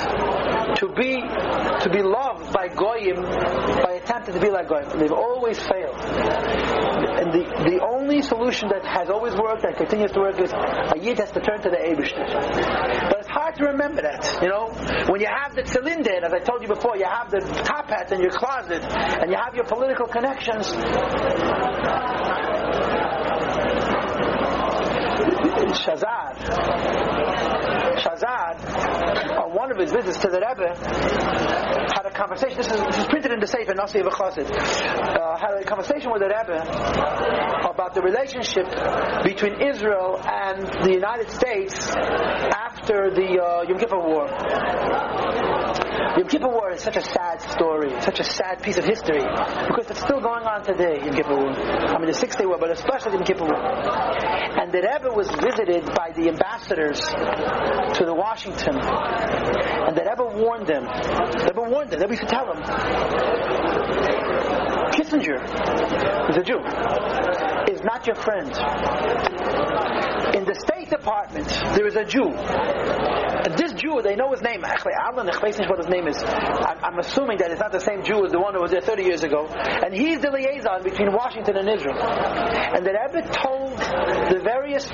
to 0.77 0.89
be 0.95 1.17
to 1.17 1.91
be 1.93 2.03
loved 2.03 2.53
by 2.53 2.69
goyim 2.69 3.23
by 3.23 4.01
attempting 4.03 4.35
to 4.35 4.41
be 4.41 4.51
like 4.51 4.69
goyim. 4.69 4.99
They've 4.99 5.13
always 5.13 5.59
failed. 5.59 5.97
And 7.17 7.33
the, 7.33 7.45
the 7.65 7.81
only 7.83 8.23
solution 8.23 8.69
that 8.69 8.85
has 8.85 9.09
always 9.09 9.35
worked 9.35 9.65
and 9.65 9.77
continues 9.77 10.13
to 10.13 10.21
work 10.21 10.41
is 10.41 10.53
a 10.53 10.99
yid 11.01 11.19
has 11.19 11.31
to 11.33 11.41
turn 11.41 11.63
to 11.63 11.71
the 11.71 11.77
Eibishter. 11.77 12.27
But 13.09 13.21
it's 13.21 13.29
hard 13.29 13.55
to 13.57 13.65
remember 13.67 14.03
that, 14.03 14.39
you 14.43 14.49
know. 14.49 14.69
When 15.09 15.21
you 15.21 15.29
have 15.29 15.55
the 15.55 15.65
cylinder, 15.67 16.25
as 16.25 16.33
I 16.33 16.39
told 16.41 16.63
you 16.63 16.69
before, 16.69 16.97
you 16.97 17.07
have 17.07 17.31
the 17.31 17.41
top 17.65 17.89
hat 17.89 18.13
in 18.13 18.21
your 18.21 18.31
closet, 18.33 18.85
and 18.85 19.31
you 19.31 19.37
have 19.37 19.55
your 19.55 19.65
political 19.65 20.07
connections. 20.07 20.71
Shazar, 25.73 26.37
Shazar, 27.99 29.39
on 29.39 29.55
one 29.55 29.71
of 29.71 29.79
his 29.79 29.93
visits 29.93 30.19
to 30.21 30.29
the 30.29 30.41
Rebbe, 30.41 30.75
had 31.95 32.07
a 32.07 32.11
conversation. 32.11 32.57
This 32.57 32.67
is, 32.71 32.81
this 32.85 32.99
is 32.99 33.07
printed 33.07 33.33
in 33.33 33.41
the 33.41 33.47
Sefer 33.47 33.75
Nasi 33.75 34.01
V'Chasid. 34.01 34.51
Uh, 34.51 35.37
had 35.39 35.55
a 35.61 35.65
conversation 35.65 36.13
with 36.13 36.23
the 36.23 36.29
Rebbe 36.29 36.61
about 37.69 37.95
the 37.95 38.03
relationship 38.03 38.67
between 39.25 39.61
Israel 39.61 40.21
and 40.25 40.67
the 40.85 40.93
United 40.93 41.31
States 41.31 41.91
after 41.91 43.11
the 43.11 43.41
uh, 43.43 43.63
Yom 43.69 43.79
Kippur 43.79 43.99
War. 43.99 45.86
Yom 46.15 46.29
Kippur 46.29 46.49
War 46.49 46.71
is 46.71 46.83
such 46.83 46.97
a 46.97 47.03
sad 47.03 47.43
story, 47.43 47.91
such 48.01 48.21
a 48.21 48.25
sad 48.25 48.63
piece 48.63 48.79
of 48.79 48.85
history, 48.85 49.21
because 49.21 49.91
it's 49.91 50.01
still 50.01 50.21
going 50.21 50.45
on 50.45 50.63
today, 50.63 51.01
Yom 51.03 51.15
Kippur 51.15 51.37
War. 51.37 51.51
I 51.51 51.99
mean, 51.99 52.07
the 52.07 52.15
Six 52.15 52.37
Day 52.37 52.47
War, 52.47 52.59
but 52.59 52.71
especially 52.71 53.15
Yom 53.15 53.25
Kippur 53.25 53.45
War. 53.45 53.59
And 53.59 54.71
the 54.73 54.79
Rebbe 54.79 55.11
was 55.13 55.29
visited 55.43 55.85
by 55.95 56.13
the 56.15 56.29
ambassadors 56.29 57.01
to 57.01 58.05
the 58.07 58.15
Washington, 58.15 58.79
and 58.79 59.97
the 59.97 60.05
Rebbe 60.07 60.25
warned 60.39 60.67
them. 60.67 60.85
The 60.87 61.53
Rebbe 61.53 61.71
warned 61.71 61.91
them. 61.91 61.99
The 61.99 62.07
Rebbe 62.07 62.15
used 62.15 62.29
to 62.29 62.31
tell 62.31 62.47
them, 62.47 62.63
Kissinger 64.95 65.43
is 66.31 66.37
a 66.37 66.43
Jew, 66.47 66.61
is 67.77 67.85
not 67.85 68.07
your 68.07 68.17
friend. 68.17 68.49
In 70.35 70.45
the 70.45 70.57
State 70.57 70.91
Department, 70.91 71.49
there 71.77 71.87
is 71.87 71.97
a 71.97 72.05
Jew. 72.05 72.33
And 72.33 73.55
this 73.57 73.73
Jew, 73.75 74.01
they 74.03 74.17
know 74.17 74.33
his 74.33 74.43
name. 74.43 74.65
Actually, 74.65 74.95
weiß 74.97 75.59
nicht 75.59 75.71
what 75.71 75.79
his 75.79 75.89
name 75.89 76.09
is. 76.09 76.17
I'm, 76.23 76.83
I'm 76.83 76.99
assuming 76.99 77.39
that 77.39 77.51
it's 77.51 77.61
not 77.61 77.73
the 77.73 77.81
same 77.81 78.03
Jew 78.03 78.25
as 78.25 78.33
the 78.33 78.41
one 78.41 78.55
who 78.55 78.63
was 78.63 78.71
there 78.71 78.81
30 78.81 79.05
years 79.05 79.23
ago. 79.23 79.47
And 79.47 79.95
he's 79.95 80.21
the 80.21 80.31
liaison 80.31 80.83
between 80.83 81.13
Washington 81.13 81.57
and 81.57 81.69
Israel. 81.69 82.01
And 82.01 82.85
the 82.85 82.93
Rebbe 82.93 83.23
told 83.31 83.79
the 83.79 84.41
various 84.43 84.87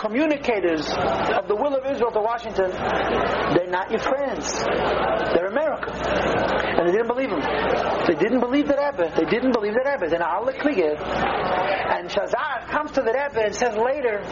communicators 0.00 0.86
of 0.90 1.48
the 1.48 1.56
will 1.56 1.74
of 1.74 1.84
Israel 1.86 2.10
to 2.12 2.20
Washington, 2.20 2.70
they're 2.70 3.70
not 3.70 3.90
your 3.90 4.00
friends. 4.00 4.52
They're 5.32 5.48
America. 5.48 5.92
And 5.94 6.88
they 6.88 6.92
didn't 6.92 7.08
believe 7.08 7.30
him. 7.30 7.40
They 7.40 8.14
didn't 8.14 8.40
believe 8.40 8.66
the 8.66 8.76
Rebbe. 8.76 9.12
They 9.16 9.28
didn't 9.28 9.52
believe 9.52 9.74
the 9.74 9.84
Rebbe. 9.84 10.08
Then 10.08 10.22
Allah 10.22 10.52
And 11.30 12.08
Shazar 12.08 12.68
comes 12.68 12.92
to 12.92 13.02
the 13.02 13.12
Rebbe 13.12 13.44
and 13.44 13.54
says 13.54 13.76
later, 13.76 14.22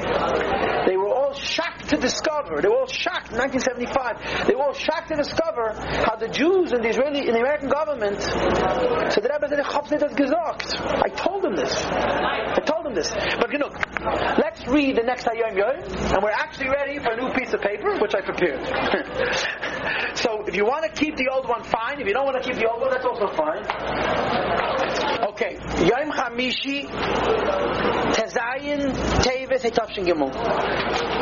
they 0.87 0.97
were 0.97 1.09
all 1.09 1.28
shocked 1.35 1.89
to 1.91 1.97
discover, 1.97 2.61
they 2.61 2.69
were 2.69 2.81
all 2.81 2.87
shocked 2.87 3.33
in 3.33 3.39
1975, 3.39 4.47
they 4.47 4.55
were 4.55 4.65
all 4.65 4.75
shocked 4.75 5.09
to 5.09 5.17
discover 5.17 5.73
how 6.05 6.17
the 6.17 6.29
Jews 6.29 6.73
and 6.73 6.85
the 6.85 6.89
Israeli, 6.89 7.27
and 7.27 7.35
the 7.35 7.41
American 7.41 7.69
government, 7.69 8.21
said, 8.23 9.23
the 9.23 9.31
Rebbe 9.33 9.49
said. 9.49 9.61
I 9.61 11.09
told 11.09 11.43
them 11.43 11.57
this. 11.57 11.75
I 11.85 12.61
told 12.65 12.85
them 12.85 12.95
this. 12.95 13.11
But 13.11 13.53
you 13.53 13.59
know, 13.59 13.71
let's 14.39 14.67
read 14.67 14.97
the 14.97 15.03
next 15.03 15.25
Hayom 15.27 15.57
Yom, 15.57 15.77
and 16.15 16.23
we're 16.23 16.31
actually 16.31 16.69
ready 16.69 16.99
for 16.99 17.13
a 17.13 17.17
new 17.17 17.33
piece 17.35 17.53
of 17.53 17.61
paper, 17.61 17.99
which 17.99 18.15
I 18.15 18.21
prepared. 18.21 18.65
so 20.17 20.45
if 20.47 20.57
you 20.57 20.65
want 20.65 20.85
to 20.85 20.91
keep 20.91 21.17
the 21.17 21.29
old 21.33 21.49
one, 21.49 21.63
fine. 21.63 22.01
If 22.01 22.07
you 22.07 22.15
don't 22.15 22.27
want 22.27 22.43
to 22.43 22.49
keep 22.49 22.59
the 22.59 22.69
old 22.69 22.81
one, 22.81 22.91
that's 22.91 23.05
also 23.05 23.29
fine. 23.35 23.65
Okay, 25.31 25.55
Yom 25.87 26.11
Hamishi, 26.11 26.87
Tezayin, 28.15 28.93
Teves, 29.23 29.63
Etavshin 29.65 30.05
Gimel. 30.07 31.18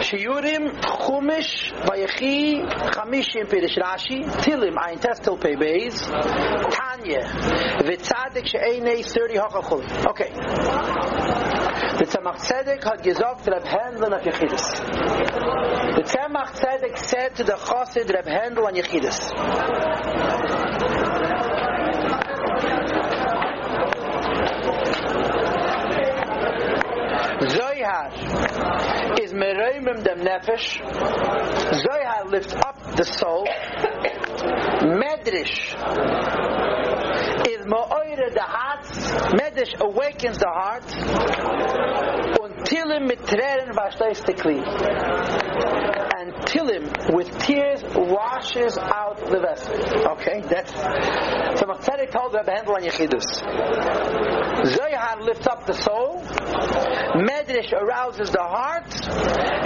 שיורים 0.00 0.66
חומש 0.86 1.72
ויחי 1.90 2.62
חמישי 2.90 3.38
פירש 3.50 3.78
רשי 3.78 4.22
תילים 4.44 4.74
אין 4.88 4.98
טסטל 4.98 5.36
פי 5.40 5.56
בייז 5.56 6.10
תניה 6.70 7.20
וצדק 7.86 8.46
שאין 8.46 8.86
אי 8.86 9.02
סורי 9.02 9.38
הוכה 9.38 9.62
חול 9.62 9.84
אוקיי. 10.06 10.30
וצמח 12.00 12.36
צדק 12.36 12.86
הוד 12.86 13.00
גזוק 13.02 13.48
רב 13.48 13.62
הנדלן 13.66 14.12
אף 14.12 14.26
יחידס 14.26 14.80
וצמח 15.98 16.50
צדק 16.52 16.96
סט 16.96 17.40
דחוסד 17.40 18.10
רב 18.10 18.28
הנדלן 18.28 18.76
יחידס 18.76 19.30
זוי 27.40 27.84
הר 27.84 28.08
is 29.36 29.42
meroimim 29.42 30.02
dem 30.04 30.20
nefesh. 30.20 30.78
Zohar 31.82 32.24
lifts 32.26 32.54
up 32.54 32.96
the 32.96 33.04
soul. 33.04 33.46
Medrish 34.82 35.74
is 37.48 37.66
mo'oire 37.66 38.30
the 38.32 38.42
heart. 38.42 38.84
Medrish 39.34 39.74
awakens 39.80 40.38
the 40.38 40.48
heart. 40.48 41.95
Untilim 42.66 43.06
mitreren 43.06 43.72
vashtais 43.74 44.20
tekli. 44.24 44.58
And 46.18 46.32
Tilim 46.46 47.14
with 47.14 47.38
tears 47.38 47.82
washes 47.94 48.76
out 48.76 49.18
the 49.18 49.38
vessel. 49.38 49.74
Okay, 50.12 50.40
that's 50.40 50.72
so 50.72 51.66
Machtzedek 51.66 52.10
told 52.10 52.34
Rabbi 52.34 52.52
Handel 52.52 52.74
on 52.74 52.82
Yechidus. 52.82 53.26
Zohar 54.66 55.22
lifts 55.22 55.46
up 55.46 55.64
the 55.66 55.74
soul. 55.74 56.22
Medrash 57.14 57.72
arouses 57.72 58.30
the 58.30 58.42
heart, 58.42 58.92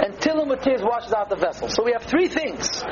and 0.05 0.15
Tilim 0.17 0.49
with 0.49 0.61
tears 0.61 0.81
washes 0.83 1.11
out 1.11 1.29
the 1.29 1.37
vessel. 1.37 1.69
So 1.69 1.83
we 1.83 1.93
have 1.93 2.03
three 2.03 2.27
things. 2.27 2.83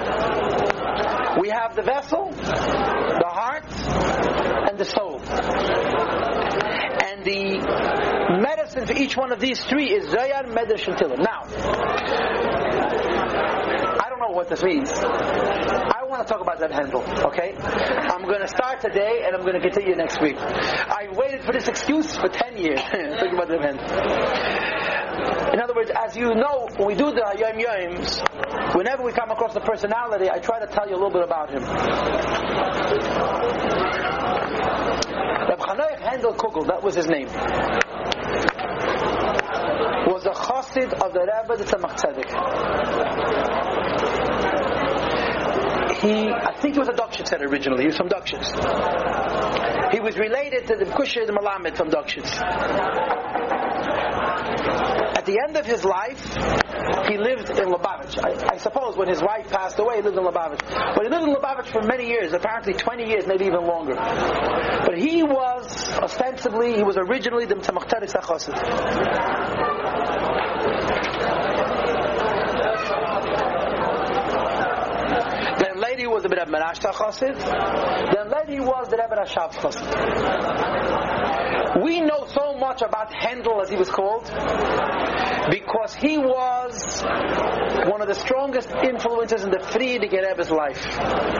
We 1.39 1.49
have 1.49 1.76
the 1.76 1.84
vessel, 1.84 2.32
the 2.32 3.30
heart, 3.30 3.70
and 4.70 4.78
the 4.78 4.86
soul. 4.86 5.22
And 7.05 7.24
the 7.24 8.09
medicine 8.76 8.95
for 8.95 9.01
each 9.01 9.17
one 9.17 9.32
of 9.32 9.39
these 9.39 9.63
three 9.65 9.91
is 9.91 10.09
Zohar, 10.09 10.43
Medrash, 10.43 10.88
and 10.88 10.97
Tilim. 10.97 11.20
Now, 11.20 11.43
I 13.99 14.09
don't 14.09 14.20
know 14.20 14.30
what 14.30 14.49
this 14.49 14.63
means. 14.63 14.89
I 14.91 16.03
want 16.07 16.26
to 16.28 16.32
talk 16.32 16.41
about 16.41 16.59
that 16.59 16.72
handle, 16.72 17.03
okay? 17.28 17.55
I'm 17.57 18.24
going 18.24 18.41
to 18.41 18.47
start 18.47 18.82
today 18.82 19.24
and 19.26 19.36
I'm 19.36 19.41
going 19.41 19.55
to 19.55 19.61
continue 19.61 19.95
next 19.95 20.22
week. 20.22 20.38
I 20.38 21.07
waited 21.11 21.43
for 21.45 21.53
this 21.53 21.67
excuse 21.67 22.15
for 22.15 22.30
10 22.30 22.57
years. 22.57 22.80
Talk 23.20 23.34
about 23.34 23.47
that 23.47 23.61
handle. 23.61 23.86
In 25.53 25.59
other 25.61 25.74
words, 25.76 25.91
as 25.95 26.15
you 26.15 26.34
know, 26.36 26.67
when 26.78 26.88
we 26.88 26.95
do 26.95 27.11
the 27.11 27.36
Yom 27.39 27.57
Yoms, 27.57 28.22
whenever 28.76 29.03
we 29.03 29.11
come 29.11 29.32
across 29.32 29.53
the 29.53 29.59
personality, 29.61 30.30
I 30.30 30.39
try 30.39 30.59
to 30.59 30.67
tell 30.67 30.88
you 30.88 30.95
a 30.95 30.99
little 30.99 31.11
bit 31.11 31.24
about 31.24 31.49
him. 31.49 31.63
Reb 35.49 35.59
Handel 35.99 36.34
Kugel, 36.34 36.67
that 36.67 36.82
was 36.82 36.95
his 36.95 37.07
name, 37.07 37.28
chassid 40.70 40.93
of 40.93 41.13
the 41.13 41.20
Rebbe, 41.20 41.57
the 41.57 41.63
Tzemach 41.65 41.95
Tzedek. 41.95 42.30
He, 46.01 46.30
I 46.30 46.53
think 46.55 46.76
he 46.76 46.80
was 46.80 46.88
a 46.88 46.93
Dukshitz 46.93 47.34
originally. 47.41 47.82
He 47.82 47.88
was 47.88 47.97
from 47.97 48.09
Dukshitz. 48.09 48.47
He 49.91 49.99
was 49.99 50.17
related 50.17 50.67
to 50.67 50.76
the 50.76 50.86
Kushir 50.86 51.26
the 51.26 51.34
Malamed 51.34 51.76
from 51.76 51.89
Dukshitz. 51.89 52.39
At 55.17 55.26
the 55.26 55.39
end 55.45 55.57
of 55.57 55.65
his 55.65 55.84
life, 55.84 56.24
he 57.07 57.17
lived 57.17 57.49
in 57.49 57.67
Lubavitch. 57.70 58.17
I, 58.24 58.53
I, 58.53 58.57
suppose 58.57 58.95
when 58.95 59.09
his 59.09 59.22
wife 59.22 59.49
passed 59.49 59.78
away, 59.80 59.97
he 59.97 60.01
lived 60.01 60.17
in 60.17 60.24
Lubavitch. 60.24 60.61
But 60.95 61.03
he 61.03 61.09
lived 61.09 61.28
in 61.28 61.36
Lubavitch 61.36 61.72
for 61.72 61.82
many 61.82 62.07
years, 62.07 62.32
apparently 62.34 62.74
20 62.74 63.05
years, 63.05 63.28
maybe 63.28 63.45
even 63.45 63.65
longer. 63.65 63.95
But 63.95 64.97
he 64.97 65.24
was, 65.24 65.97
ostensibly, 65.97 66.76
he 66.76 66.84
was 66.84 66.97
originally 66.97 67.45
the 67.45 67.55
Tzemach 67.55 67.89
Tzedek 67.89 68.09
Then 75.59 75.80
later 75.80 76.01
he 76.01 76.07
was 76.20 76.30
the 76.30 76.36
Rebbe 76.36 76.51
Menashta 76.51 76.91
Chassid. 76.91 77.38
Then 78.13 78.30
later 78.30 78.51
he 78.51 78.59
was 78.59 78.89
the 78.89 78.97
Rebbe 78.97 79.15
Rashab 79.15 79.53
Chassid. 79.53 81.28
We 81.78 82.01
know 82.01 82.26
so 82.26 82.57
much 82.57 82.82
about 82.82 83.13
Handel, 83.13 83.61
as 83.61 83.70
he 83.70 83.78
was 83.78 83.89
called, 83.89 84.26
because 84.26 85.93
he 85.93 86.17
was 86.17 87.03
one 87.86 88.01
of 88.01 88.07
the 88.07 88.15
strongest 88.15 88.70
influences 88.84 89.43
in 89.43 89.51
the 89.51 89.59
Frierdiker 89.59 90.26
Rebbe's 90.28 90.49
life. 90.49 90.82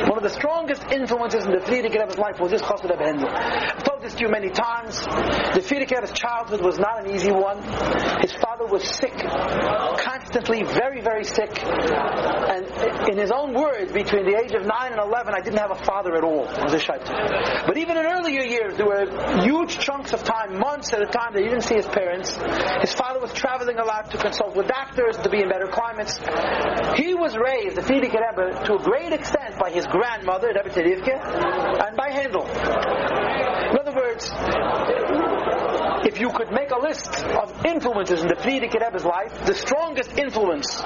One 0.08 0.18
of 0.18 0.24
the 0.24 0.30
strongest 0.30 0.84
influences 0.92 1.46
in 1.46 1.52
the 1.52 1.60
Frierdiker 1.60 2.00
Rebbe's 2.00 2.18
life 2.18 2.40
was 2.40 2.52
this 2.52 2.62
Chassid 2.62 2.92
Rebbe 2.92 3.04
Handel. 3.04 3.30
I've 3.30 3.84
told 3.84 4.02
this 4.04 4.14
to 4.16 4.26
you 4.26 4.30
many 4.30 4.50
times. 4.50 5.00
The 5.00 5.66
Frierdiker 5.66 6.02
Rebbe's 6.02 6.14
childhood 6.14 6.62
was 6.62 6.78
not 6.78 7.06
an 7.06 7.14
easy 7.14 7.32
one. 7.32 7.62
His 8.22 8.34
father 8.34 8.66
was 8.66 8.84
sick, 8.86 9.14
constantly, 9.18 10.64
very, 10.64 11.02
very 11.02 11.24
sick. 11.24 11.52
And 11.66 12.66
in 13.10 13.18
his 13.18 13.32
own 13.32 13.54
words, 13.54 13.92
between 13.92 14.26
the 14.26 14.38
age 14.38 14.54
of 14.54 14.66
9 14.66 14.92
and 14.92 15.02
11, 15.02 15.34
I 15.34 15.42
didn't 15.42 15.60
have 15.60 15.72
a 15.72 15.82
father 15.84 16.16
at 16.16 16.24
all, 16.24 16.46
But 16.46 17.78
even 17.78 17.98
in 17.98 18.06
earlier 18.06 18.44
years, 18.44 18.78
there 18.78 18.86
were 18.86 19.42
huge 19.42 19.80
chunks 19.80 20.14
of 20.14 20.19
time, 20.24 20.60
months 20.60 20.94
at 20.94 21.02
a 21.02 21.06
time, 21.06 21.34
that 21.34 21.42
he 21.42 21.50
didn't 21.50 21.64
see 21.64 21.76
his 21.76 21.88
parents. 21.88 22.38
His 22.82 22.94
father 22.94 23.20
was 23.20 23.34
traveling 23.34 23.78
a 23.80 23.86
lot 23.86 24.12
to 24.12 24.18
consult 24.18 24.56
with 24.56 24.68
doctors, 24.68 25.18
to 25.18 25.30
be 25.30 25.42
in 25.42 25.50
better 25.50 25.68
climates. 25.68 26.18
He 26.96 27.14
was 27.16 27.38
raised, 27.38 27.76
the 27.76 27.82
Frierdiker 27.82 28.20
Rebbe, 28.20 28.66
to 28.66 28.76
a 28.76 28.84
great 28.84 29.14
extent 29.14 29.58
by 29.60 29.70
his 29.70 29.86
grandmother, 29.88 30.48
Rebbe 30.48 30.70
Tzedivke, 30.70 31.16
and 31.88 31.98
by 31.98 32.10
Handel. 32.12 32.46
In 32.48 33.78
other 33.78 33.94
words, 33.94 34.30
if 36.06 36.20
you 36.20 36.30
could 36.30 36.52
make 36.52 36.72
a 36.72 36.80
list 36.80 37.24
of 37.26 37.66
influences 37.66 38.22
in 38.22 38.28
the 38.28 38.36
Frierdiker 38.36 38.80
Rebbe's 38.80 39.06
life, 39.06 39.46
the 39.46 39.54
strongest 39.54 40.18
influence 40.18 40.82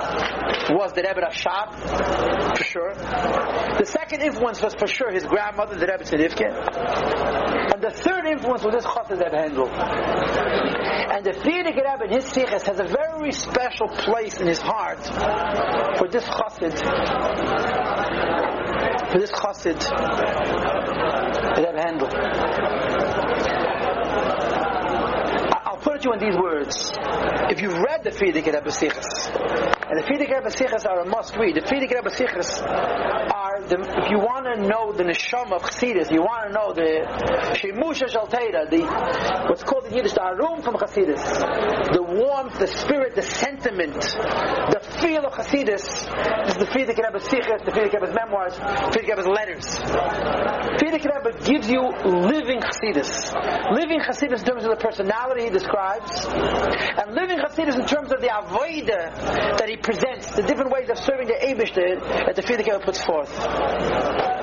was 0.69 0.93
the 0.93 1.03
Rebbe 1.03 1.21
Rashab, 1.21 2.57
for 2.57 2.63
sure. 2.63 2.93
The 2.93 3.85
second 3.85 4.21
influence 4.21 4.61
was 4.61 4.73
for 4.73 4.87
sure 4.87 5.11
his 5.11 5.23
grandmother, 5.25 5.75
the 5.75 5.85
Rebbe 5.85 6.03
Tzedivke. 6.03 6.49
And 7.73 7.81
the 7.81 7.91
third 7.91 8.25
influence 8.25 8.63
was 8.63 8.73
this 8.73 8.85
Chassid 8.85 9.19
Rebbe 9.23 9.37
Handel. 9.37 9.69
And 9.69 11.25
the 11.25 11.31
Frierdiker 11.31 11.83
Rebbe 11.83 12.05
in 12.05 12.11
his 12.13 12.25
Sichos 12.25 12.65
has 12.67 12.79
a 12.79 12.85
very 12.85 13.31
special 13.31 13.87
place 13.87 14.39
in 14.39 14.47
his 14.47 14.61
heart 14.61 15.03
for 15.97 16.07
this 16.07 16.23
Chassid, 16.23 16.77
for 19.11 19.19
this 19.19 19.31
Chassid 19.31 19.79
Rebbe 21.57 21.81
Handel 21.81 22.92
put 25.83 25.97
it 25.97 26.01
to 26.03 26.09
you 26.09 26.13
in 26.13 26.19
these 26.19 26.39
words. 26.39 26.91
If 27.51 27.61
you've 27.61 27.77
read 27.77 28.03
the 28.03 28.11
Frierdiker 28.11 28.55
Rebbe 28.55 28.71
and 29.93 29.99
the 29.99 30.03
Frierdiker 30.07 30.39
Rebbe 30.39 30.89
are 30.89 30.99
a 31.01 31.05
must 31.05 31.35
read. 31.35 31.55
The 31.55 31.61
Frierdiker 31.61 31.99
Rebbe 31.99 32.09
are, 33.33 33.61
the, 33.61 33.77
if 34.03 34.09
you 34.09 34.17
want 34.19 34.45
to 34.45 34.67
know 34.67 34.93
the 34.93 35.03
Neshama 35.03 35.53
of 35.53 35.63
Chassidus, 35.63 36.11
you 36.11 36.21
want 36.21 36.47
to 36.47 36.53
know 36.53 36.73
the 36.73 37.03
Shemusha 37.59 38.07
Shalteira, 38.07 38.69
the, 38.69 38.81
what's 39.49 39.63
called 39.63 39.85
in 39.85 39.93
Yiddish, 39.93 40.13
the 40.13 40.23
Arum 40.23 40.61
from 40.61 40.75
Chassidus, 40.75 41.21
the 41.93 42.01
warmth, 42.01 42.57
the 42.59 42.67
spirit, 42.67 43.15
the 43.15 43.21
sentiment, 43.21 43.99
the 43.99 44.79
feel 45.03 45.25
of 45.25 45.33
Chassidus, 45.33 45.83
this 46.45 46.55
is 46.55 46.63
the 46.63 46.65
Frierdiker 46.71 47.03
Rebbe 47.03 47.19
Sichos, 47.19 47.65
the 47.65 47.71
Frierdiker 47.71 47.99
Rebbe's 47.99 48.15
memoirs, 48.15 48.53
Frierdiker 48.55 49.17
Rebbe's 49.17 49.27
letters. 49.27 49.65
Frierdiker 50.79 51.11
Rebbe 51.11 51.31
gives 51.43 51.69
you 51.69 51.81
living 52.31 52.61
Chassidus. 52.61 53.35
Living 53.75 53.99
Chassidus 53.99 54.39
in 54.39 54.45
terms 54.45 54.63
of 54.63 54.71
the 54.71 54.79
personality 54.79 55.43
he 55.43 55.49
describes, 55.49 56.25
and 56.25 57.13
living 57.13 57.37
Chassidus 57.37 57.75
in 57.75 57.85
terms 57.85 58.13
of 58.13 58.21
the 58.21 58.31
Avoida 58.31 59.11
that 59.59 59.67
he 59.67 59.75
presents, 59.75 60.31
the 60.37 60.43
different 60.43 60.71
ways 60.71 60.89
of 60.89 60.97
serving 60.97 61.27
the 61.27 61.35
Eibishter 61.35 61.99
that 62.25 62.35
the 62.35 62.41
Frierdiker 62.41 62.81
puts 62.81 63.03
forth. 63.03 64.42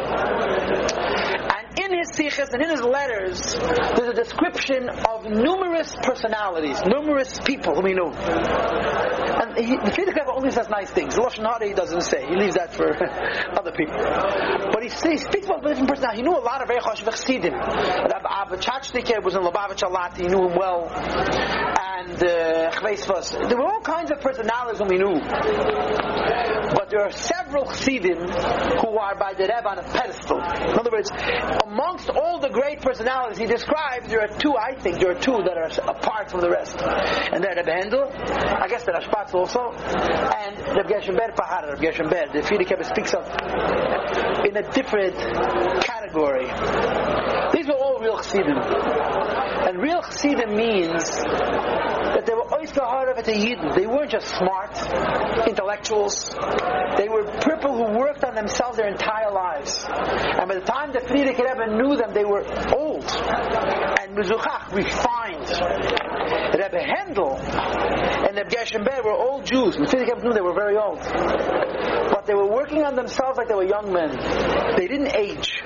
Sichos 2.13 2.49
and 2.53 2.63
in 2.63 2.71
his 2.71 2.83
letters, 2.83 3.55
there's 3.97 4.11
a 4.11 4.15
description 4.15 4.89
of 4.89 5.25
numerous 5.25 5.95
personalities, 6.03 6.81
numerous 6.87 7.39
people 7.45 7.75
whom 7.75 7.87
he 7.87 7.95
knew. 7.95 8.11
And 8.11 9.57
he, 9.57 9.77
the 9.77 9.91
Frierdiker 9.91 10.27
only 10.35 10.51
says 10.51 10.69
nice 10.69 10.91
things. 10.91 11.17
Lashon 11.17 11.45
Hara 11.45 11.67
he 11.67 11.75
doesn't 11.75 12.03
say. 12.03 12.27
He 12.27 12.37
leaves 12.37 12.55
that 12.55 12.75
for 12.75 12.87
other 13.59 13.73
people. 13.73 13.97
But 13.97 14.83
he, 14.83 14.89
he 14.89 15.19
speaks 15.19 15.47
about 15.47 15.65
different 15.65 15.89
personalities. 15.89 16.21
He 16.21 16.23
knew 16.23 16.37
a 16.37 16.45
lot 16.45 16.63
of 16.63 16.69
Reichosh 16.69 17.03
Vechsidim. 17.03 17.55
Abba 18.41 18.57
Chachnike 18.57 19.23
was 19.23 19.35
in 19.35 19.43
Lubavitch 19.43 19.83
a. 19.83 20.17
He 20.17 20.27
knew 20.29 20.49
him 20.49 20.57
well. 20.57 20.89
And 20.91 22.15
uh, 22.15 22.71
There 23.49 23.59
were 23.59 23.67
all 23.67 23.81
kinds 23.81 24.11
of 24.11 24.21
personalities 24.21 24.79
whom 24.79 24.91
he 24.91 24.99
knew. 24.99 25.21
But 25.21 26.91
there 26.91 27.03
are 27.03 27.11
several 27.11 27.67
Chassidim 27.67 28.19
who 28.19 28.99
are 28.99 29.17
by 29.17 29.35
the 29.35 29.45
Rebbe 29.45 29.69
on 29.69 29.79
a 29.79 29.83
pedestal. 29.83 30.39
In 30.39 30.79
other 30.79 30.91
words, 30.91 31.11
amongst 32.01 32.11
all 32.23 32.39
the 32.41 32.49
great 32.49 32.81
personalities 32.81 33.39
he 33.39 33.47
describes, 33.47 34.09
there 34.09 34.21
are 34.21 34.39
two, 34.39 34.57
I 34.57 34.75
think, 34.79 34.99
there 35.01 35.11
are 35.11 35.21
two 35.21 35.43
that 35.45 35.57
are 35.57 35.71
apart 35.89 36.31
from 36.31 36.41
the 36.41 36.51
rest. 36.51 36.81
And 36.81 37.43
they're 37.43 37.55
Rebbe 37.57 37.71
Handel, 37.71 38.11
I 38.13 38.67
guess 38.69 38.85
the 38.85 38.93
Rashbats 38.93 39.35
also, 39.35 39.73
and 39.73 40.59
Rebbe 40.77 40.89
Gershon 40.89 41.17
Ber 41.17 41.33
Pahar, 41.33 41.73
Rebbe 41.73 41.83
Gershon 41.83 42.09
Ber, 42.09 42.27
the 42.33 42.41
Frierdiker 42.41 42.85
speaks 42.85 43.15
of 43.15 43.27
in 44.47 44.57
a 44.57 44.71
different 44.71 45.17
category. 45.85 46.47
Were 47.71 47.77
all 47.77 48.01
real 48.01 48.17
Chassidim. 48.17 48.59
And 48.59 49.79
real 49.81 50.03
Chassidim 50.03 50.57
means 50.57 51.05
that 51.05 52.27
they 52.27 52.35
were 52.35 52.47
Oislahar 52.51 53.17
of 53.17 53.25
Yidden. 53.25 53.77
They 53.77 53.87
weren't 53.87 54.11
just 54.11 54.27
smart 54.27 54.77
intellectuals. 55.47 56.35
They 56.97 57.09
were 57.09 57.23
people 57.47 57.77
who 57.77 57.97
worked 57.97 58.25
on 58.25 58.35
themselves 58.35 58.77
their 58.77 58.89
entire 58.89 59.31
lives. 59.31 59.85
And 59.89 60.49
by 60.49 60.55
the 60.57 60.67
time 60.67 60.93
the 60.93 60.99
Frierdiker 60.99 61.45
Rebbe 61.47 61.77
knew 61.77 61.97
them, 61.97 62.13
they 62.13 62.25
were 62.25 62.43
old 62.75 63.07
and 64.11 64.19
mezuchach, 64.19 64.73
refined. 64.73 65.49
Rebbe 66.55 66.83
Handel 66.83 67.37
and 67.37 68.37
Rebbe 68.37 68.51
Gershon 68.51 68.85
were 69.05 69.13
old 69.13 69.47
Jews. 69.47 69.77
They 69.77 70.41
were 70.41 70.55
very 70.55 70.77
old. 70.77 71.01
But 71.01 72.27
they 72.27 72.35
were 72.35 72.51
working 72.51 72.85
on 72.85 72.97
themselves 72.97 73.39
like 73.39 73.49
they 73.49 73.55
were 73.55 73.67
young 73.67 73.93
men. 73.93 74.11
They 74.77 74.87
didn't 74.87 75.15
age. 75.17 75.63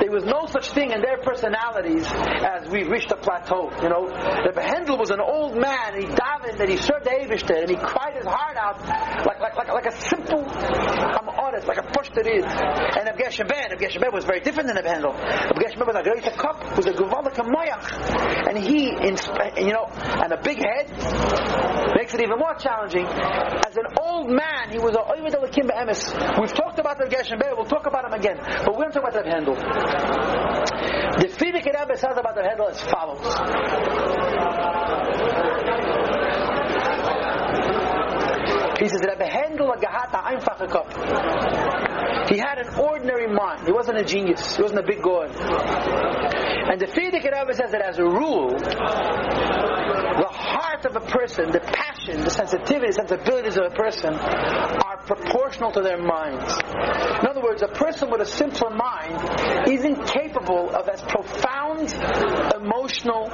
There 0.00 0.10
was 0.10 0.24
no 0.24 0.46
such 0.46 0.70
thing 0.70 0.92
in 0.92 1.00
their 1.00 1.18
personalities 1.18 2.06
as 2.06 2.68
we 2.68 2.84
reached 2.84 3.10
a 3.10 3.16
plateau. 3.16 3.70
You 3.82 3.88
know, 3.88 4.06
Rebbe 4.46 4.62
Handel 4.62 4.98
was 4.98 5.10
an 5.10 5.20
old 5.20 5.56
man. 5.56 5.94
And 5.94 6.04
he 6.04 6.08
davened 6.08 6.60
and 6.60 6.68
he 6.68 6.76
served 6.76 7.06
Eibishter 7.06 7.62
and 7.62 7.70
he 7.70 7.76
cried 7.76 8.14
his 8.16 8.26
heart 8.26 8.56
out 8.56 8.80
like 9.26 9.40
like 9.40 9.56
like, 9.56 9.68
like 9.68 9.86
a 9.86 9.96
simple 10.00 10.44
Honest, 11.48 11.66
like 11.66 11.78
a 11.78 11.88
push 11.96 12.10
that 12.12 12.28
is. 12.28 12.44
And 12.44 13.08
Rebbe 13.08 13.24
Gershon 13.24 13.48
Ber, 13.48 13.72
Rebbe 13.72 14.10
was 14.12 14.26
very 14.26 14.40
different 14.40 14.68
than 14.68 14.76
Rebbe 14.76 14.88
Handel. 14.92 15.12
Rebbe 15.16 15.64
Gershon 15.64 15.80
Ber 15.80 15.86
was 15.88 15.96
a 15.96 16.02
great 16.04 16.20
cup, 16.36 16.76
was 16.76 16.84
a 16.84 16.92
Guvalak 16.92 17.40
Moyach. 17.40 17.88
And 18.52 18.58
he, 18.58 18.92
you 18.92 19.72
know, 19.72 19.88
and 19.88 20.28
a 20.32 20.40
big 20.44 20.60
head 20.60 20.92
makes 21.96 22.12
it 22.12 22.20
even 22.20 22.36
more 22.38 22.52
challenging. 22.60 23.06
As 23.08 23.76
an 23.80 23.88
old 23.96 24.28
man, 24.28 24.68
he 24.72 24.78
was 24.78 24.92
a 24.92 25.00
Oyvid 25.00 25.40
Elakim 25.40 25.72
Emes. 25.72 26.12
We've 26.38 26.52
talked 26.52 26.78
about 26.78 26.98
Gershon 27.08 27.38
Ber, 27.38 27.56
we'll 27.56 27.64
talk 27.64 27.86
about 27.86 28.04
him 28.04 28.12
again. 28.12 28.36
But 28.36 28.76
we're 28.76 28.84
going 28.84 28.92
to 28.92 29.00
talk 29.00 29.08
about 29.08 29.24
Rebbe 29.24 29.32
Handel. 29.32 29.54
The 31.16 31.32
Frierdiker 31.32 31.72
Rebbe 31.80 31.96
says 31.96 32.12
about 32.12 32.36
Rebbe 32.36 32.48
Handel 32.48 32.68
as 32.68 32.82
follows. 32.82 33.24
He 38.78 38.88
says, 38.88 39.00
Rebbe 39.02 39.26
Handel 39.26 39.66
a 40.14 40.18
einfache 40.22 40.68
Kopf. 40.68 42.28
He 42.30 42.38
had 42.38 42.58
an 42.58 42.74
ordinary 42.78 43.26
mind. 43.26 43.66
He 43.66 43.72
wasn't 43.72 43.98
a 43.98 44.04
genius. 44.04 44.56
He 44.56 44.62
wasn't 44.62 44.80
a 44.80 44.86
big 44.86 45.02
god. 45.02 45.30
And 46.70 46.80
the 46.80 46.86
Frierdiker 46.86 47.32
Rebbe 47.32 47.54
says 47.54 47.72
that 47.72 47.82
as 47.82 47.98
a 47.98 48.04
rule, 48.04 48.50
the 50.18 50.28
heart 50.28 50.84
of 50.84 50.96
a 50.96 51.00
person, 51.00 51.50
the 51.50 51.60
passion, 51.60 52.20
the 52.20 52.30
sensitivity, 52.30 52.92
sensibilities 52.92 53.56
of 53.56 53.66
a 53.66 53.74
person 53.74 54.14
are 54.14 54.96
proportional 55.06 55.70
to 55.72 55.80
their 55.80 55.98
minds. 55.98 56.52
In 57.22 57.26
other 57.26 57.40
words, 57.40 57.62
a 57.62 57.68
person 57.68 58.10
with 58.10 58.20
a 58.20 58.26
simpler 58.26 58.70
mind 58.70 59.70
is 59.70 59.84
incapable 59.84 60.70
of 60.74 60.88
as 60.88 61.00
profound 61.02 61.92
emotional 62.54 63.30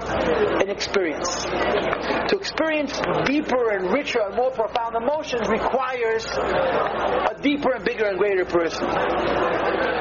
an 0.60 0.68
experience. 0.68 1.44
To 1.44 2.36
experience 2.36 2.92
deeper 3.24 3.72
and 3.72 3.92
richer 3.92 4.20
and 4.20 4.36
more 4.36 4.50
profound 4.50 4.96
emotions 4.96 5.48
requires 5.48 6.26
a 6.26 7.34
deeper 7.42 7.72
and 7.74 7.84
bigger 7.84 8.06
and 8.06 8.18
greater 8.18 8.44
person. 8.44 8.88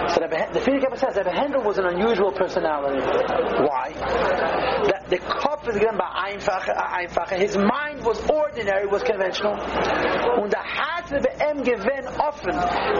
So 0.10 0.20
the 0.20 0.60
Frierdiker 0.60 0.98
says 1.00 1.16
that 1.16 1.26
Hendel 1.28 1.64
was 1.64 1.78
an 1.78 1.86
unusual 1.86 2.32
personality. 2.32 3.00
Why? 3.00 3.94
That 3.94 5.10
the 5.10 5.18
Kopf 5.18 5.70
is 5.70 5.80
given 5.80 5.98
by 5.98 6.34
His 7.38 7.58
mind 7.58 8.06
was 8.06 8.20
ordinary, 8.30 8.88
was 8.88 9.04
conventional. 9.04 9.54
Und 10.42 10.52
der 10.52 10.64
Hart 10.64 10.94
em 11.14 11.64
given 11.64 12.08
often. 12.20 12.54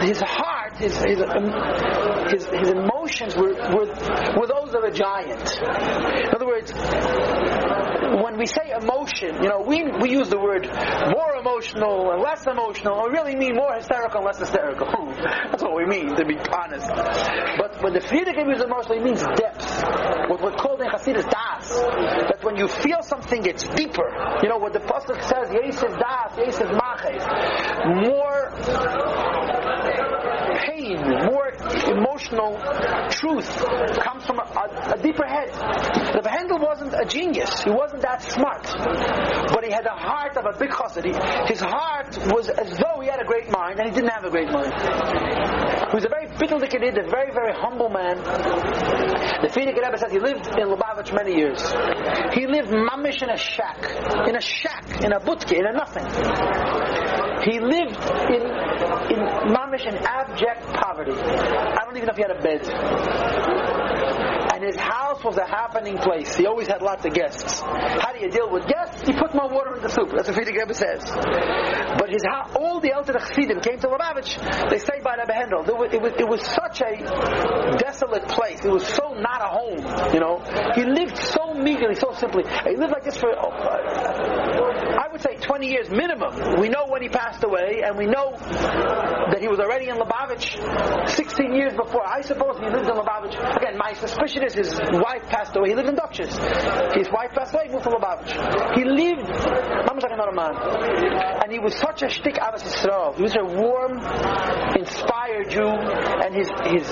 His 0.06 0.20
heart, 0.20 0.76
his 0.78 0.96
his, 1.02 1.22
um, 1.22 1.50
his, 2.30 2.46
his 2.46 2.70
emotions 2.70 3.36
were, 3.36 3.54
were 3.74 3.88
were 4.36 4.46
those 4.46 4.74
of 4.74 4.84
a 4.84 4.90
giant. 4.90 5.58
In 5.58 6.34
other 6.34 6.46
words, 6.46 6.72
when 8.22 8.38
we 8.38 8.46
say 8.46 8.70
emotion, 8.70 9.42
you 9.42 9.48
know, 9.48 9.62
we, 9.66 9.82
we 10.00 10.10
use 10.10 10.28
the 10.28 10.38
word 10.38 10.66
more 11.10 11.36
emotional 11.38 12.12
and 12.12 12.22
less 12.22 12.46
emotional. 12.46 13.02
We 13.04 13.10
really 13.10 13.36
mean 13.36 13.56
more 13.56 13.74
hysterical 13.74 14.18
and 14.18 14.26
less 14.26 14.38
hysterical. 14.38 14.86
That's 15.50 15.62
what 15.62 15.76
we 15.76 15.86
mean, 15.86 16.14
to 16.14 16.24
be 16.24 16.36
honest. 16.52 16.86
But 16.88 17.82
when 17.82 17.92
the 17.94 18.00
Frierdiker 18.00 18.46
uses 18.46 18.64
emotional, 18.64 18.98
it 18.98 19.04
means 19.04 19.22
depth. 19.36 19.66
What 20.28 20.42
we're 20.42 20.56
called 20.56 20.80
in 20.80 20.88
Hasidus 20.88 21.28
das. 21.28 21.68
That 21.70 22.38
when 22.42 22.56
you 22.56 22.68
feel 22.68 23.02
something, 23.02 23.44
it's 23.46 23.63
deeper. 23.76 24.08
You 24.42 24.48
know, 24.48 24.58
what 24.58 24.72
the 24.72 24.80
Pasuk 24.80 25.22
says, 25.22 25.48
Yesiv 25.48 25.98
das, 25.98 26.32
Yesiv 26.36 26.70
maches. 26.78 27.24
More 28.06 28.50
pain, 30.66 30.98
more 31.26 31.52
emotional 31.90 32.58
truth 33.10 33.48
comes 34.00 34.24
from 34.26 34.38
a, 34.92 35.02
deeper 35.02 35.26
head. 35.26 35.50
The 35.50 36.28
Handel 36.28 36.58
wasn't 36.58 36.94
a 36.94 37.04
genius. 37.04 37.62
He 37.62 37.70
wasn't 37.70 38.02
that 38.02 38.22
smart. 38.22 38.64
But 38.64 39.64
he 39.64 39.72
had 39.72 39.86
a 39.86 39.96
heart 39.96 40.36
of 40.36 40.46
a 40.46 40.58
big 40.58 40.70
chassid. 40.70 41.04
His 41.48 41.60
heart 41.60 42.18
was 42.32 42.48
as 42.48 42.78
though 42.78 43.00
he 43.00 43.08
had 43.08 43.20
a 43.20 43.24
great 43.24 43.50
mind, 43.50 43.78
and 43.78 43.88
he 43.88 43.94
didn't 43.94 44.10
have 44.10 44.24
a 44.24 44.30
great 44.30 44.50
mind. 44.50 44.72
He 44.74 45.94
was 45.94 46.04
a 46.04 46.08
very 46.08 46.26
bitterlick 46.36 46.74
a 46.74 47.08
very, 47.08 47.32
very 47.32 47.52
humble 47.54 47.88
man. 47.88 48.16
The 48.18 49.48
Frierdiker 49.48 49.84
Rebbe 49.84 49.98
says 49.98 50.12
he 50.12 50.18
lived 50.18 50.46
in 50.58 50.68
Lubavitch 50.68 51.14
many 51.14 51.36
years. 51.36 51.60
He 52.34 52.46
lived 52.46 52.70
mamish 52.70 53.22
in 53.22 53.30
a 53.30 53.36
shack. 53.36 53.78
In 54.28 54.36
a 54.36 54.40
shack, 54.40 55.02
in 55.02 55.12
a 55.12 55.20
butke, 55.20 55.52
in 55.52 55.66
a 55.66 55.72
nothing. 55.72 56.04
He 57.44 57.60
lived 57.60 58.00
in, 58.30 58.42
in 59.12 59.20
mamish 59.52 59.86
in 59.86 59.96
abject 59.96 60.66
poverty. 60.72 61.12
I 61.12 61.84
don't 61.84 61.96
even 61.96 62.06
know 62.06 62.12
if 62.12 62.16
he 62.16 62.22
had 62.22 62.30
a 62.30 62.42
bed 62.42 64.03
his 64.64 64.76
house 64.76 65.22
was 65.24 65.36
a 65.36 65.46
happening 65.46 65.98
place. 65.98 66.36
He 66.36 66.46
always 66.46 66.68
had 66.68 66.82
lots 66.82 67.04
of 67.04 67.12
guests. 67.12 67.60
How 67.60 68.12
do 68.12 68.20
you 68.20 68.30
deal 68.30 68.50
with 68.50 68.66
guests? 68.66 69.06
You 69.06 69.14
put 69.14 69.34
more 69.34 69.48
water 69.48 69.76
in 69.76 69.82
the 69.82 69.88
soup. 69.88 70.10
That's 70.14 70.28
what 70.28 70.36
Frierdiker 70.36 70.60
Rebbe 70.60 70.74
says. 70.74 71.04
But 71.98 72.08
his 72.10 72.24
house, 72.24 72.52
all 72.56 72.80
the 72.80 72.90
Elter 72.90 73.18
Chassidim 73.18 73.60
came 73.60 73.78
to 73.80 73.88
Lubavitch. 73.88 74.70
They 74.70 74.78
stayed 74.78 75.02
by 75.02 75.16
Rebbe 75.16 75.76
was, 75.76 75.92
it, 75.92 76.00
was, 76.00 76.12
it 76.18 76.28
was 76.28 76.42
such 76.42 76.80
a 76.80 77.76
desolate 77.78 78.28
place. 78.28 78.64
It 78.64 78.70
was 78.70 78.86
so 78.86 79.14
not 79.14 79.40
a 79.40 79.50
home. 79.52 80.14
You 80.14 80.20
know, 80.20 80.42
he 80.74 80.84
lived 80.84 81.16
so 81.18 81.43
meagerly, 81.56 81.94
so 81.94 82.12
simply. 82.12 82.44
He 82.68 82.76
lived 82.76 82.92
like 82.92 83.04
this 83.04 83.16
for. 83.16 83.30
Uh, 83.30 84.04
I 84.94 85.08
would 85.10 85.20
say 85.20 85.36
20 85.36 85.68
years 85.68 85.90
minimum. 85.90 86.60
We 86.60 86.68
know 86.68 86.86
when 86.86 87.02
he 87.02 87.08
passed 87.08 87.42
away, 87.44 87.82
and 87.84 87.96
we 87.96 88.06
know 88.06 88.32
that 88.38 89.38
he 89.40 89.48
was 89.48 89.58
already 89.58 89.88
in 89.88 89.96
Lubavitch 89.96 90.58
16 91.08 91.54
years 91.54 91.72
before. 91.74 92.06
I 92.06 92.20
suppose 92.22 92.58
he 92.58 92.66
lived 92.66 92.88
in 92.88 92.94
Lubavitch. 92.94 93.34
Again, 93.56 93.78
my 93.78 93.92
suspicion 93.94 94.44
is 94.44 94.54
his 94.54 94.80
wife 94.92 95.24
passed 95.28 95.56
away. 95.56 95.70
He 95.70 95.74
lived 95.74 95.88
in 95.88 95.96
Dutchess. 95.96 96.30
His 96.94 97.08
wife 97.10 97.32
passed 97.34 97.54
away, 97.54 97.68
moved 97.68 97.84
to 97.84 97.90
Lubavitch. 97.90 98.32
He 98.76 98.84
lived, 98.84 99.28
Mama's 99.86 100.02
like 100.02 100.12
another 100.12 100.32
man. 100.32 100.54
And 101.42 101.52
he 101.52 101.58
was 101.58 101.74
such 101.76 102.02
a 102.02 102.08
shtick 102.08 102.36
Abbas 102.36 102.62
Yisrael. 102.62 103.14
He 103.16 103.22
was 103.22 103.36
a 103.36 103.44
warm, 103.44 103.98
inspired 104.76 105.50
Jew, 105.50 105.68
and 105.68 106.34
his, 106.34 106.50
his 106.66 106.86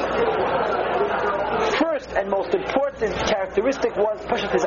first 1.76 2.10
and 2.12 2.30
most 2.30 2.54
important 2.54 3.14
characteristic 3.26 3.96
was 3.96 4.20
Pashat 4.26 4.52
his 4.52 4.64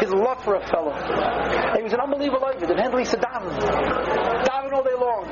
his 0.00 0.12
love 0.12 0.42
for 0.44 0.54
a 0.56 0.66
fellow. 0.68 0.92
And 0.92 1.76
he 1.78 1.82
was 1.82 1.92
an 1.92 2.00
unbelievable 2.00 2.44
Ovid. 2.44 2.70
And 2.70 2.78
Hendel 2.78 2.98
used 3.00 3.12
to 3.12 3.18
daven. 3.18 3.56
Daven 4.44 4.72
all 4.72 4.84
day 4.84 4.96
long. 4.98 5.26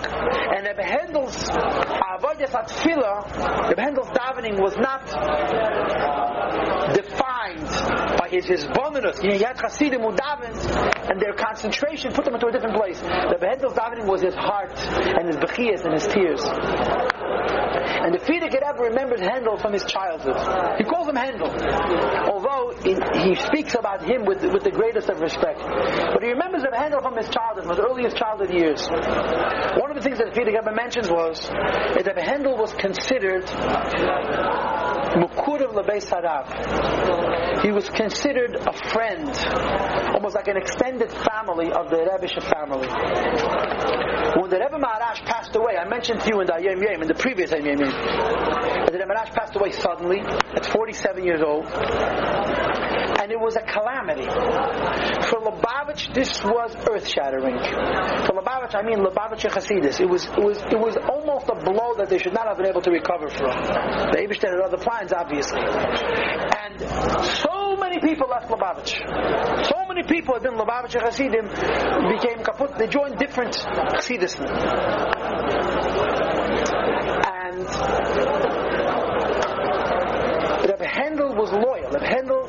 And 0.55 0.67
Reb 0.67 0.79
Hendel's 0.79 1.37
Avodah 1.49 2.51
Atfilah, 2.51 3.69
Reb 3.69 3.79
Hendel's 3.79 4.11
davening 4.11 4.61
was 4.61 4.77
not 4.77 5.03
uh, 5.15 6.93
defined 6.93 7.69
by 8.19 8.29
his 8.31 8.47
his 8.47 8.67
bonus. 8.67 9.21
He 9.21 9.39
had 9.39 9.59
Hasidim 9.61 10.01
who 10.01 10.13
davened, 10.13 11.11
and 11.11 11.21
their 11.21 11.35
concentration 11.35 12.13
put 12.13 12.25
them 12.25 12.35
into 12.35 12.47
a 12.47 12.53
different 12.53 12.77
place. 12.77 13.01
Reb 13.03 13.41
Hendel's 13.41 13.75
davening 13.75 14.07
was 14.07 14.23
his 14.23 14.35
heart 14.35 14.79
and 14.79 15.27
his 15.29 15.37
bechiyas 15.37 15.85
and 15.85 15.95
his 15.95 16.07
tears. 16.07 17.24
And 18.03 18.15
the 18.15 18.19
Frierdiker 18.19 18.61
Rebbe 18.61 18.83
remembers 18.83 19.21
Handel 19.21 19.57
from 19.59 19.73
his 19.73 19.85
childhood. 19.85 20.37
He 20.79 20.85
calls 20.85 21.09
him 21.09 21.17
Handel, 21.17 21.49
although 22.29 22.75
he 22.83 23.35
speaks 23.37 23.75
about 23.75 24.05
him 24.05 24.25
with, 24.25 24.43
with 24.43 24.65
the 24.65 24.71
greatest 24.71 25.09
of 25.09 25.21
respect. 25.21 25.61
But 25.61 26.23
he 26.23 26.31
remembers 26.31 26.65
Handel 26.75 27.01
from 27.01 27.17
his 27.17 27.29
childhood, 27.29 27.65
from 27.65 27.77
his 27.77 27.85
earliest 27.85 28.17
childhood 28.17 28.53
years. 28.53 28.87
One 28.89 29.91
of 29.91 29.97
the 29.97 30.03
things 30.03 30.19
that 30.19 30.35
the 30.35 30.41
Frierdiker 30.41 30.61
Rebbe 30.61 30.75
mentions 30.75 31.09
was 31.11 31.41
that 31.49 32.19
Handel 32.19 32.57
was 32.57 32.73
considered 32.75 33.47
Mukurav 35.15 35.73
Lebeis 35.75 36.07
Harav. 36.11 37.63
He 37.63 37.71
was 37.71 37.89
considered 37.89 38.57
a 38.57 38.73
friend, 38.91 39.31
almost 40.13 40.35
like 40.35 40.49
an 40.49 40.57
extended 40.57 41.11
family 41.11 41.71
of 41.71 41.89
the 41.89 42.03
Rebbe 42.03 42.41
family. 42.41 42.89
When 44.41 44.51
the 44.51 44.59
Rebbe 44.59 44.79
Maharash 44.79 45.25
passed 45.25 45.55
away, 45.55 45.77
I 45.77 45.89
mentioned 45.89 46.21
to 46.23 46.29
you 46.29 46.41
in 46.41 46.47
the 46.47 46.59
Yom 46.61 47.03
in 47.03 47.09
the 47.09 47.15
previous 47.15 47.53
Yom, 47.53 47.63
that 47.65 48.91
the 48.91 48.99
Rebbe 48.99 49.07
Maharash 49.07 49.35
passed 49.35 49.55
away 49.55 49.71
suddenly 49.71 50.21
at 50.21 50.67
47 50.67 51.25
years 51.25 51.41
old. 51.47 51.67
And 53.25 53.33
it 53.33 53.41
was 53.41 53.57
a 53.57 53.63
calamity. 53.63 54.29
For 54.29 55.41
Lubavitch, 55.41 56.13
this 56.13 56.45
was 56.45 56.77
earth-shattering. 56.77 57.57
For 57.57 58.37
Lubavitch, 58.37 58.75
I 58.75 58.83
mean 58.85 58.99
Lubavitch 58.99 59.49
Chasidis. 59.49 59.99
It 59.99 60.05
was, 60.05 60.27
it 60.27 60.45
was, 60.45 60.59
it 60.59 60.79
was 60.79 60.99
almost 61.09 61.49
a 61.49 61.55
blow 61.55 61.95
that 61.97 62.11
they 62.11 62.19
should 62.19 62.35
not 62.35 62.47
have 62.47 62.59
been 62.59 62.67
able 62.67 62.83
to 62.83 62.91
recover 62.91 63.31
from. 63.31 63.49
The 64.13 64.19
Eibishter 64.21 64.53
had 64.53 64.61
other 64.61 64.77
plans, 64.77 65.15
obviously. 65.15 65.57
And 65.57 66.79
so 67.25 67.77
many 67.81 67.99
people 68.01 68.29
left 68.29 68.51
Lubavitch. 68.51 68.93
So 68.93 69.89
many 69.89 70.03
people 70.03 70.35
had 70.35 70.43
been 70.43 70.61
Lubavitch 70.61 70.93
Hasidim 70.93 71.49
became 71.49 72.45
kaput. 72.45 72.77
They 72.77 72.89
joined 72.89 73.17
different 73.17 73.57
Hasidism. 73.57 74.45
And 77.25 77.65
Rebbe 80.65 80.85
Hendel 80.85 81.37
was 81.37 81.53
loyal. 81.53 81.91
Rebbe 81.93 82.44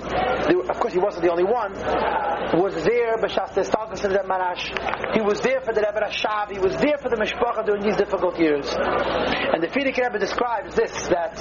Of 0.46 0.80
course 0.80 0.94
he 0.94 1.00
wasn't 1.00 1.24
the 1.24 1.32
only 1.32 1.44
one, 1.44 1.74
was 1.74 2.84
there 2.84 3.18
B'Shas 3.18 3.54
Testalkas 3.54 4.04
and 4.06 4.14
Maharash. 4.30 5.16
He 5.16 5.22
was 5.22 5.42
there 5.42 5.62
for 5.62 5.74
the 5.74 5.82
Rebbe 5.82 6.00
Rashab. 6.06 6.52
He 6.52 6.60
was 6.60 6.76
there 6.78 6.98
for 7.00 7.10
the 7.10 7.16
Mishpacha 7.16 7.66
during 7.66 7.82
these 7.82 7.98
difficult 7.98 8.38
years. 8.40 8.68
And 8.70 9.64
the 9.64 9.68
Frierdiker 9.68 10.06
Rebbe 10.06 10.20
describes 10.20 10.76
this, 10.76 10.92
that 11.08 11.36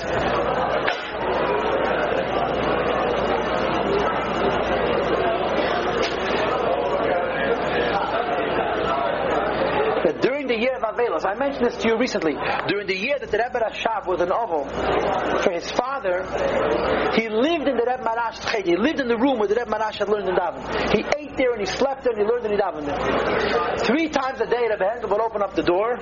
during 10.21 10.44
the 10.55 10.61
year 10.61 10.77
of 10.77 10.83
Avelos, 10.83 11.27
I 11.27 11.35
mentioned 11.35 11.67
this 11.67 11.77
to 11.83 11.89
you 11.89 11.99
recently, 11.99 12.35
during 12.69 12.87
the 12.87 12.97
year 12.97 13.19
that 13.19 13.31
the 13.31 13.39
Rebbe 13.39 13.59
Rashab 13.59 14.07
was 14.07 14.21
an 14.21 14.31
oval 14.31 14.65
for 15.43 15.51
his 15.51 15.71
father, 15.73 16.23
he 17.19 17.29
lived 17.29 17.67
in 17.67 17.77
the 17.77 17.87
Rebbe 17.87 18.03
Maharash 18.03 18.65
He 18.65 18.77
lived 18.77 19.01
in 19.01 19.09
the 19.09 19.17
room 19.17 19.39
where 19.39 19.49
the 19.49 19.57
Rebbe 19.57 19.71
Maharash 19.71 19.99
had 19.99 20.09
learned 20.09 20.29
in 20.29 20.37
Davin. 20.37 20.63
He 20.95 21.03
ate 21.19 21.37
there 21.37 21.53
and 21.53 21.61
he 21.61 21.67
slept 21.67 22.05
there 22.05 22.13
and 22.13 22.23
he 22.23 22.27
learned 22.27 22.47
in 22.47 22.59
Davin. 22.59 22.87
Three 23.85 24.09
times 24.09 24.41
a 24.41 24.47
day, 24.47 24.69
Rebbe 24.71 24.85
Hendel 24.85 25.11
would 25.11 25.21
open 25.21 25.43
up 25.43 25.55
the 25.55 25.63
door 25.63 25.99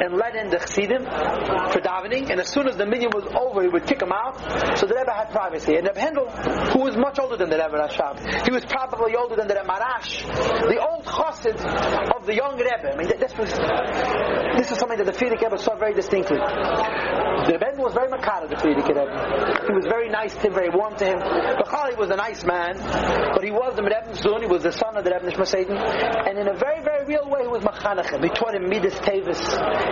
and 0.00 0.16
let 0.16 0.34
in 0.34 0.50
the 0.50 0.58
chassidim 0.58 1.04
for 1.04 1.80
davening. 1.80 2.30
And 2.30 2.40
as 2.40 2.48
soon 2.48 2.68
as 2.68 2.76
the 2.76 2.86
minyan 2.86 3.10
was 3.14 3.24
over, 3.34 3.62
he 3.62 3.68
would 3.68 3.86
kick 3.86 3.98
them 3.98 4.12
out. 4.12 4.38
So 4.78 4.86
the 4.86 4.94
Rebbe 4.94 5.12
had 5.12 5.30
privacy. 5.30 5.76
And 5.76 5.86
Reb 5.86 5.96
Hendel, 5.96 6.28
who 6.72 6.80
was 6.80 6.96
much 6.96 7.18
older 7.18 7.36
than 7.36 7.50
the 7.50 7.56
Rebbe 7.56 7.76
Rashab, 7.76 8.44
he 8.44 8.52
was 8.52 8.64
probably 8.64 9.16
older 9.16 9.36
than 9.36 9.48
the 9.48 9.54
Rebbe 9.54 9.68
Maharash, 9.68 10.26
the 10.68 10.78
old 10.78 11.04
chassid 11.04 11.58
of 12.14 12.26
the 12.26 12.34
young 12.34 12.56
Rebbe. 12.56 12.92
I 12.92 12.96
mean, 12.96 13.08
this 13.18 13.34
was 13.36 13.50
this 14.58 14.70
is 14.70 14.78
something 14.78 14.98
that 14.98 15.06
the 15.06 15.16
Frierdiker 15.16 15.50
Rebbe 15.50 15.58
saw 15.58 15.76
very 15.76 15.94
distinctly. 15.94 16.38
The 16.38 17.58
Rebbe 17.60 17.82
was 17.82 17.94
very 17.94 18.08
makar 18.08 18.46
the 18.48 18.56
Frierdiker 18.56 18.94
Rebbe. 18.94 19.66
He 19.66 19.74
was 19.74 19.86
very 19.86 20.08
nice 20.08 20.34
to 20.34 20.48
him, 20.48 20.54
very 20.54 20.70
warm 20.70 20.96
to 20.96 21.04
him. 21.04 21.18
Bechali 21.18 21.96
was 21.98 22.10
a 22.10 22.16
nice 22.16 22.44
man, 22.44 22.78
but 23.34 23.42
he 23.42 23.50
was 23.50 23.76
the 23.76 23.82
Rebbe's 23.82 24.20
son. 24.20 24.40
He 24.42 24.48
was 24.48 24.62
the 24.62 24.72
son 24.72 24.96
of 24.96 25.04
the 25.04 25.10
Rebbe 25.10 25.30
Nishma 25.30 25.44
and 25.62 26.38
in 26.38 26.48
a 26.48 26.54
very, 26.54 26.82
very 26.82 27.04
real 27.04 27.28
way, 27.28 27.42
he 27.42 27.48
was 27.48 27.62
machanachem. 27.62 28.22
He 28.22 28.30
taught 28.30 28.54
him 28.54 28.68
midas 28.68 28.94
tevis. 29.00 29.38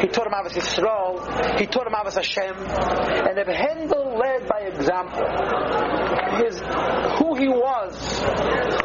He 0.01 0.09
taught 0.09 0.27
him 0.27 0.33
Avos 0.33 0.53
Yisrael. 0.53 1.59
He 1.59 1.67
taught 1.67 1.87
him 1.87 1.93
Avos 1.93 2.15
Hashem. 2.15 2.57
And 2.57 3.39
if 3.39 3.47
Hendel 3.47 4.19
led 4.19 4.49
by 4.49 4.61
example, 4.61 5.23
his 6.43 6.59
who 7.19 7.35
he 7.37 7.49
was 7.49 7.95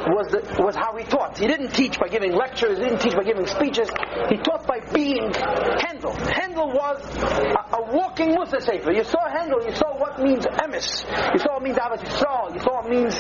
was 0.08 0.28
the, 0.32 0.64
was 0.64 0.76
how 0.76 0.95
he 0.95 1.03
taught. 1.03 1.38
He 1.38 1.47
didn't 1.47 1.72
teach 1.74 1.99
by 1.99 2.08
giving 2.08 2.34
lectures. 2.34 2.78
He 2.78 2.84
didn't 2.84 2.99
teach 2.99 3.16
by 3.16 3.24
giving 3.24 3.45
speeches. 3.45 3.89
He 4.30 4.38
taught 4.38 4.68
by 4.68 4.80
being 4.93 5.32
Hendel. 5.32 6.14
Hendel 6.16 6.74
was 6.74 7.03
a, 7.18 7.78
a 7.78 7.93
walking 7.93 8.32
Musa 8.32 8.60
Sefer. 8.62 8.91
You 8.91 9.03
saw 9.03 9.28
Hendel. 9.30 9.66
You 9.66 9.76
saw 9.76 9.97
what 9.97 10.20
means 10.20 10.45
emes. 10.45 11.05
You 11.34 11.39
saw 11.39 11.53
what 11.53 11.64
means 11.64 11.78
Avos 11.78 11.99
Yisrael. 12.03 12.53
You 12.53 12.60
saw 12.60 12.82
what 12.82 12.89
means 12.89 13.16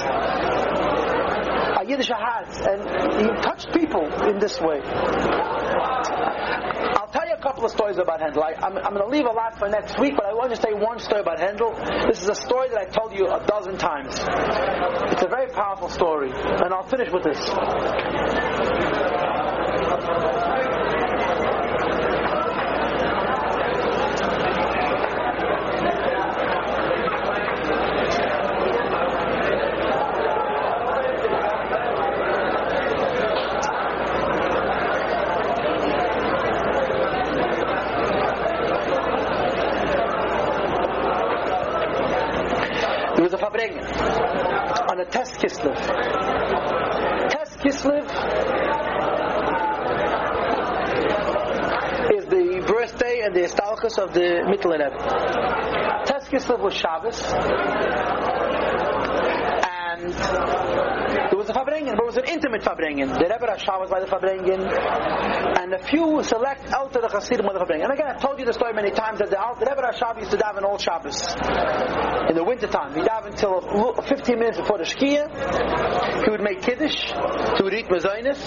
Yiddish 1.87 2.09
heart. 2.09 2.49
And 2.67 2.81
he 3.21 3.27
touched 3.41 3.73
people 3.73 4.05
in 4.27 4.39
this 4.39 4.59
way. 4.59 4.81
I'll 6.97 7.07
tell 7.11 7.27
you 7.27 7.33
a 7.33 7.41
couple 7.41 7.65
of 7.65 7.71
stories 7.71 7.97
about 7.97 8.19
Hendel. 8.19 8.43
I, 8.43 8.53
am 8.67 8.73
going 8.73 8.97
to 8.97 9.07
leave 9.07 9.25
a 9.25 9.31
lot 9.31 9.57
for 9.57 9.69
next 9.69 9.99
week, 9.99 10.13
but 10.15 10.25
I 10.25 10.33
want 10.33 10.51
to 10.51 10.57
say 10.57 10.73
one 10.73 10.99
story 10.99 11.21
about 11.21 11.39
Hendel. 11.39 11.73
This 12.07 12.21
is 12.21 12.29
a 12.29 12.35
story 12.35 12.69
that 12.69 12.79
I 12.79 12.85
told 12.85 13.13
you 13.17 13.27
a 13.27 13.45
dozen 13.45 13.77
times. 13.77 14.13
It's 15.11 15.23
a 15.23 15.29
very 15.29 15.49
powerful 15.51 15.89
story, 15.89 16.31
and 16.31 16.73
I'll 16.73 16.87
finish 16.87 17.11
with 17.11 17.23
this. 17.23 17.39
on 44.97 45.05
a 45.05 45.05
test 45.05 45.26
kislev. 45.37 45.77
Test 47.29 47.59
kislev 47.59 48.05
is 52.13 52.25
the 52.25 52.63
birthday 52.67 53.21
and 53.21 53.35
the 53.35 53.41
estalchus 53.41 53.97
of 53.97 54.13
the 54.13 54.43
Mittel 54.49 54.73
Test 56.05 56.31
kislev 56.31 56.59
was 56.59 56.73
Shabbos, 56.73 57.21
and 59.97 60.13
there 61.29 61.37
was 61.37 61.49
a 61.49 61.53
Farbrengen, 61.53 61.95
but 61.95 62.03
it 62.03 62.05
was 62.05 62.17
an 62.17 62.25
intimate 62.25 62.61
Farbrengen. 62.61 63.13
The 63.13 63.25
Rebbe 63.25 63.47
Rashab 63.47 63.79
was 63.79 63.89
by 63.89 63.99
the 63.99 64.07
Farbrengen, 64.07 64.67
and 65.59 65.73
a 65.73 65.79
few 65.83 66.23
select 66.23 66.66
elder 66.97 67.09
the 67.09 67.83
And 67.83 67.91
again, 67.91 68.07
I've 68.09 68.21
told 68.21 68.39
you 68.39 68.45
the 68.45 68.53
story 68.53 68.73
many 68.73 68.91
times 68.91 69.19
that 69.19 69.29
the, 69.29 69.37
the 69.37 69.65
Rebbe 69.65 69.81
Rashab 69.81 70.19
used 70.19 70.31
to 70.31 70.37
daven 70.37 70.63
all 70.63 70.77
Shabbos 70.77 71.35
in 72.29 72.35
the 72.35 72.43
winter 72.43 72.67
time. 72.67 72.93
He 72.93 73.01
davened 73.01 73.37
until 73.37 73.61
15 74.01 74.39
minutes 74.39 74.57
before 74.57 74.77
the 74.77 74.85
Shkia. 74.85 75.29
He 76.23 76.29
would 76.29 76.41
make 76.41 76.61
Kiddush. 76.61 77.13
He 77.57 77.63
would 77.63 77.73
eat 77.73 77.87
Mazonis. 77.87 78.41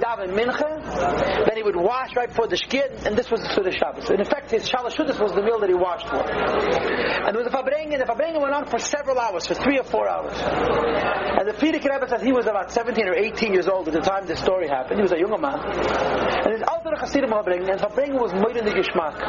Would 0.00 0.08
daven 0.08 0.32
Mincha. 0.32 1.46
Then 1.46 1.56
he 1.56 1.62
would 1.62 1.76
wash 1.76 2.16
right 2.16 2.28
before 2.28 2.48
the 2.48 2.56
Shkia, 2.56 3.04
and 3.06 3.16
this 3.16 3.30
was 3.30 3.40
the 3.40 3.48
Sudah 3.48 3.72
Shabbos. 3.72 4.10
In 4.10 4.20
effect, 4.20 4.50
his 4.50 4.68
Shalosh 4.68 4.98
was 4.98 5.32
the 5.32 5.42
meal 5.42 5.60
that 5.60 5.68
he 5.68 5.74
washed 5.74 6.08
for. 6.08 6.16
And 6.16 7.36
there 7.36 7.42
was 7.42 7.52
a 7.52 7.60
and 7.60 8.00
The 8.00 8.06
Farbrengen 8.06 8.40
went 8.40 8.54
on 8.54 8.66
for 8.66 8.78
several 8.78 9.18
hours, 9.18 9.46
for 9.46 9.54
three 9.54 9.78
or 9.78 9.84
four 9.84 10.08
hours. 10.08 10.32
And 10.36 11.48
the 11.48 11.52
Frierdiker 11.52 11.92
Rebbe 11.92 12.08
says 12.08 12.22
he 12.22 12.32
was 12.32 12.46
about 12.46 12.72
17 12.72 13.08
or 13.08 13.14
18 13.14 13.52
years 13.52 13.68
old 13.68 13.88
at 13.88 13.94
the 13.94 14.00
time 14.00 14.26
this 14.26 14.40
story 14.40 14.68
happened. 14.68 14.96
He 14.96 15.02
was 15.02 15.12
a 15.12 15.18
younger 15.18 15.38
man. 15.38 15.60
And 15.60 16.52
his 16.52 16.62
elder 16.66 16.96
Hasidim 16.96 17.30
Habring, 17.30 17.68
and 17.68 17.80
Habring 17.80 18.14
was 18.14 18.32
more 18.32 18.56
in 18.56 18.64
the 18.64 18.72
Gishmak. 18.72 19.20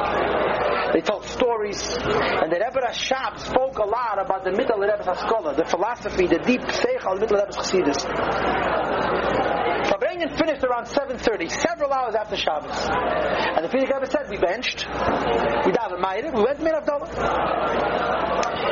They 0.93 1.01
told 1.01 1.25
stories, 1.25 1.97
and 1.97 2.51
the 2.51 2.59
Rebbe 2.59 2.79
Rashab 2.79 3.39
spoke 3.39 3.77
a 3.79 3.85
lot 3.85 4.19
about 4.19 4.43
the 4.43 4.51
middle 4.51 4.79
Rebbe's 4.79 5.05
Haskola, 5.05 5.55
the 5.55 5.65
philosophy, 5.65 6.27
the 6.27 6.39
deep 6.39 6.61
seichel 6.61 7.19
middle 7.19 7.37
Rebbe's 7.37 7.57
Chassidus. 7.57 8.80
Farbrengen 10.11 10.37
finished 10.37 10.63
around 10.63 10.85
7.30, 10.85 11.49
several 11.49 11.91
hours 11.93 12.15
after 12.15 12.35
Shabbos. 12.35 12.71
And 12.71 13.63
the 13.65 13.69
Frierdiker 13.69 13.95
Rebbe 13.95 14.11
said, 14.11 14.29
we 14.29 14.37
benched, 14.37 14.85
we 14.85 15.71
davened 15.71 16.01
Ma'ariv, 16.01 16.33
we 16.33 16.43
went 16.43 16.57
to 16.59 16.63
Mir 16.63 16.75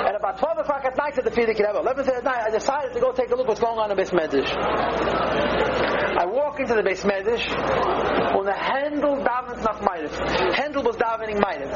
and 0.07 0.15
about 0.15 0.39
12 0.39 0.57
o'clock 0.59 0.85
at 0.85 0.97
night 0.97 1.17
at 1.17 1.23
the 1.23 1.31
Frierdiker 1.31 1.67
Rebbe, 1.67 1.79
11 1.79 2.09
at 2.09 2.23
night, 2.23 2.43
I 2.47 2.49
decided 2.51 2.93
to 2.93 2.99
go 2.99 3.11
take 3.11 3.31
a 3.31 3.35
look 3.35 3.47
what's 3.47 3.59
going 3.61 3.79
on 3.79 3.91
in 3.91 3.97
Beis 3.97 4.11
Medrash. 4.11 5.98
I 6.19 6.25
walk 6.25 6.59
into 6.59 6.75
the 6.75 6.83
Beis 6.83 6.99
Medrash, 7.07 7.47
when 8.35 8.45
the 8.45 8.51
Hendel 8.51 9.23
davens 9.23 9.63
nach 9.63 9.79
Ma'ariv. 9.79 10.11
Hendel 10.51 10.83
was 10.83 10.97
davening 10.97 11.39
Ma'ariv. 11.39 11.71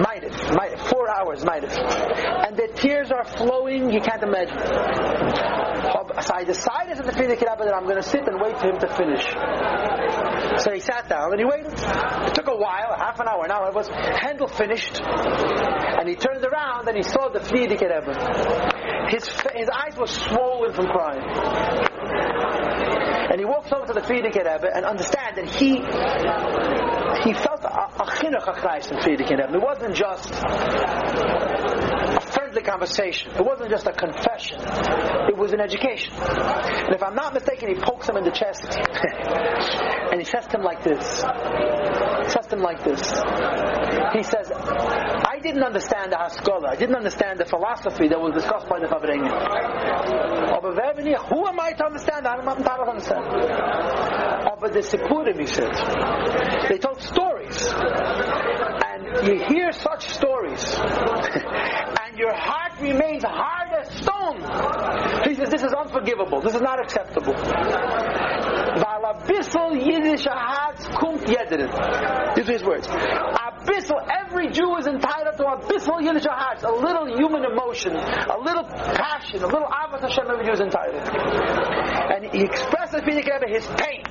Ma'ariv. 0.00 0.32
Ma'ariv. 0.56 0.88
Four 0.88 1.10
hours 1.10 1.44
Ma'ariv. 1.44 1.76
And 2.48 2.56
the 2.56 2.68
tears 2.74 3.10
are 3.12 3.24
flowing, 3.24 3.92
you 3.92 4.00
can't 4.00 4.22
imagine. 4.22 4.56
So 4.56 6.32
I 6.32 6.44
decided 6.44 6.96
at 6.96 7.04
the 7.04 7.12
Frierdiker 7.12 7.44
Rebbe 7.44 7.64
that 7.66 7.74
I'm 7.76 7.84
going 7.84 8.00
to 8.00 8.08
sit 8.08 8.26
and 8.26 8.40
wait 8.40 8.58
for 8.58 8.68
him 8.68 8.78
to 8.80 8.88
finish. 8.88 9.24
So 10.64 10.72
he 10.72 10.80
sat 10.80 11.10
down 11.10 11.32
and 11.32 11.38
he 11.38 11.44
waited. 11.44 11.72
It 11.76 12.34
took 12.34 12.48
a 12.48 12.56
while, 12.56 12.96
half 12.96 13.20
an 13.20 13.28
hour, 13.28 13.44
an 13.44 13.50
hour. 13.50 13.68
It 13.68 13.74
was 13.74 13.88
Hendel 13.88 14.48
finished, 14.48 14.98
and 15.04 16.08
he 16.08 16.16
turned 16.16 16.42
around 16.42 16.88
and 16.88 16.96
he 16.96 17.02
saw 17.02 17.28
the 17.28 17.40
Frierdiker 17.40 17.84
Rebbe. 17.84 19.10
His 19.10 19.28
his 19.54 19.68
eyes 19.68 19.94
were 19.98 20.06
swollen 20.06 20.72
from 20.72 20.86
crying. 20.86 21.87
And 23.30 23.38
he 23.38 23.44
walks 23.44 23.70
over 23.72 23.86
to 23.86 23.92
the 23.92 24.00
Frierdiker 24.00 24.44
Rebbe 24.44 24.74
and 24.74 24.84
understand 24.84 25.36
that 25.36 25.48
he 25.48 25.76
he 27.24 27.34
felt 27.34 27.62
a, 27.62 28.02
a 28.02 28.06
chinuch 28.06 28.54
Christ 28.54 28.90
in 28.90 28.98
Frierdiker 28.98 29.38
Rebbe. 29.38 29.54
It 29.54 29.62
wasn't 29.62 29.94
just 29.94 30.32
a 32.48 32.52
friendly 32.52 32.62
conversation. 32.62 33.30
It 33.32 33.44
wasn't 33.44 33.70
just 33.70 33.86
a 33.86 33.92
confession. 33.92 34.58
It 35.28 35.36
was 35.36 35.52
an 35.52 35.60
education. 35.60 36.12
And 36.14 36.94
if 36.94 37.02
I'm 37.02 37.14
not 37.14 37.34
mistaken, 37.34 37.68
he 37.68 37.74
pokes 37.74 38.08
him 38.08 38.16
in 38.16 38.24
the 38.24 38.30
chest 38.30 38.64
and 40.10 40.20
he 40.20 40.24
says 40.24 40.46
to 40.48 40.58
him 40.58 40.62
like 40.62 40.82
this. 40.82 41.22
He 41.22 42.30
says 42.30 42.46
to 42.48 42.56
him 42.56 42.62
like 42.62 42.82
this. 42.84 43.00
He 44.14 44.22
says, 44.22 44.50
I 44.52 45.38
didn't 45.42 45.62
understand 45.62 46.12
the 46.12 46.18
Haskalah. 46.18 46.70
I 46.70 46.76
didn't 46.76 46.96
understand 46.96 47.38
the 47.38 47.44
philosophy 47.44 48.08
that 48.08 48.20
was 48.20 48.34
discussed 48.34 48.68
by 48.68 48.80
the 48.80 48.86
Farbrengen. 48.86 49.28
Who 51.28 51.46
am 51.46 51.60
I 51.60 51.72
to 51.72 51.84
understand? 51.84 52.26
I'm 52.26 52.44
not 52.44 52.88
understand. 52.88 53.24
But 54.60 54.72
the 54.72 54.80
Sikurim, 54.80 55.38
he 55.38 55.46
said. 55.46 55.72
They 56.68 56.78
told 56.78 57.00
stories. 57.00 57.68
And 58.84 59.28
you 59.28 59.44
hear 59.46 59.70
such 59.70 60.08
stories. 60.08 60.74
your 62.18 62.34
heart 62.34 62.72
remains 62.80 63.22
hard 63.24 63.68
as 63.72 63.88
stone. 64.02 64.38
He 65.24 65.34
says, 65.34 65.50
this 65.50 65.62
is 65.62 65.72
unforgivable. 65.72 66.40
This 66.40 66.54
is 66.54 66.60
not 66.60 66.80
acceptable. 66.80 67.34
Yiddish 69.78 70.26
kumt 70.98 71.26
These 72.36 72.48
are 72.48 72.52
his 72.52 72.64
words. 72.64 72.86
Abyssal, 72.88 74.00
every 74.08 74.50
Jew 74.50 74.76
is 74.76 74.86
entitled 74.86 75.36
to 75.36 75.44
abyssal 75.44 76.02
Yiddish 76.02 76.26
hearts, 76.28 76.62
a 76.62 76.70
little 76.70 77.06
human 77.06 77.44
emotion, 77.44 77.96
a 77.96 78.38
little 78.38 78.64
passion, 78.64 79.42
a 79.42 79.46
little 79.46 79.68
Abbas 79.68 80.02
Hashem 80.02 80.30
every 80.30 80.44
Jew 80.46 80.52
is 80.52 80.60
entitled. 80.60 81.08
And 82.12 82.24
he 82.32 82.44
expressed 82.44 82.92
to 82.92 83.48
his 83.48 83.66
pain. 83.78 84.04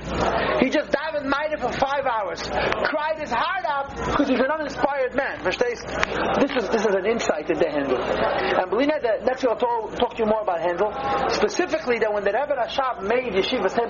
He 0.60 0.70
just 0.70 0.90
died 0.90 1.08
in 1.22 1.28
for 1.58 1.72
five 1.72 2.06
hours, 2.06 2.42
cried 2.42 3.18
his 3.18 3.30
heart 3.30 3.64
out 3.66 3.94
because 3.96 4.28
he's 4.28 4.38
an 4.38 4.50
uninspired 4.50 5.14
man. 5.14 5.42
This 5.44 5.56
is 5.58 6.68
this 6.70 6.86
is 6.86 6.94
an 6.94 7.06
insight 7.06 7.50
into 7.50 7.66
Hendel. 7.66 7.98
And 7.98 8.70
believe 8.70 8.88
me, 8.88 8.94
that 9.02 9.24
next 9.24 9.42
week 9.42 9.50
I'll 9.50 9.58
talk, 9.58 9.96
talk, 9.96 10.14
to 10.14 10.22
you 10.22 10.26
more 10.26 10.42
about 10.42 10.60
Hendel. 10.60 10.92
Specifically, 11.30 11.98
that 11.98 12.12
when 12.12 12.24
the 12.24 12.32
Rebbe 12.32 12.54
Rashab 12.54 13.02
made 13.02 13.34
Yeshiva 13.34 13.70
Sem 13.70 13.88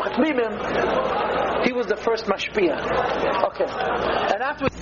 he 1.65 1.73
was 1.73 1.87
the 1.87 1.97
first 1.97 2.27
mashpia. 2.27 2.77
Okay. 3.49 3.65
And 3.65 4.43
after 4.43 4.69